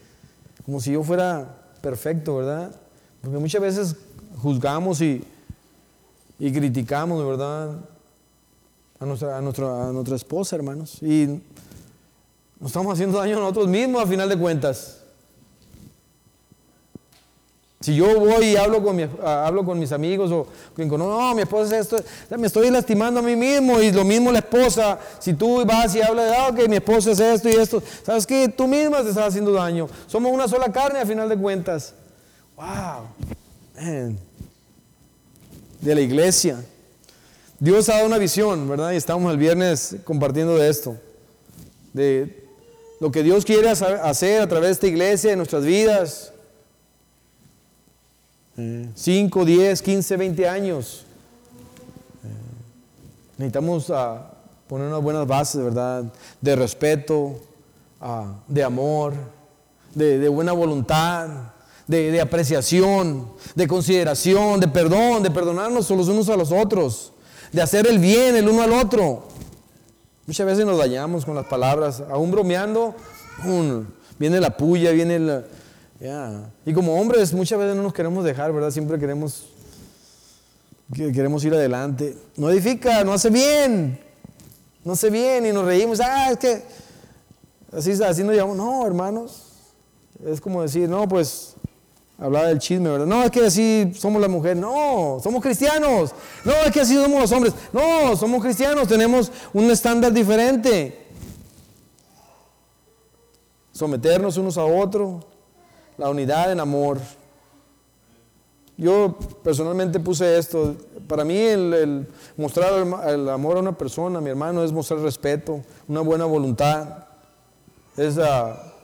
Como 0.65 0.81
si 0.81 0.93
yo 0.93 1.03
fuera 1.03 1.57
perfecto, 1.81 2.37
¿verdad? 2.37 2.75
Porque 3.23 3.39
muchas 3.39 3.61
veces 3.61 3.97
juzgamos 4.39 5.01
y 5.01 5.23
y 6.41 6.51
criticamos, 6.51 7.25
¿verdad? 7.25 7.77
A 8.99 9.05
nuestra, 9.05 9.37
a, 9.37 9.41
nuestra, 9.43 9.89
a 9.89 9.93
nuestra 9.93 10.17
esposa, 10.17 10.57
hermanos. 10.57 11.03
Y 11.03 11.27
nos 12.59 12.71
estamos 12.71 12.95
haciendo 12.95 13.19
daño 13.19 13.37
a 13.37 13.41
nosotros 13.41 13.69
mismos 13.69 14.03
a 14.03 14.07
final 14.07 14.29
de 14.29 14.39
cuentas. 14.39 14.97
Si 17.81 17.95
yo 17.95 18.19
voy 18.19 18.45
y 18.45 18.57
hablo 18.57 18.83
con, 18.83 18.97
mi, 18.97 19.07
hablo 19.23 19.65
con 19.65 19.79
mis 19.79 19.93
amigos 19.93 20.31
o 20.31 20.47
con 20.77 20.99
no, 20.99 21.35
mi 21.35 21.43
esposa 21.43 21.79
es 21.79 21.87
esto, 21.87 21.97
me 22.37 22.47
estoy 22.47 22.71
lastimando 22.71 23.21
a 23.21 23.23
mí 23.23 23.37
mismo 23.37 23.81
y 23.81 23.91
lo 23.91 24.05
mismo 24.05 24.31
la 24.33 24.41
esposa. 24.41 24.99
Si 25.19 25.33
tú 25.35 25.65
vas 25.65 25.95
y 25.95 26.03
hablas 26.03 26.31
de, 26.31 26.37
ah, 26.37 26.55
que 26.55 26.69
mi 26.69 26.77
esposa 26.77 27.13
es 27.13 27.21
esto 27.21 27.49
y 27.49 27.53
esto, 27.53 27.83
¿sabes 28.05 28.27
qué? 28.27 28.49
Tú 28.49 28.67
misma 28.67 29.03
te 29.03 29.11
estás 29.11 29.29
haciendo 29.29 29.53
daño. 29.53 29.89
Somos 30.07 30.31
una 30.33 30.47
sola 30.47 30.71
carne 30.71 31.01
a 31.01 31.07
final 31.07 31.29
de 31.29 31.39
cuentas. 31.39 31.95
¡Wow! 32.57 33.09
Man 33.77 34.30
de 35.81 35.95
la 35.95 36.01
iglesia. 36.01 36.63
Dios 37.59 37.89
ha 37.89 37.95
dado 37.95 38.07
una 38.07 38.19
visión, 38.19 38.69
¿verdad? 38.69 38.93
Y 38.93 38.97
estamos 38.97 39.31
el 39.31 39.39
viernes 39.39 39.97
compartiendo 40.05 40.57
de 40.57 40.69
esto, 40.69 40.97
de 41.93 42.49
lo 43.01 43.11
que 43.11 43.23
Dios 43.23 43.45
quiere 43.45 43.69
hacer 43.69 44.43
a 44.43 44.49
través 44.49 44.69
de 44.69 44.73
esta 44.73 44.87
iglesia, 44.87 45.33
en 45.33 45.39
nuestras 45.39 45.65
vidas. 45.65 46.33
5, 48.95 49.45
10, 49.45 49.83
15, 49.83 50.17
20 50.17 50.49
años. 50.49 51.05
Necesitamos 53.39 53.91
ah, 53.91 54.33
poner 54.69 54.89
unas 54.89 55.03
buenas 55.03 55.27
bases, 55.27 55.65
¿verdad? 55.65 56.05
De 56.43 56.57
respeto, 56.57 57.41
ah, 58.03 58.35
de 58.47 58.63
amor, 58.63 59.15
de 59.95 60.29
buena 60.29 60.53
voluntad, 60.53 61.53
de, 61.91 62.21
apreciación, 62.21 63.29
de 63.57 63.67
consideración, 63.67 64.61
de 64.61 64.69
perdón, 64.69 65.25
de 65.25 65.31
perdonarnos 65.31 65.91
los 65.91 66.09
unos 66.09 66.29
a 66.29 66.37
los 66.37 66.53
otros, 66.53 67.13
de 67.51 67.61
hacer 67.61 67.87
el 67.89 67.99
bien 67.99 68.37
el 68.37 68.49
uno 68.49 68.63
al 68.63 68.73
otro. 68.73 69.25
Muchas 70.25 70.47
veces 70.47 70.65
nos 70.65 70.79
dañamos 70.79 71.25
con 71.25 71.35
las 71.35 71.47
palabras, 71.47 72.03
aún 72.09 72.31
bromeando, 72.31 72.95
viene 74.19 74.41
la 74.41 74.57
puya, 74.57 74.93
viene 74.93 75.19
la... 75.19 75.45
Y 76.65 76.73
como 76.73 76.99
hombres 76.99 77.35
muchas 77.35 77.59
veces 77.59 77.75
no 77.75 77.83
nos 77.83 77.93
queremos 77.93 78.25
dejar, 78.25 78.53
¿verdad? 78.53 78.71
Siempre 78.71 78.99
queremos, 78.99 79.47
queremos 80.95 81.45
ir 81.45 81.53
adelante. 81.53 82.17
No 82.37 82.49
edifica, 82.51 83.03
no 83.03 83.13
hace 83.13 83.31
bien, 83.31 84.01
no 84.85 84.93
hace 84.93 85.11
bien 85.11 85.45
y 85.45 85.53
nos 85.53 85.65
reímos. 85.65 85.99
Ah, 86.01 86.31
es 86.31 86.39
que 86.39 86.63
así, 87.73 88.01
así 88.03 88.23
nos 88.23 88.37
llamamos. 88.37 88.57
No, 88.57 88.87
hermanos, 88.87 89.43
es 90.25 90.41
como 90.41 90.63
decir, 90.63 90.89
no, 90.89 91.09
pues 91.09 91.57
Hablaba 92.21 92.49
del 92.49 92.59
chisme, 92.59 92.91
¿verdad? 92.91 93.07
No, 93.07 93.23
es 93.23 93.31
que 93.31 93.47
así 93.47 93.93
somos 93.97 94.21
la 94.21 94.29
mujer. 94.29 94.55
No, 94.55 95.19
somos 95.23 95.43
cristianos. 95.43 96.13
No, 96.45 96.53
es 96.53 96.71
que 96.71 96.81
así 96.81 96.95
somos 96.95 97.19
los 97.19 97.33
hombres. 97.33 97.55
No, 97.73 98.15
somos 98.15 98.43
cristianos. 98.43 98.87
Tenemos 98.87 99.33
un 99.55 99.71
estándar 99.71 100.13
diferente. 100.13 101.07
Someternos 103.73 104.37
unos 104.37 104.59
a 104.59 104.65
otros. 104.65 105.25
La 105.97 106.11
unidad 106.11 106.53
en 106.53 106.61
amor. 106.61 106.99
Yo 108.77 109.17
personalmente 109.43 109.99
puse 109.99 110.37
esto. 110.37 110.77
Para 111.09 111.25
mí 111.25 111.39
el, 111.39 112.07
mostrar 112.37 112.87
el, 113.09 113.29
amor 113.31 113.57
a 113.57 113.61
una 113.61 113.73
persona, 113.73 114.21
mi 114.21 114.29
hermano, 114.29 114.63
es 114.63 114.73
mostrar 114.73 115.01
respeto, 115.01 115.63
una 115.89 116.03
buena 116.03 116.27
voluntad. 116.27 117.07
Es 117.97 118.19
ah, 118.19 118.75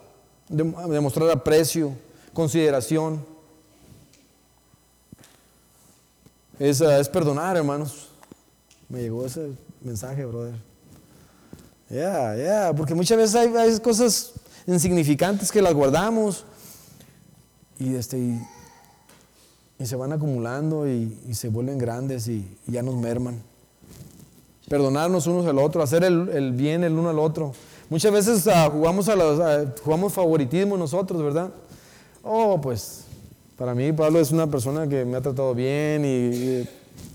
demostrar 0.48 1.30
aprecio 1.30 2.05
consideración. 2.36 3.24
Es, 6.58 6.82
ah, 6.82 7.00
es 7.00 7.08
perdonar, 7.08 7.56
hermanos. 7.56 8.08
Me 8.90 9.00
llegó 9.00 9.24
ese 9.24 9.52
mensaje, 9.80 10.24
brother. 10.26 10.54
Ya, 11.88 12.36
ya, 12.36 12.72
porque 12.76 12.94
muchas 12.94 13.16
veces 13.16 13.34
hay, 13.36 13.80
cosas 13.80 14.32
insignificantes 14.66 15.50
que 15.50 15.62
las 15.62 15.72
guardamos 15.72 16.44
y, 17.78 17.94
este, 17.94 18.18
y, 19.78 19.86
se 19.86 19.96
van 19.96 20.12
acumulando 20.12 20.86
y, 20.86 21.16
se 21.32 21.48
vuelven 21.48 21.78
grandes 21.78 22.28
y, 22.28 22.46
ya 22.66 22.82
nos 22.82 22.96
merman. 22.96 23.40
perdonarnos 24.68 25.26
unos 25.26 25.46
al 25.46 25.58
otro, 25.58 25.82
hacer 25.82 26.04
el, 26.04 26.28
el 26.28 26.52
bien 26.52 26.84
el 26.84 26.92
uno 26.92 27.08
al 27.08 27.18
otro. 27.18 27.52
Muchas 27.88 28.12
veces 28.12 28.46
ah, 28.48 28.68
jugamos, 28.70 29.08
a 29.08 29.16
los, 29.16 29.40
ah, 29.40 29.72
jugamos 29.82 30.12
favoritismo 30.12 30.76
nosotros, 30.76 31.22
¿verdad? 31.22 31.50
Oh, 32.28 32.60
pues 32.60 33.04
para 33.56 33.72
mí 33.72 33.92
Pablo 33.92 34.18
es 34.18 34.32
una 34.32 34.48
persona 34.48 34.88
que 34.88 35.04
me 35.04 35.16
ha 35.16 35.20
tratado 35.20 35.54
bien 35.54 36.04
y, 36.04 36.68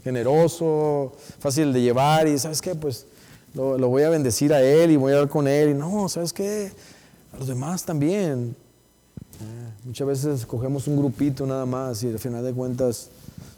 generoso, 0.06 1.12
fácil 1.38 1.74
de 1.74 1.82
llevar 1.82 2.30
y 2.30 2.40
¿sabes 2.40 2.62
qué? 2.62 2.76
Pues 2.76 3.06
lo, 3.54 3.78
lo 3.78 3.90
voy 3.90 4.04
a 4.04 4.10
bendecir 4.10 4.54
a 4.54 4.62
él 4.62 4.90
y 4.90 4.96
voy 4.96 5.12
a 5.12 5.16
hablar 5.16 5.30
con 5.30 5.50
él 5.50 5.72
y 5.72 5.74
no, 5.74 6.08
¿sabes 6.08 6.32
qué? 6.32 6.72
A 7.34 7.38
los 7.38 7.48
demás 7.50 7.84
también. 7.84 8.56
Eh, 9.42 9.84
muchas 9.84 10.08
veces 10.08 10.46
cogemos 10.46 10.88
un 10.88 10.96
grupito 10.96 11.46
nada 11.46 11.66
más 11.66 12.02
y 12.04 12.08
al 12.08 12.20
final 12.20 12.46
de 12.46 12.54
cuentas 12.54 13.10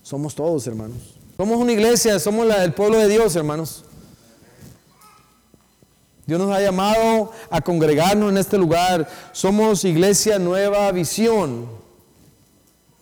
somos 0.01 0.33
todos 0.33 0.65
hermanos. 0.65 0.97
Somos 1.37 1.59
una 1.59 1.71
iglesia, 1.71 2.17
somos 2.17 2.47
la, 2.47 2.63
el 2.63 2.73
pueblo 2.73 2.97
de 2.97 3.09
Dios 3.09 3.35
hermanos. 3.35 3.85
Dios 6.26 6.39
nos 6.39 6.51
ha 6.51 6.61
llamado 6.61 7.32
a 7.49 7.61
congregarnos 7.61 8.32
en 8.32 8.38
este 8.38 8.57
lugar. 8.57 9.07
Somos 9.32 9.84
iglesia 9.84 10.39
nueva 10.39 10.91
visión, 10.91 11.67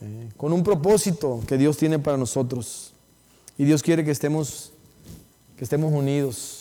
eh, 0.02 0.30
con 0.38 0.54
un 0.54 0.64
propósito 0.64 1.42
que 1.48 1.58
Dios 1.58 1.78
tiene 1.78 2.00
para 2.00 2.18
nosotros. 2.18 2.94
Y 3.58 3.66
Dios 3.66 3.84
quiere 3.84 4.04
que 4.04 4.12
estemos, 4.12 4.72
que 5.56 5.64
estemos 5.64 5.94
unidos. 5.94 6.61